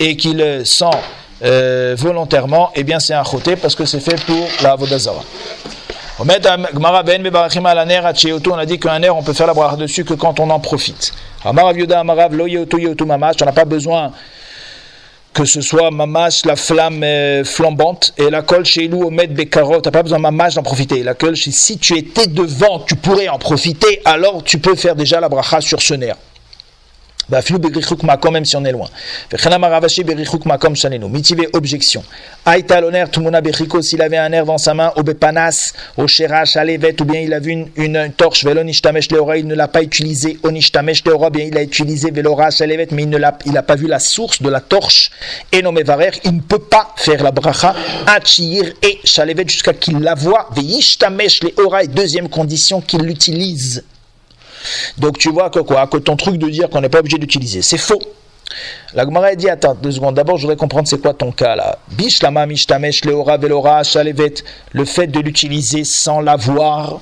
et 0.00 0.16
qu'il 0.16 0.62
sent 0.64 0.84
euh, 1.44 1.94
volontairement, 1.98 2.70
eh 2.74 2.84
bien 2.84 3.00
c'est 3.00 3.14
un 3.14 3.24
choté 3.24 3.56
parce 3.56 3.74
que 3.74 3.84
c'est 3.84 4.00
fait 4.00 4.20
pour 4.24 4.46
la 4.62 4.76
Vodazara. 4.76 5.22
On 6.18 6.28
a 6.28 6.38
dit 8.66 8.78
qu'un 8.78 9.02
air, 9.02 9.16
on 9.16 9.22
peut 9.22 9.32
faire 9.32 9.46
la 9.46 9.54
bracha 9.54 9.76
dessus 9.76 10.04
que 10.04 10.14
quand 10.14 10.38
on 10.40 10.50
en 10.50 10.60
profite. 10.60 11.12
On 11.44 11.52
n'a 11.52 11.62
pas 13.52 13.64
besoin 13.64 14.12
que 15.32 15.44
ce 15.44 15.60
soit 15.62 15.90
mamash, 15.90 16.44
la 16.44 16.56
flamme 16.56 17.02
euh, 17.02 17.44
flambante, 17.44 18.12
et 18.18 18.28
la 18.28 18.42
colle 18.42 18.66
chez 18.66 18.88
nous, 18.88 19.00
au 19.00 19.10
maître 19.10 19.32
Bekarot, 19.32 19.80
t'as 19.80 19.90
pas 19.90 20.02
besoin 20.02 20.18
mamash 20.18 20.54
d'en 20.54 20.62
profiter. 20.62 21.02
La 21.02 21.14
colle, 21.14 21.36
si 21.36 21.78
tu 21.78 21.96
étais 21.96 22.26
devant, 22.26 22.80
tu 22.80 22.96
pourrais 22.96 23.28
en 23.28 23.38
profiter, 23.38 24.02
alors 24.04 24.44
tu 24.44 24.58
peux 24.58 24.74
faire 24.74 24.94
déjà 24.94 25.20
la 25.20 25.28
bracha 25.28 25.60
sur 25.60 25.80
ce 25.80 25.94
nerf. 25.94 26.16
Bah, 27.32 27.40
même 28.30 28.44
si 28.44 28.56
on 28.56 28.64
est 28.66 28.72
loin. 28.72 28.88
Mitivé 31.08 31.48
objection. 31.54 32.04
Aïta 32.44 32.82
l'honneur, 32.82 33.10
tout 33.10 33.20
le 33.20 33.24
monde 33.24 33.36
a 33.36 33.82
s'il 33.82 34.02
avait 34.02 34.18
un 34.18 34.28
nerf 34.28 34.44
dans 34.44 34.58
sa 34.58 34.74
main, 34.74 34.92
au 34.96 35.02
bepanas, 35.02 35.72
au 35.96 36.06
sherash, 36.06 36.56
à 36.56 36.64
levet, 36.66 36.94
ou 37.00 37.06
bien 37.06 37.22
il 37.22 37.32
a 37.32 37.40
vu 37.40 37.52
une, 37.52 37.68
une 37.76 38.12
torche, 38.14 38.44
velonishtamesh 38.44 39.10
leora, 39.10 39.38
il 39.38 39.46
ne 39.46 39.54
l'a 39.54 39.66
pas 39.66 39.82
utilisé, 39.82 40.38
onishtamesh 40.42 41.06
leora, 41.06 41.30
bien 41.30 41.46
il 41.46 41.56
a 41.56 41.62
utilisé 41.62 42.10
velorash, 42.10 42.60
à 42.60 42.66
mais 42.66 42.84
il 42.98 43.08
ne 43.08 43.16
l'a, 43.16 43.32
pas 43.32 43.76
vu 43.76 43.86
la 43.86 43.98
source 43.98 44.42
de 44.42 44.50
la 44.50 44.60
torche, 44.60 45.10
et 45.52 45.62
non 45.62 45.72
varer, 45.72 46.10
il 46.24 46.36
ne 46.36 46.40
peut 46.42 46.58
pas 46.58 46.92
faire 46.96 47.22
la 47.22 47.30
bracha, 47.30 47.74
achir 48.08 48.74
et 48.82 48.98
shalevet 49.04 49.44
jusqu'à 49.48 49.72
qu'il 49.72 50.00
la 50.00 50.14
voit, 50.14 50.50
veishtamesh 50.54 51.40
leora, 51.44 51.86
deuxième 51.86 52.28
condition 52.28 52.82
qu'il 52.82 53.00
l'utilise. 53.00 53.84
Donc 54.98 55.18
tu 55.18 55.30
vois 55.30 55.50
que 55.50 55.60
quoi 55.60 55.86
Que 55.86 55.98
ton 55.98 56.16
truc 56.16 56.36
de 56.36 56.48
dire 56.48 56.68
qu'on 56.68 56.80
n'est 56.80 56.88
pas 56.88 57.00
obligé 57.00 57.18
d'utiliser, 57.18 57.62
c'est 57.62 57.78
faux. 57.78 58.00
La 58.94 59.04
Gemara 59.04 59.34
dit 59.34 59.48
Attends 59.48 59.74
deux 59.74 59.92
secondes, 59.92 60.14
d'abord 60.14 60.36
je 60.36 60.42
voudrais 60.42 60.56
comprendre 60.56 60.86
c'est 60.86 61.00
quoi 61.00 61.14
ton 61.14 61.32
cas 61.32 61.56
là. 61.56 61.78
Bish 61.92 62.22
lama 62.22 62.46
mishtamesh 62.46 63.04
leora 63.04 63.36
velora 63.38 63.82
shalevet, 63.82 64.34
le 64.72 64.84
fait 64.84 65.06
de 65.06 65.20
l'utiliser 65.20 65.84
sans 65.84 66.20
l'avoir. 66.20 67.00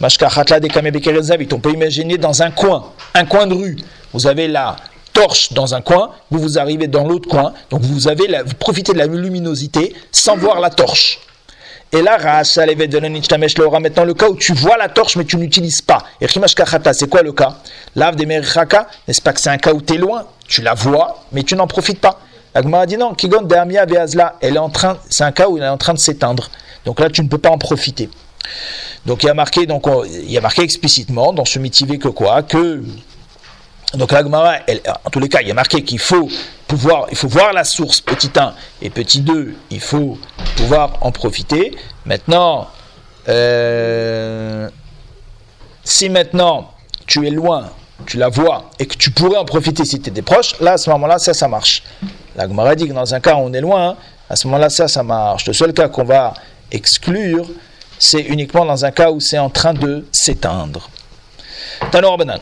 Mashkachatla 0.00 0.58
On 1.52 1.58
peut 1.60 1.72
imaginer 1.72 2.18
dans 2.18 2.42
un 2.42 2.50
coin, 2.50 2.92
un 3.14 3.24
coin 3.24 3.46
de 3.46 3.54
rue, 3.54 3.76
vous 4.12 4.26
avez 4.26 4.48
la 4.48 4.76
torche 5.12 5.52
dans 5.52 5.74
un 5.74 5.80
coin, 5.80 6.10
vous 6.30 6.40
vous 6.40 6.58
arrivez 6.58 6.88
dans 6.88 7.06
l'autre 7.06 7.28
coin, 7.28 7.52
donc 7.70 7.82
vous 7.82 8.08
avez 8.08 8.26
la, 8.26 8.42
vous 8.42 8.54
profitez 8.54 8.92
de 8.92 8.98
la 8.98 9.06
luminosité 9.06 9.94
sans 10.10 10.36
voir 10.36 10.60
la 10.60 10.70
torche. 10.70 11.20
Et 11.94 12.00
là, 12.00 12.16
maintenant 13.80 14.04
le 14.04 14.14
cas 14.14 14.28
où 14.30 14.36
tu 14.36 14.54
vois 14.54 14.78
la 14.78 14.88
torche 14.88 15.16
mais 15.16 15.26
tu 15.26 15.36
n'utilises 15.36 15.82
pas. 15.82 16.02
Et 16.22 16.26
c'est 16.94 17.08
quoi 17.08 17.22
le 17.22 17.32
cas? 17.32 17.58
Lave 17.94 18.16
des 18.16 18.24
n'est-ce 19.06 19.20
pas 19.20 19.34
que 19.34 19.40
c'est 19.40 19.50
un 19.50 19.58
cas 19.58 19.74
où 19.74 19.82
tu 19.82 19.94
es 19.94 19.98
loin, 19.98 20.24
tu 20.48 20.62
la 20.62 20.72
vois, 20.72 21.22
mais 21.32 21.42
tu 21.42 21.54
n'en 21.54 21.66
profites 21.66 22.00
pas. 22.00 22.18
La 22.54 22.86
dit 22.86 22.96
non, 22.96 23.14
Kigon 23.14 23.42
train, 24.70 24.98
c'est 25.10 25.24
un 25.24 25.32
cas 25.32 25.48
où 25.48 25.58
elle 25.58 25.64
est 25.64 25.68
en 25.68 25.76
train 25.76 25.94
de 25.94 25.98
s'éteindre. 25.98 26.50
Donc 26.84 26.98
là, 26.98 27.10
tu 27.10 27.22
ne 27.22 27.28
peux 27.28 27.38
pas 27.38 27.50
en 27.50 27.58
profiter. 27.58 28.08
Donc 29.06 29.22
il 29.22 29.26
y 29.26 29.30
a 29.30 29.34
marqué, 29.34 29.66
donc 29.66 29.86
il 30.06 30.36
a 30.36 30.40
marqué 30.40 30.62
explicitement 30.62 31.32
dans 31.32 31.44
ce 31.44 31.58
mitivé 31.58 31.98
que 31.98 32.08
quoi? 32.08 32.42
Que 32.42 32.82
donc 33.94 34.12
la 34.12 34.22
en 34.22 35.10
tous 35.10 35.20
les 35.20 35.28
cas, 35.28 35.40
il 35.42 35.48
y 35.48 35.50
a 35.50 35.54
marqué 35.54 35.82
qu'il 35.82 35.98
faut 35.98 36.28
pouvoir, 36.66 37.06
il 37.10 37.16
faut 37.16 37.28
voir 37.28 37.52
la 37.52 37.64
source, 37.64 38.00
petit 38.00 38.30
1 38.34 38.54
et 38.80 38.90
petit 38.90 39.20
2, 39.20 39.54
il 39.70 39.80
faut 39.80 40.18
pouvoir 40.56 40.96
en 41.02 41.12
profiter. 41.12 41.76
Maintenant, 42.06 42.68
euh, 43.28 44.68
si 45.84 46.08
maintenant 46.08 46.70
tu 47.06 47.26
es 47.26 47.30
loin, 47.30 47.70
tu 48.06 48.16
la 48.16 48.28
vois 48.28 48.70
et 48.78 48.86
que 48.86 48.96
tu 48.96 49.10
pourrais 49.10 49.36
en 49.36 49.44
profiter 49.44 49.84
si 49.84 50.00
tu 50.00 50.10
étais 50.10 50.22
proche, 50.22 50.58
là 50.60 50.72
à 50.72 50.78
ce 50.78 50.88
moment-là, 50.90 51.18
ça, 51.18 51.34
ça 51.34 51.48
marche. 51.48 51.82
La 52.34 52.48
Gemara 52.48 52.74
dit 52.74 52.88
que 52.88 52.94
dans 52.94 53.14
un 53.14 53.20
cas 53.20 53.34
où 53.34 53.40
on 53.40 53.52
est 53.52 53.60
loin, 53.60 53.96
à 54.30 54.36
ce 54.36 54.46
moment-là, 54.46 54.70
ça, 54.70 54.88
ça 54.88 55.02
marche. 55.02 55.46
Le 55.46 55.52
seul 55.52 55.74
cas 55.74 55.88
qu'on 55.88 56.04
va 56.04 56.32
exclure, 56.70 57.46
c'est 57.98 58.22
uniquement 58.22 58.64
dans 58.64 58.84
un 58.86 58.90
cas 58.90 59.10
où 59.10 59.20
c'est 59.20 59.38
en 59.38 59.50
train 59.50 59.74
de 59.74 60.06
s'éteindre. 60.10 60.88
Tanor 61.90 62.16
Banan. 62.16 62.40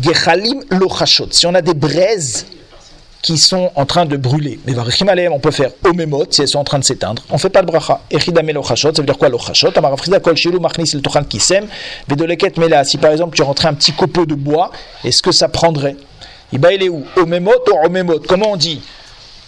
Gechalim 0.00 0.62
lochashot. 0.70 1.28
Si 1.30 1.46
on 1.46 1.54
a 1.54 1.62
des 1.62 1.74
braises 1.74 2.46
qui 3.22 3.38
sont 3.38 3.70
en 3.74 3.86
train 3.86 4.04
de 4.04 4.16
brûler, 4.16 4.60
mais 4.64 4.74
on 5.28 5.40
peut 5.40 5.50
faire 5.50 5.70
omemot 5.84 6.26
si 6.30 6.42
elles 6.42 6.48
sont 6.48 6.60
en 6.60 6.64
train 6.64 6.78
de 6.78 6.84
s'éteindre. 6.84 7.22
On 7.30 7.34
ne 7.34 7.38
fait 7.38 7.50
pas 7.50 7.62
de 7.62 7.66
bracha. 7.66 8.00
Echidame 8.10 8.52
lochashot, 8.52 8.94
ça 8.94 9.02
veut 9.02 9.06
dire 9.06 9.18
quoi 9.18 9.28
lochashot 9.28 9.76
Amarafrida 9.76 10.20
kol 10.20 10.36
shilu 10.36 10.60
machnis 10.60 10.92
el 10.94 11.02
tochan 11.02 11.24
kisem, 11.24 11.66
vedoleket 12.08 12.56
mela. 12.58 12.84
Si 12.84 12.98
par 12.98 13.10
exemple 13.10 13.34
tu 13.36 13.42
rentrais 13.42 13.68
un 13.68 13.74
petit 13.74 13.92
copeau 13.92 14.26
de 14.26 14.34
bois, 14.34 14.70
est-ce 15.02 15.22
que 15.22 15.32
ça 15.32 15.48
prendrait? 15.48 15.96
Il 16.52 16.64
est 16.64 16.88
où? 16.88 17.04
Omemot 17.16 17.50
ou 17.72 17.86
omemot? 17.86 18.20
Comment 18.28 18.52
on 18.52 18.56
dit? 18.56 18.80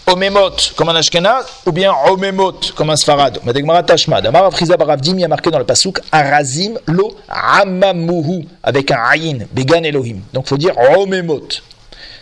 Omemot 0.09 0.75
comme 0.77 0.89
un 0.89 0.97
Ashkenaz 0.97 1.45
ou 1.67 1.73
bien 1.73 1.93
Omemot 2.07 2.61
comme 2.75 2.91
un 2.91 2.97
Sfarad. 2.97 3.41
Madegmara 3.45 3.83
Tashmad. 3.83 4.27
Amar 4.27 4.47
Afriza 4.47 4.77
Baravdim, 4.77 5.15
il 5.15 5.21
y 5.21 5.25
a 5.25 5.29
marqué 5.29 5.51
dans 5.51 5.59
le 5.59 5.65
pasuk 5.65 6.01
Arazim 6.11 6.79
lo 6.87 7.17
Amamuhu 7.29 8.47
avec 8.63 8.91
un 8.91 8.99
Ayin, 9.11 9.39
Began 9.53 9.83
Elohim. 9.83 10.21
Donc 10.33 10.47
il 10.47 10.49
faut 10.49 10.57
dire 10.57 10.75
Omemot. 10.97 11.49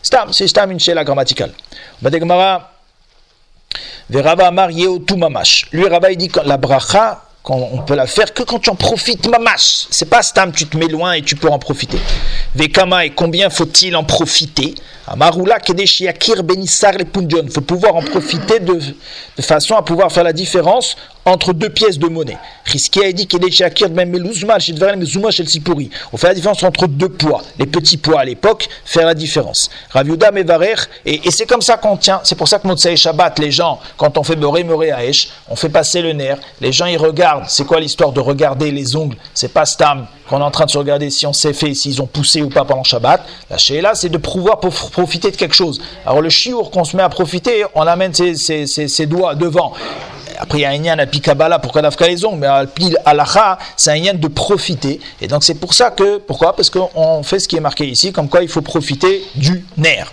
Stam, 0.02 0.32
c'est 0.32 0.48
Stam 0.48 0.70
une 0.70 0.80
shela 0.80 1.04
grammaticale. 1.04 1.52
Madegmara 2.02 2.72
Verava 4.08 4.46
Amar 4.46 4.70
Yeotu 4.70 5.16
Mamash. 5.16 5.66
Lui, 5.72 5.88
Rabba, 5.88 6.10
il 6.12 6.16
dit 6.16 6.28
que 6.28 6.40
la 6.40 6.56
bracha, 6.56 7.22
on 7.48 7.82
peut 7.82 7.94
la 7.94 8.06
faire 8.06 8.34
que 8.34 8.42
quand 8.42 8.58
tu 8.58 8.70
en 8.70 8.74
profites, 8.74 9.28
mamash. 9.28 9.86
C'est 9.90 10.10
pas 10.10 10.22
stam, 10.22 10.52
tu 10.52 10.66
te 10.66 10.76
mets 10.76 10.88
loin 10.88 11.12
et 11.12 11.22
tu 11.22 11.36
peux 11.36 11.48
en 11.48 11.58
profiter. 11.58 11.98
Vekama, 12.54 13.06
et 13.06 13.10
combien 13.10 13.50
faut-il 13.50 13.94
en 13.94 14.04
profiter? 14.04 14.74
Amarula 15.06 15.60
Kedeshiakir 15.60 16.42
Benissar 16.42 16.92
les 16.92 17.06
Il 17.42 17.50
faut 17.50 17.60
pouvoir 17.60 17.94
en 17.94 18.02
profiter 18.02 18.58
de 18.58 18.80
façon 19.40 19.76
à 19.76 19.82
pouvoir 19.82 20.10
faire 20.10 20.24
la 20.24 20.32
différence 20.32 20.96
entre 21.26 21.52
deux 21.52 21.68
pièces 21.70 21.98
de 21.98 22.08
monnaie. 22.08 22.38
a 22.66 23.12
dit 23.12 23.28
On 26.12 26.16
fait 26.16 26.28
la 26.28 26.34
différence 26.34 26.62
entre 26.62 26.86
deux 26.86 27.08
poids. 27.08 27.42
Les 27.58 27.66
petits 27.66 27.96
poids 27.96 28.20
à 28.20 28.24
l'époque, 28.24 28.68
faire 28.84 29.06
la 29.06 29.14
différence. 29.14 29.68
Raviuda 29.90 30.30
Mevarer, 30.30 30.76
et, 31.04 31.26
et 31.26 31.30
c'est 31.30 31.46
comme 31.46 31.62
ça 31.62 31.76
qu'on 31.76 31.96
tient. 31.96 32.20
C'est 32.24 32.36
pour 32.36 32.48
ça 32.48 32.60
que 32.60 32.66
Motsai 32.66 32.96
Shabbat, 32.96 33.38
les 33.40 33.50
gens, 33.50 33.80
quand 33.96 34.16
on 34.16 34.22
fait 34.22 34.36
Boré 34.36 34.62
Moré 34.62 34.88
Aesh, 34.88 35.28
on 35.48 35.56
fait 35.56 35.68
passer 35.68 36.00
le 36.00 36.12
nerf. 36.12 36.38
Les 36.60 36.72
gens, 36.72 36.86
ils 36.86 36.96
regardent. 36.96 37.44
C'est 37.48 37.66
quoi 37.66 37.80
l'histoire 37.80 38.12
de 38.12 38.20
regarder 38.20 38.70
les 38.70 38.94
ongles? 38.94 39.16
C'est 39.34 39.52
pas 39.52 39.66
Stam 39.66 40.06
qu'on 40.28 40.40
est 40.40 40.44
en 40.44 40.50
train 40.50 40.64
de 40.66 40.70
se 40.70 40.78
regarder 40.78 41.10
si 41.10 41.26
on 41.26 41.32
s'est 41.32 41.52
fait, 41.52 41.72
s'ils 41.74 42.02
ont 42.02 42.06
poussé 42.06 42.42
ou 42.42 42.48
pas 42.48 42.64
pendant 42.64 42.82
Shabbat. 42.82 43.24
La 43.50 43.80
là, 43.80 43.94
c'est 43.94 44.08
de 44.08 44.18
pouvoir 44.18 44.58
profiter 44.58 45.30
de 45.30 45.36
quelque 45.36 45.54
chose. 45.54 45.80
Alors 46.04 46.20
le 46.20 46.30
chiour 46.30 46.70
qu'on 46.70 46.84
se 46.84 46.96
met 46.96 47.02
à 47.02 47.08
profiter, 47.08 47.64
on 47.74 47.82
amène 47.82 48.12
ses, 48.12 48.66
ses 48.66 49.06
doigts 49.06 49.34
devant 49.34 49.72
après 50.38 50.58
il 50.58 50.62
y 50.62 50.64
a 50.64 50.70
un 50.70 50.78
lien 50.78 50.98
à 50.98 51.06
Pikabala, 51.06 51.58
pourquoi 51.58 51.82
Nafka 51.82 52.06
les 52.06 52.24
ongles 52.24 52.38
Mais 52.38 52.46
euh, 52.46 52.64
à 53.04 53.10
Alaha, 53.10 53.58
c'est 53.76 53.90
un 53.90 53.96
lien 53.96 54.14
de 54.14 54.28
profiter. 54.28 55.00
Et 55.20 55.28
donc 55.28 55.44
c'est 55.44 55.54
pour 55.54 55.74
ça 55.74 55.90
que, 55.90 56.18
pourquoi? 56.18 56.54
Parce 56.54 56.70
qu'on 56.70 57.22
fait 57.22 57.38
ce 57.38 57.48
qui 57.48 57.56
est 57.56 57.60
marqué 57.60 57.86
ici, 57.86 58.12
comme 58.12 58.28
quoi 58.28 58.42
il 58.42 58.48
faut 58.48 58.62
profiter 58.62 59.22
du 59.34 59.64
nerf. 59.76 60.12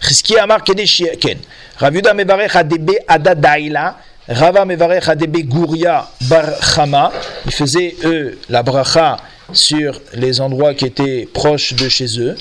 Chizki 0.00 0.38
Amar 0.38 0.62
Kedeshiken. 0.62 1.38
Rav 1.78 1.94
Yuda 1.94 2.14
Mevarech 2.14 2.56
Adebe 2.56 2.92
Adadaila. 3.06 3.96
Rava 4.28 4.64
Mevarech 4.64 5.08
Adebe 5.08 5.42
Gouria 5.46 6.06
Ils 6.20 7.52
faisaient, 7.52 7.96
eux, 8.04 8.38
la 8.48 8.62
bracha 8.62 9.16
sur 9.52 10.00
les 10.12 10.40
endroits 10.40 10.74
qui 10.74 10.84
étaient 10.84 11.26
proches 11.32 11.72
de 11.74 11.88
chez 11.88 12.20
eux. 12.20 12.36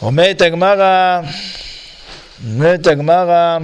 Omet 0.00 0.40
Agmara. 0.40 1.22
Omet 2.46 2.86
Agmara. 2.86 3.60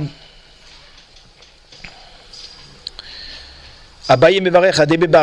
Abaye 4.09 4.41
Mevarech 4.41 4.79
Adebe 4.81 5.15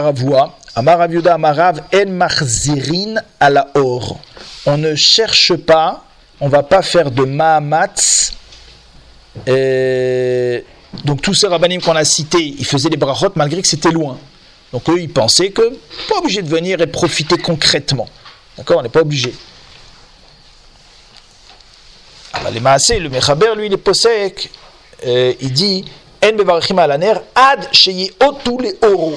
Amar 0.74 1.02
Amarav, 1.02 1.82
En 1.94 2.10
Marzirin 2.10 3.16
à 3.40 3.50
la 3.50 3.68
Or. 3.76 4.20
On 4.66 4.78
ne 4.78 4.96
cherche 4.96 5.54
pas, 5.56 6.04
on 6.40 6.48
va 6.48 6.64
pas 6.64 6.82
faire 6.82 7.12
de 7.12 7.24
Mahamatz. 7.26 8.34
Donc 11.06 11.22
tous 11.22 11.34
ces 11.34 11.48
rabbinim 11.48 11.82
qu'on 11.82 11.96
a 11.96 12.04
cités, 12.04 12.56
ils 12.58 12.66
faisaient 12.66 12.90
des 12.90 12.98
brachot 12.98 13.32
malgré 13.36 13.62
que 13.62 13.68
c'était 13.68 13.92
loin. 13.92 14.18
Donc 14.72 14.90
eux, 14.90 15.00
ils 15.00 15.12
pensaient 15.12 15.52
que 15.52 15.78
pas 16.08 16.20
obligé 16.20 16.42
de 16.42 16.50
venir 16.50 16.82
et 16.82 16.88
profiter 16.88 17.38
concrètement. 17.38 18.08
D'accord? 18.58 18.80
On 18.80 18.84
n'est 18.84 18.90
pas 18.90 19.02
obligé. 19.02 19.34
Alors, 22.34 22.52
les 22.52 22.60
Maasé, 22.60 23.00
le 23.00 23.10
Mechaber, 23.10 23.54
lui, 23.56 23.68
il 23.68 23.74
est 23.74 23.78
possèque. 23.78 24.50
Euh, 25.06 25.34
il 25.42 25.52
dit 25.52 25.86
en 26.22 26.34
bevarchim 26.38 26.80
alaner 26.80 27.16
ad 27.36 27.68
sheye 27.72 28.12
otu 28.20 28.58
le 28.58 28.78
oro. 28.82 29.14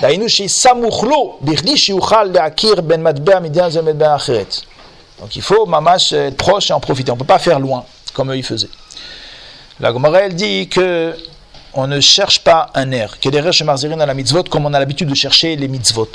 Dainu 0.00 0.28
she 0.28 0.48
samuchlo 0.48 1.38
birdi 1.42 1.76
shiuchal 1.76 2.32
leakir 2.32 2.82
ben 2.82 3.00
matbea 3.00 3.40
midian 3.40 3.70
ze 3.70 3.80
matbea 3.80 4.14
acheret. 4.14 4.62
Donc 5.20 5.36
il 5.36 5.42
faut 5.42 5.66
mamash 5.66 6.12
euh, 6.12 6.28
être 6.28 6.36
proche 6.36 6.70
et 6.70 6.72
en 6.72 6.80
profiter. 6.80 7.10
On 7.10 7.16
peut 7.16 7.24
pas 7.24 7.38
faire 7.38 7.60
loin 7.60 7.84
comme 8.14 8.32
eux 8.32 8.36
ils 8.36 8.44
faisaient. 8.44 8.70
La 9.80 9.92
Gomara 9.92 10.20
elle 10.22 10.34
dit 10.34 10.68
que 10.68 11.14
on 11.74 11.86
ne 11.86 12.00
cherche 12.00 12.40
pas 12.40 12.70
un 12.74 12.90
air, 12.90 13.20
que 13.20 13.28
les 13.28 13.40
rêches 13.40 13.62
marzirin 13.62 14.00
à 14.00 14.06
la 14.06 14.14
mitzvot 14.14 14.44
comme 14.44 14.66
on 14.66 14.74
a 14.74 14.78
l'habitude 14.78 15.08
de 15.08 15.14
chercher 15.14 15.54
les 15.54 15.68
mitzvot. 15.68 16.10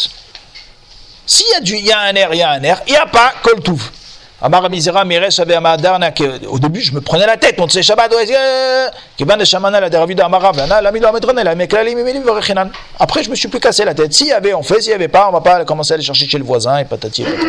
S'il 1.25 1.45
y, 1.53 1.55
a 1.55 1.61
du, 1.61 1.77
il 1.77 1.85
y 1.85 1.91
a 1.91 2.01
un 2.01 2.13
air, 2.15 2.33
il 2.33 2.39
y 2.39 2.41
a 2.41 2.51
un 2.51 2.61
air, 2.63 2.81
il 2.85 2.91
n'y 2.91 2.97
a 2.97 3.05
pas 3.05 3.33
koltouv. 3.41 3.81
Amar 4.45 4.69
Mizera 4.69 5.05
Miresh 5.05 5.39
avait 5.39 5.53
Amadarna 5.55 6.11
au 6.49 6.59
début 6.59 6.81
je 6.81 6.93
me 6.93 6.99
prenais 6.99 7.25
la 7.25 7.37
tête, 7.37 7.55
on 7.59 7.69
sait 7.69 7.81
Shabbat, 7.81 8.13
Kiban 9.15 9.37
de 9.37 9.45
Shamana 9.45 9.79
la 9.79 9.89
Deravid 9.89 10.19
Amara, 10.19 10.51
Vana, 10.51 10.81
la 10.81 10.91
Mido 10.91 11.07
Ametronel, 11.07 11.45
la 11.45 11.55
Meklali 11.55 11.95
Mimili 11.95 12.19
Verechinan. 12.19 12.69
Après 12.99 13.23
je 13.23 13.29
me 13.29 13.35
suis 13.35 13.47
plus 13.47 13.61
cassé 13.61 13.85
la 13.85 13.93
tête. 13.93 14.13
S'il 14.13 14.27
y 14.27 14.31
avait, 14.33 14.53
on 14.53 14.61
fait, 14.61 14.81
s'il 14.81 14.89
n'y 14.89 14.95
avait 14.95 15.07
pas, 15.07 15.29
on 15.29 15.31
va 15.31 15.39
pas 15.39 15.63
commencer 15.63 15.93
à 15.93 15.95
aller 15.95 16.03
chercher 16.03 16.27
chez 16.27 16.37
le 16.37 16.43
voisin 16.43 16.77
et 16.77 16.83
patati 16.83 17.21
et 17.21 17.25
patati. 17.25 17.45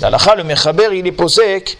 L'alacha, 0.00 0.36
le 0.36 0.44
Mechaber, 0.44 0.90
il 0.92 1.04
est 1.04 1.10
posek 1.10 1.76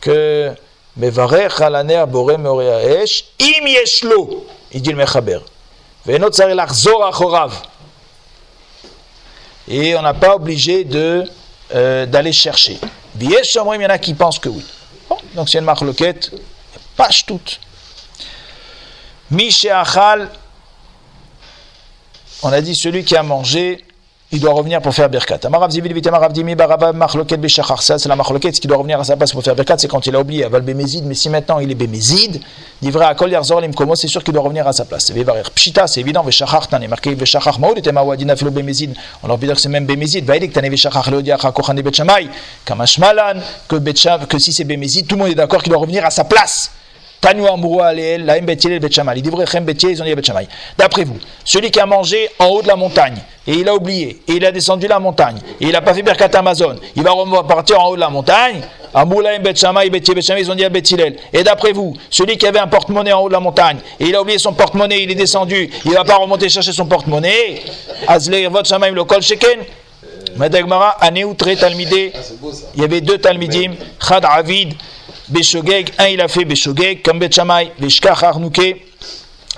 que 0.00 0.52
Mevarech 0.96 1.60
alaner 1.60 2.04
bore 2.06 2.38
meorea 2.38 3.02
esh, 3.02 3.24
im 3.40 3.66
yeshlo, 3.66 4.46
il 4.70 4.80
dit 4.80 4.90
le 4.90 4.96
Mechaber. 4.96 5.40
Venot 6.06 6.30
tsari 6.30 6.54
lachzor 6.54 7.04
achorav. 7.04 7.52
Et 9.66 9.96
on 9.96 10.02
n'a 10.02 10.14
pas 10.14 10.36
obligé 10.36 10.84
de 10.84 11.24
euh, 11.74 12.06
d'aller 12.06 12.30
chercher. 12.30 12.78
Biesh 13.14 13.54
il 13.54 13.82
y 13.82 13.86
en 13.86 13.90
a 13.90 13.98
qui 13.98 14.14
pensent 14.14 14.38
que 14.38 14.48
oui. 14.48 14.64
Bon, 15.08 15.16
donc 15.34 15.48
c'est 15.48 15.58
une 15.58 15.64
marloquette, 15.64 16.32
pas 16.96 17.08
toute. 17.26 17.60
Mishe 19.30 19.66
achal, 19.66 20.30
on 22.42 22.52
a 22.52 22.60
dit 22.60 22.74
celui 22.74 23.04
qui 23.04 23.16
a 23.16 23.22
mangé, 23.22 23.84
il 24.34 24.40
doit 24.40 24.52
revenir 24.52 24.82
pour 24.82 24.92
faire 24.92 25.08
Birkat. 25.08 25.38
C'est 27.80 28.08
la 28.08 28.16
marloquette, 28.16 28.56
ce 28.56 28.60
qui 28.60 28.66
doit 28.66 28.76
revenir 28.76 28.98
à 28.98 29.04
sa 29.04 29.16
place 29.16 29.32
pour 29.32 29.44
faire 29.44 29.54
Birkat, 29.54 29.78
c'est 29.78 29.86
quand 29.86 30.04
il 30.06 30.16
a 30.16 30.20
oublié 30.20 30.44
Aval 30.44 30.62
Bémézid, 30.62 31.04
mais 31.06 31.14
si 31.14 31.30
maintenant 31.30 31.60
il 31.60 31.70
est 31.70 31.76
Bémézid, 31.76 32.40
livré 32.82 33.04
à 33.04 33.14
Kol 33.14 33.30
Yarzor 33.30 33.60
Limkomo, 33.60 33.94
c'est 33.94 34.08
sûr 34.08 34.24
qu'il 34.24 34.34
doit 34.34 34.42
revenir 34.42 34.66
à 34.66 34.72
sa 34.72 34.84
place. 34.84 35.12
Pshita, 35.54 35.86
c'est 35.86 36.00
évident, 36.00 36.24
Veshachar, 36.24 36.66
t'en 36.66 36.80
es 36.80 36.88
marqué 36.88 37.14
Veshachar 37.14 37.60
Maoud, 37.60 37.78
et 37.86 37.92
Mawadina 37.92 38.34
Filo 38.34 38.50
Bémézid. 38.50 38.94
On 39.22 39.28
aurait 39.28 39.38
pu 39.38 39.46
dire 39.46 39.54
que 39.54 39.60
c'est 39.60 39.68
même 39.68 39.86
Bémézid. 39.86 40.24
Vaïdik, 40.24 40.52
t'en 40.52 40.62
es 40.62 40.68
Veshachar 40.68 41.08
Betchamay, 41.84 42.28
Kamashmalan, 42.64 43.40
que 43.68 44.38
si 44.38 44.52
c'est 44.52 44.64
Bémézid, 44.64 45.06
tout 45.06 45.14
le 45.14 45.22
monde 45.22 45.30
est 45.30 45.36
d'accord 45.36 45.62
qu'il 45.62 45.70
doit 45.70 45.80
revenir 45.80 46.04
à 46.04 46.10
sa 46.10 46.24
place. 46.24 46.72
D'après 50.78 51.04
vous, 51.04 51.16
celui 51.44 51.70
qui 51.70 51.80
a 51.80 51.86
mangé 51.86 52.28
en 52.38 52.46
haut 52.48 52.62
de 52.62 52.68
la 52.68 52.76
montagne, 52.76 53.16
et 53.46 53.52
il 53.52 53.68
a 53.68 53.74
oublié, 53.74 54.20
et 54.28 54.32
il 54.32 54.44
a 54.44 54.52
descendu 54.52 54.86
la 54.86 54.98
montagne, 54.98 55.36
et 55.60 55.64
il 55.64 55.72
n'a 55.72 55.80
pas 55.80 55.94
fait 55.94 56.02
Birkat 56.02 56.30
Amazon, 56.34 56.76
il 56.96 57.02
va 57.02 57.12
repartir 57.12 57.80
en 57.80 57.88
haut 57.88 57.96
de 57.96 58.00
la 58.00 58.10
montagne, 58.10 58.60
ils 58.96 60.50
ont 60.50 60.54
dit 60.54 60.64
à 60.64 60.70
Et 61.32 61.42
d'après 61.42 61.72
vous, 61.72 61.96
celui 62.10 62.36
qui 62.36 62.46
avait 62.46 62.60
un 62.60 62.68
porte-monnaie 62.68 63.12
en 63.12 63.22
haut 63.22 63.28
de 63.28 63.32
la 63.32 63.40
montagne, 63.40 63.78
et 63.98 64.04
il 64.04 64.14
a 64.14 64.20
oublié 64.20 64.38
son 64.38 64.52
porte-monnaie, 64.52 65.02
il 65.02 65.10
est 65.10 65.16
descendu, 65.16 65.70
il 65.84 65.90
ne 65.90 65.96
va 65.96 66.04
pas 66.04 66.16
remonter 66.16 66.48
chercher 66.48 66.72
son 66.72 66.86
porte-monnaie? 66.86 67.62
Il 72.76 72.80
y 72.80 72.84
avait 72.84 73.00
deux 73.00 73.18
talmidim, 73.18 73.72
Chad 74.00 74.24
Avid, 74.24 74.74
Beshogeg, 75.28 75.92
un 75.98 76.06
il 76.06 76.20
a 76.20 76.28
fait 76.28 76.44
Beshogeg, 76.44 77.02
comme 77.02 77.18
Betchamay, 77.18 77.72
Beshkach 77.78 78.22
Arnouke, 78.22 78.58
et 78.58 78.84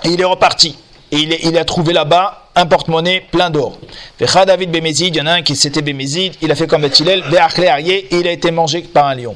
il 0.05 0.19
est 0.21 0.25
reparti. 0.25 0.75
Et 1.11 1.17
il, 1.17 1.37
il 1.43 1.57
a 1.57 1.65
trouvé 1.65 1.93
là-bas 1.93 2.47
un 2.57 2.65
porte-monnaie 2.65 3.23
plein 3.31 3.49
d'or. 3.49 3.77
Vecha 4.19 4.45
David 4.45 4.71
Bémézid, 4.71 5.15
il 5.15 5.19
y 5.19 5.21
en 5.21 5.27
a 5.27 5.33
un 5.33 5.41
qui 5.41 5.55
s'était 5.55 5.81
Bémézid, 5.81 6.33
il 6.41 6.51
a 6.51 6.55
fait 6.55 6.67
comme 6.67 6.83
et 6.83 8.07
il 8.11 8.27
a 8.27 8.31
été 8.31 8.51
mangé 8.51 8.81
par 8.81 9.07
un 9.07 9.15
lion. 9.15 9.35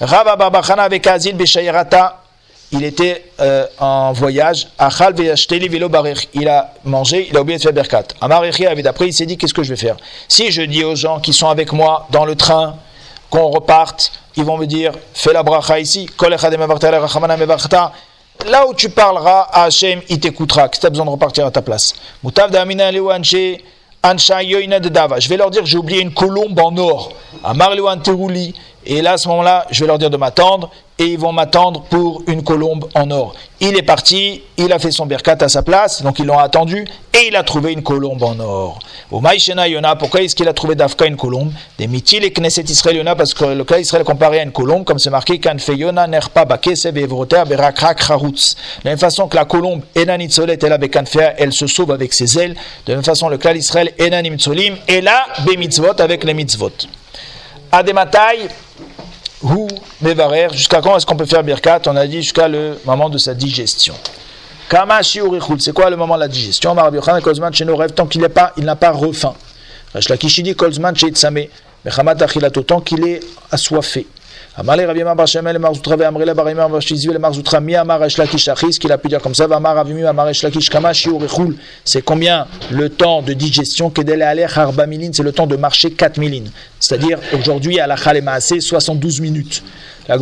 Avec 0.00 1.06
Azil 1.06 1.36
il 2.72 2.82
était 2.82 3.26
euh, 3.40 3.66
en 3.78 4.12
voyage, 4.12 4.66
il 6.34 6.48
a 6.48 6.74
mangé, 6.84 7.28
il 7.30 7.36
a 7.36 7.40
oublié 7.40 7.58
de 7.58 7.62
faire 7.62 7.72
Berkat. 7.72 8.04
Amarechi 8.20 8.66
avait 8.66 8.86
après, 8.86 9.06
il 9.06 9.12
s'est 9.12 9.26
dit, 9.26 9.36
qu'est-ce 9.36 9.54
que 9.54 9.62
je 9.62 9.70
vais 9.70 9.76
faire? 9.76 9.96
Si 10.28 10.50
je 10.50 10.62
dis 10.62 10.82
aux 10.82 10.96
gens 10.96 11.20
qui 11.20 11.32
sont 11.32 11.48
avec 11.48 11.72
moi 11.72 12.08
dans 12.10 12.24
le 12.24 12.34
train, 12.34 12.76
qu'on 13.30 13.48
reparte, 13.50 14.12
ils 14.36 14.44
vont 14.44 14.56
me 14.56 14.66
dire 14.66 14.92
fais 15.14 15.32
la 15.32 15.42
bracha 15.42 15.78
ici, 15.78 16.08
là 18.46 18.66
où 18.66 18.74
tu 18.74 18.90
parleras 18.90 19.48
à 19.52 19.64
Hachem, 19.64 20.00
il 20.08 20.20
t'écoutera, 20.20 20.68
que 20.68 20.78
tu 20.78 20.86
as 20.86 20.90
besoin 20.90 21.06
de 21.06 21.10
repartir 21.10 21.46
à 21.46 21.50
ta 21.50 21.62
place? 21.62 21.94
Je 25.18 25.28
vais 25.28 25.36
leur 25.36 25.50
dire 25.50 25.64
j'ai 25.64 25.78
oublié 25.78 26.02
une 26.02 26.12
colombe 26.12 26.58
en 26.58 26.76
or. 26.76 27.12
Et 28.86 29.00
là, 29.02 29.12
à 29.12 29.16
ce 29.16 29.28
moment-là, 29.28 29.66
je 29.70 29.80
vais 29.80 29.86
leur 29.86 29.98
dire 29.98 30.10
de 30.10 30.16
m'attendre 30.16 30.70
et 30.98 31.04
ils 31.04 31.18
vont 31.18 31.32
m'attendre 31.32 31.82
pour 31.90 32.22
une 32.26 32.44
colombe 32.44 32.88
en 32.94 33.10
or. 33.10 33.34
Il 33.60 33.76
est 33.76 33.82
parti, 33.82 34.42
il 34.56 34.72
a 34.72 34.78
fait 34.78 34.90
son 34.90 35.06
berkat 35.06 35.36
à 35.40 35.48
sa 35.48 35.62
place, 35.62 36.02
donc 36.02 36.18
ils 36.18 36.26
l'ont 36.26 36.38
attendu 36.38 36.86
et 37.14 37.28
il 37.28 37.36
a 37.36 37.42
trouvé 37.42 37.72
une 37.72 37.82
colombe 37.82 38.22
en 38.22 38.38
or. 38.38 38.78
Au 39.10 39.20
Maïshena 39.20 39.66
Yona, 39.66 39.96
pourquoi 39.96 40.22
est-ce 40.22 40.36
qu'il 40.36 40.48
a 40.48 40.52
trouvé 40.52 40.74
d'Afka 40.74 41.06
une 41.06 41.16
colombe? 41.16 41.52
Des 41.78 41.86
mitil 41.86 42.24
et 42.24 42.30
Knesset 42.30 42.62
Israël 42.62 42.96
Yona, 42.96 43.16
parce 43.16 43.34
que 43.34 43.44
le 43.44 43.64
cas 43.64 43.78
Israël 43.78 44.04
comparé 44.04 44.40
à 44.40 44.42
une 44.42 44.52
colombe, 44.52 44.84
comme 44.84 44.98
c'est 44.98 45.10
marqué, 45.10 45.38
Kan 45.40 45.56
Yona 45.68 46.06
nerpa 46.06 46.44
bakeseb 46.44 46.96
evroter 46.98 47.42
berakrak 47.48 48.02
charutz. 48.02 48.54
De 48.54 48.84
la 48.84 48.90
même 48.92 48.98
façon 48.98 49.26
que 49.26 49.36
la 49.36 49.46
colombe, 49.46 49.82
Enanit 49.96 50.30
Solet, 50.30 50.58
elle 50.62 50.72
a 50.72 50.78
elle 51.38 51.52
se 51.52 51.66
sauve 51.66 51.90
avec 51.90 52.12
ses 52.14 52.38
ailes. 52.38 52.54
De 52.86 52.92
la 52.92 52.96
même 52.96 53.04
façon, 53.04 53.28
le 53.28 53.38
clan 53.38 53.54
Israël, 53.54 53.92
Enanim 54.00 54.38
Tsolim, 54.38 54.76
et 54.86 55.00
là, 55.00 55.24
Bemitzvot 55.44 56.00
avec 56.00 56.24
les 56.24 56.34
mitzvot. 56.34 56.70
Adematai, 57.74 58.50
ou 59.42 59.66
Mevarer, 60.00 60.46
jusqu'à 60.52 60.80
quand 60.80 60.96
est-ce 60.96 61.04
qu'on 61.04 61.16
peut 61.16 61.26
faire 61.26 61.42
Birkat? 61.42 61.80
On 61.86 61.96
a 61.96 62.06
dit 62.06 62.22
jusqu'à 62.22 62.46
le 62.46 62.78
moment 62.84 63.10
de 63.10 63.18
sa 63.18 63.34
digestion. 63.34 63.94
Kamashi 64.68 65.20
c'est 65.58 65.72
quoi 65.72 65.90
le 65.90 65.96
moment 65.96 66.14
de 66.14 66.20
la 66.20 66.28
digestion? 66.28 66.76
Tant 66.76 68.06
qu'il 68.06 68.20
n'a 68.20 68.28
pas, 68.28 68.52
il 68.56 68.64
n'a 68.64 68.76
pas 68.76 68.92
refaim. 68.92 69.34
Rashlakishidi 69.92 70.54
Kolzman 70.54 70.94
chez 70.94 71.08
Tzame, 71.08 71.46
tant 72.64 72.80
qu'il 72.80 73.08
est 73.08 73.20
assoiffé. 73.50 74.06
Amar 74.56 74.76
qu'il 78.78 78.92
a 78.92 78.98
pu 78.98 79.08
dire 79.08 79.20
comme 79.20 79.34
ça 79.34 79.48
c'est 81.84 82.02
combien 82.02 82.46
le 82.70 82.88
temps 82.88 83.22
de 83.22 83.32
digestion 83.32 83.90
que 83.90 84.00
d'elle 84.02 84.22
aller 84.22 84.44
Harba 84.44 84.86
Milin 84.86 85.10
c'est 85.12 85.24
le 85.24 85.32
temps 85.32 85.48
de 85.48 85.56
marcher 85.56 85.90
4 85.90 86.18
milines. 86.18 86.52
C'est-à-dire 86.78 87.18
aujourd'hui 87.32 87.80
à 87.80 87.88
la 87.88 87.96
Khalemaase 87.96 88.60
72 88.60 89.20
minutes. 89.20 89.64
Ça 90.06 90.16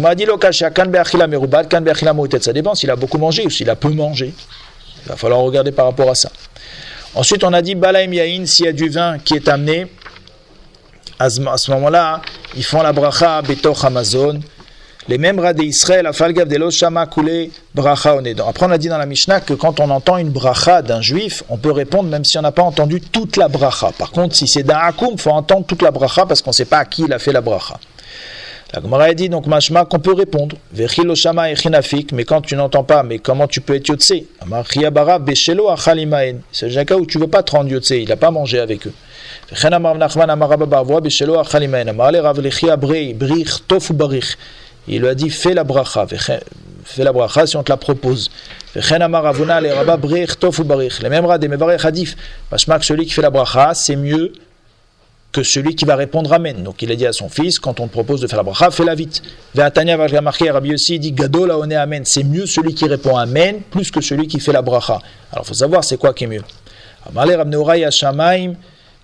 dépend 2.53 2.75
s'il 2.75 2.91
a 2.91 2.97
beaucoup 2.97 3.19
mangé 3.19 3.45
ou 3.45 3.51
s'il 3.51 3.69
a 3.69 3.77
peu 3.77 3.91
mangé. 3.91 4.33
Il 5.05 5.09
va 5.11 5.17
falloir 5.17 5.41
regarder 5.41 5.73
par 5.73 5.85
rapport 5.85 6.09
à 6.09 6.15
ça. 6.15 6.31
Ensuite 7.15 7.45
on 7.45 7.53
a 7.53 7.61
dit 7.61 7.75
Balaim 7.75 8.47
s'il 8.47 8.65
y 8.65 8.69
a 8.69 8.73
du 8.73 8.89
vin 8.89 9.19
qui 9.19 9.35
est 9.35 9.49
amené 9.49 9.89
à 11.23 11.57
ce 11.57 11.71
moment-là, 11.71 12.21
ils 12.57 12.65
font 12.65 12.83
la 12.83 12.93
bracha 12.93 13.43
betoch 13.43 13.85
Amazon. 13.85 14.41
Les 15.09 15.19
mêmes 15.19 15.41
radés 15.41 15.65
Israël, 15.65 16.07
a 16.07 16.13
falgav 16.13 16.49
de 16.49 16.71
shama 16.71 17.07
koulé 17.07 17.51
bracha 17.75 18.15
onedon. 18.17 18.47
Après, 18.49 18.67
on 18.67 18.71
a 18.71 18.79
dit 18.79 18.89
dans 18.89 18.99
la 18.99 19.07
Mishnah 19.07 19.41
que 19.41 19.55
quand 19.55 19.81
on 19.81 19.91
entend 19.91 20.17
une 20.17 20.31
bracha 20.31 20.83
d'un 20.83 21.01
juif, 21.01 21.43
on 21.49 21.59
peut 21.59 21.73
répondre 21.73 22.09
même 22.09 22.25
si 22.25 22.39
on 22.39 22.43
n'a 22.43 22.53
pas 22.53 22.63
entendu 22.63 23.01
toute 23.01 23.37
la 23.37 23.49
bracha. 23.49 23.91
Par 23.99 24.11
contre, 24.11 24.35
si 24.37 24.47
c'est 24.47 24.63
d'un 24.63 24.79
akoum, 24.79 25.15
il 25.15 25.21
faut 25.21 25.31
entendre 25.31 25.67
toute 25.67 25.83
la 25.83 25.91
bracha 25.91 26.27
parce 26.27 26.41
qu'on 26.41 26.51
ne 26.51 26.55
sait 26.55 26.65
pas 26.65 26.79
à 26.79 26.85
qui 26.85 27.03
il 27.03 27.13
a 27.13 27.19
fait 27.19 27.33
la 27.33 27.41
bracha. 27.41 27.79
La 28.73 29.13
dit 29.13 29.29
donc 29.29 29.47
mashma 29.47 29.85
qu'on 29.85 29.99
peut 29.99 30.15
répondre. 30.15 30.57
Mais 30.75 32.25
quand 32.25 32.41
tu 32.41 32.57
n'entends 32.57 32.85
pas, 32.85 33.03
mais 33.03 33.19
comment 33.19 33.47
tu 33.47 33.61
peux 33.61 33.75
être 33.75 33.89
yotse. 33.89 34.15
C'est 36.53 36.77
un 36.79 36.85
cas 36.87 36.97
où 36.97 37.05
tu 37.05 37.19
veux 37.19 37.27
pas 37.27 37.43
te 37.43 37.53
rendre 37.53 37.71
yotse, 37.71 37.91
il 37.91 38.09
n'a 38.09 38.17
pas 38.17 38.31
mangé 38.31 38.59
avec 38.61 38.87
eux. 38.87 38.93
Le. 39.51 39.57
Il 44.89 45.01
lui 45.01 45.09
a 45.09 45.15
dit 45.15 45.31
fais 45.31 45.55
la 45.55 45.65
bracha, 45.65 46.07
fais 46.07 47.05
la 47.05 47.13
bracha 47.13 47.47
si 47.47 47.57
on 47.57 47.63
te 47.63 47.71
la 47.71 47.77
propose. 47.77 48.31
Le. 48.75 48.81
Le 51.03 51.09
même 51.09 51.27
celui 52.83 53.05
qui 53.05 53.13
fait 53.13 53.23
la 53.23 53.31
bracha, 53.31 53.75
c'est 53.75 53.97
mieux 53.97 54.33
que 55.33 55.43
celui 55.43 55.75
qui 55.75 55.85
va 55.85 55.97
répondre 55.97 56.33
Amen. 56.33 56.63
Donc 56.63 56.83
il 56.83 56.93
a 56.93 56.95
dit 56.95 57.07
à 57.07 57.13
son 57.13 57.29
fils, 57.29 57.59
quand 57.59 57.81
on 57.81 57.87
te 57.87 57.93
propose 57.93 58.21
de 58.21 58.27
faire 58.27 58.37
la 58.37 58.43
bracha, 58.43 58.71
fais-la 58.71 58.95
vite. 58.95 59.23
Ve'atania 59.55 59.97
va 59.97 60.21
marquer, 60.21 60.51
Rabbi 60.51 60.75
aussi 60.75 60.99
dit 60.99 61.13
Gadol 61.13 61.51
aone 61.51 61.73
Amen. 61.73 62.05
C'est 62.05 62.25
mieux 62.25 62.47
celui 62.47 62.75
qui 62.75 62.87
répond 62.87 63.17
Amen 63.17 63.63
plus 63.71 63.91
que 63.91 64.01
celui 64.01 64.29
qui 64.29 64.39
fait 64.41 64.53
la 64.53 64.63
bracha. 64.63 65.01
Alors 65.33 65.45
il 65.45 65.49
faut 65.49 65.55
savoir 65.55 65.83
c'est 65.85 65.97
quoi 65.97 66.13
qui 66.13 66.25
est 66.25 66.27
mieux. 66.27 66.43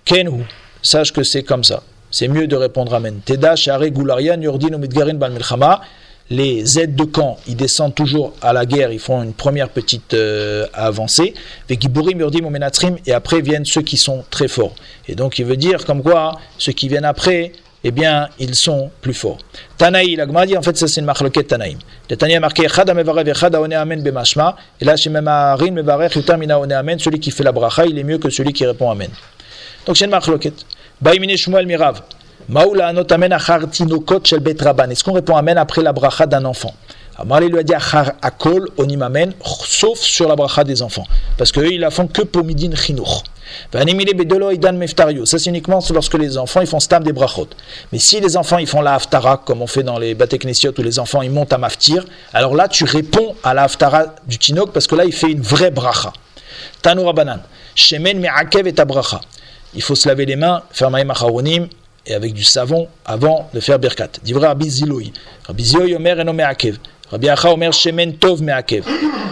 Kenhu. 0.05 0.43
Sache 0.81 1.11
que 1.11 1.23
c'est 1.23 1.43
comme 1.43 1.63
ça. 1.63 1.83
C'est 2.09 2.27
mieux 2.27 2.47
de 2.47 2.55
répondre 2.55 2.93
Amen. 2.93 3.19
Teda 3.25 3.55
share 3.55 3.89
gularian 3.89 4.41
yordin 4.41 4.73
umidgarin 4.73 5.15
ban 5.15 5.29
milchama 5.29 5.81
les 6.29 6.79
aides 6.79 6.95
de 6.95 7.05
camp, 7.05 7.37
ils 7.47 7.55
descendent 7.55 7.95
toujours 7.95 8.33
à 8.41 8.53
la 8.53 8.65
guerre, 8.65 8.91
ils 8.91 8.99
font 8.99 9.23
une 9.23 9.33
première 9.33 9.69
petite 9.69 10.13
euh, 10.13 10.67
avancée, 10.73 11.33
et 11.69 13.13
après 13.13 13.41
viennent 13.41 13.65
ceux 13.65 13.81
qui 13.81 13.97
sont 13.97 14.23
très 14.29 14.47
forts. 14.47 14.75
Et 15.07 15.15
donc 15.15 15.39
il 15.39 15.45
veut 15.45 15.57
dire 15.57 15.85
comme 15.85 16.03
quoi, 16.03 16.37
ceux 16.57 16.73
qui 16.73 16.87
viennent 16.87 17.05
après, 17.05 17.51
eh 17.83 17.91
bien, 17.91 18.27
ils 18.39 18.55
sont 18.55 18.91
plus 19.01 19.13
forts. 19.13 19.37
Tanaï, 19.77 20.15
la 20.15 20.25
dit, 20.45 20.57
en 20.57 20.61
fait, 20.61 20.77
ça 20.77 20.87
c'est 20.87 20.99
une 20.99 21.05
marloquette 21.05 21.47
Tanaïm. 21.47 21.79
Le 22.09 22.17
Tanaï 22.17 22.35
a 22.35 22.39
marqué, 22.41 22.67
Chada 22.67 22.93
mevarev 22.93 23.23
bemashma, 24.03 24.57
et 24.81 24.85
là, 24.85 24.97
chez 24.97 25.09
Memaharin 25.09 25.75
celui 26.99 27.19
qui 27.19 27.31
fait 27.31 27.43
la 27.43 27.53
bracha, 27.53 27.85
il 27.85 27.97
est 27.97 28.03
mieux 28.03 28.17
que 28.17 28.29
celui 28.29 28.51
qui 28.51 28.65
répond 28.65 28.91
amen. 28.91 29.09
Donc 29.85 29.97
c'est 29.97 30.05
une. 30.05 30.11
Baïmine 31.01 31.37
Shmuel 31.37 31.65
Mirav. 31.65 32.01
Est-ce 32.49 32.63
qu'on 35.03 35.13
répond 35.13 35.35
amen 35.35 35.57
après 35.57 35.83
la 35.83 35.93
bracha 35.93 36.25
d'un 36.25 36.45
enfant? 36.45 36.73
Amar 37.15 37.41
lui 37.41 37.59
a 37.59 37.63
dit 37.63 37.73
akol 38.21 38.69
onim 38.77 39.03
amen, 39.03 39.33
sauf 39.43 39.99
sur 39.99 40.27
la 40.27 40.35
bracha 40.35 40.63
des 40.63 40.81
enfants. 40.81 41.05
Parce 41.37 41.51
qu'eux, 41.51 41.71
ils 41.71 41.79
la 41.79 41.91
font 41.91 42.07
que 42.07 42.23
pour 42.23 42.43
midin 42.43 42.75
chinour. 42.75 43.23
Ça, 43.71 45.37
c'est 45.37 45.45
uniquement 45.47 45.79
lorsque 45.93 46.13
les 46.15 46.37
enfants 46.37 46.61
ils 46.61 46.67
font 46.67 46.79
stam 46.79 47.03
des 47.03 47.13
brachot. 47.13 47.49
Mais 47.91 47.99
si 47.99 48.19
les 48.19 48.37
enfants 48.37 48.57
ils 48.57 48.67
font 48.67 48.81
la 48.81 48.95
haftara, 48.95 49.37
comme 49.37 49.61
on 49.61 49.67
fait 49.67 49.83
dans 49.83 49.99
les 49.99 50.15
bateknesiot 50.15 50.73
où 50.77 50.81
les 50.81 50.97
enfants 50.97 51.21
ils 51.21 51.31
montent 51.31 51.53
à 51.53 51.57
maftir, 51.57 52.05
alors 52.33 52.55
là 52.55 52.67
tu 52.67 52.83
réponds 52.83 53.35
à 53.43 53.53
la 53.53 53.63
haftara 53.63 54.15
du 54.27 54.39
tinok 54.39 54.71
parce 54.71 54.87
que 54.87 54.95
là 54.95 55.05
il 55.05 55.13
fait 55.13 55.31
une 55.31 55.41
vraie 55.41 55.71
bracha. 55.71 56.13
Tanoura 56.81 57.13
banan. 57.13 57.39
Shemen 57.75 58.19
me'akev 58.19 58.67
et 58.67 58.71
bracha. 58.71 59.21
Il 59.75 59.83
faut 59.83 59.95
se 59.95 60.07
laver 60.07 60.25
les 60.25 60.35
mains, 60.35 60.63
faire 60.71 60.89
maïm 60.89 61.11
et 62.05 62.13
avec 62.13 62.33
du 62.33 62.43
savon 62.43 62.87
avant 63.05 63.49
de 63.53 63.59
faire 63.59 63.79
Birkat. 63.79 64.09
Divra 64.23 64.49
Rabbi 64.49 64.69
Ziloui. 64.69 65.13
Rabbi 65.45 65.63
Ziloui 65.63 65.95
Omer 65.95 66.19
eno 66.19 66.33
me'akev. 66.33 66.77
Rabbi 67.11 67.29
Acha 67.29 67.51
Omer 67.51 67.73
Shemen 67.73 68.17
Tov 68.17 68.41
me'akev. 68.41 68.85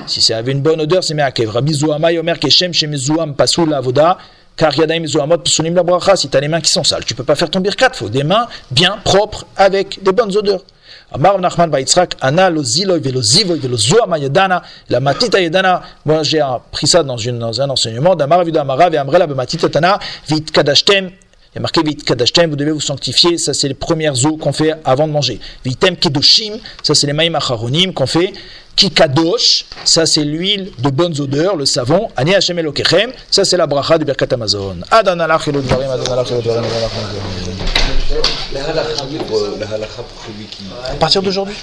Si 0.07 0.21
ça 0.21 0.37
avait 0.37 0.51
une 0.51 0.61
bonne 0.61 0.81
odeur, 0.81 1.03
c'est 1.03 1.13
me'akev. 1.13 1.49
Rabbi 1.49 1.73
Zouamay 1.73 2.17
Omer 2.17 2.39
Keshem 2.39 2.73
Shemezouam 2.73 3.35
Pasoul 3.35 3.73
Avoda. 3.73 4.17
Car 4.55 4.75
Yadaim 4.75 5.05
Zouamot 5.05 5.37
Psulim 5.39 5.75
la 5.75 5.83
bracha. 5.83 6.15
Si 6.15 6.29
tu 6.29 6.37
as 6.37 6.39
les 6.39 6.47
mains 6.47 6.61
qui 6.61 6.71
sont 6.71 6.83
sales, 6.83 7.05
tu 7.05 7.13
peux 7.13 7.23
pas 7.23 7.35
faire 7.35 7.49
ton 7.49 7.59
Birkat. 7.59 7.91
Faut 7.93 8.09
des 8.09 8.23
mains 8.23 8.47
bien 8.71 8.97
propres 9.03 9.45
avec 9.55 10.01
des 10.03 10.11
bonnes 10.11 10.35
odeurs. 10.35 10.63
Amar 11.11 11.39
Nachman 11.39 11.69
Baitzrak, 11.69 12.15
Ana 12.19 12.49
lo 12.49 12.63
ziloy 12.63 12.99
velo 12.99 13.21
zivoy 13.21 13.59
velo 13.59 13.77
zoama 13.77 14.17
yedana, 14.17 14.61
la 14.89 14.99
matita 14.99 15.39
yedana. 15.39 15.81
Moi 16.05 16.23
j'ai 16.23 16.43
pris 16.71 16.87
ça 16.87 17.01
dans, 17.01 17.17
une, 17.17 17.39
dans 17.39 17.61
un 17.61 17.69
enseignement 17.69 18.15
d'Amar 18.15 18.43
Vida 18.43 18.61
Amara, 18.61 18.89
ve 18.89 18.97
Amrela 18.97 19.25
be 19.25 19.33
matita 19.33 19.69
tana, 19.69 19.99
vit 20.27 20.43
kadashtem 20.43 21.11
il 21.53 21.55
y 21.55 21.57
a 21.59 21.61
marqué 21.61 21.81
Vit 21.83 21.95
Kadashtem, 21.95 22.49
vous 22.49 22.55
devez 22.55 22.71
vous 22.71 22.81
sanctifier, 22.81 23.37
ça 23.37 23.53
c'est 23.53 23.67
les 23.67 23.73
premières 23.73 24.25
eaux 24.25 24.37
qu'on 24.37 24.53
fait 24.53 24.73
avant 24.83 25.07
de 25.07 25.13
manger. 25.13 25.39
Vitem 25.63 25.95
Kedoshim, 25.95 26.59
ça 26.83 26.93
c'est 26.93 27.07
les 27.07 27.13
Maïm 27.13 27.35
Acharonim 27.35 27.93
qu'on 27.93 28.07
fait. 28.07 28.33
Kikadosh, 28.75 29.65
ça 29.85 30.05
c'est 30.05 30.23
l'huile 30.23 30.71
de 30.77 30.89
bonnes 30.91 31.19
odeurs, 31.19 31.55
le 31.55 31.65
savon. 31.65 32.09
Ani 32.15 32.35
Hashem 32.35 32.59
Elokechem, 32.59 33.11
ça 33.31 33.43
c'est 33.43 33.57
la 33.57 33.65
bracha 33.65 33.97
du 33.97 34.05
Birkat 34.05 34.27
Amazon. 34.31 34.77
Adan 34.91 35.19
alach 35.19 35.47
elo 35.47 35.61
dvarim, 35.61 35.89
adan 35.89 36.13
alach 36.13 36.31
elo 36.31 36.41
dvarim, 36.41 36.63
adan 36.63 36.75
alach 36.75 36.93
elo 37.01 37.11
dvarim. 37.11 37.37
À 40.89 40.95
partir 40.95 41.21
d'aujourd'hui? 41.21 41.55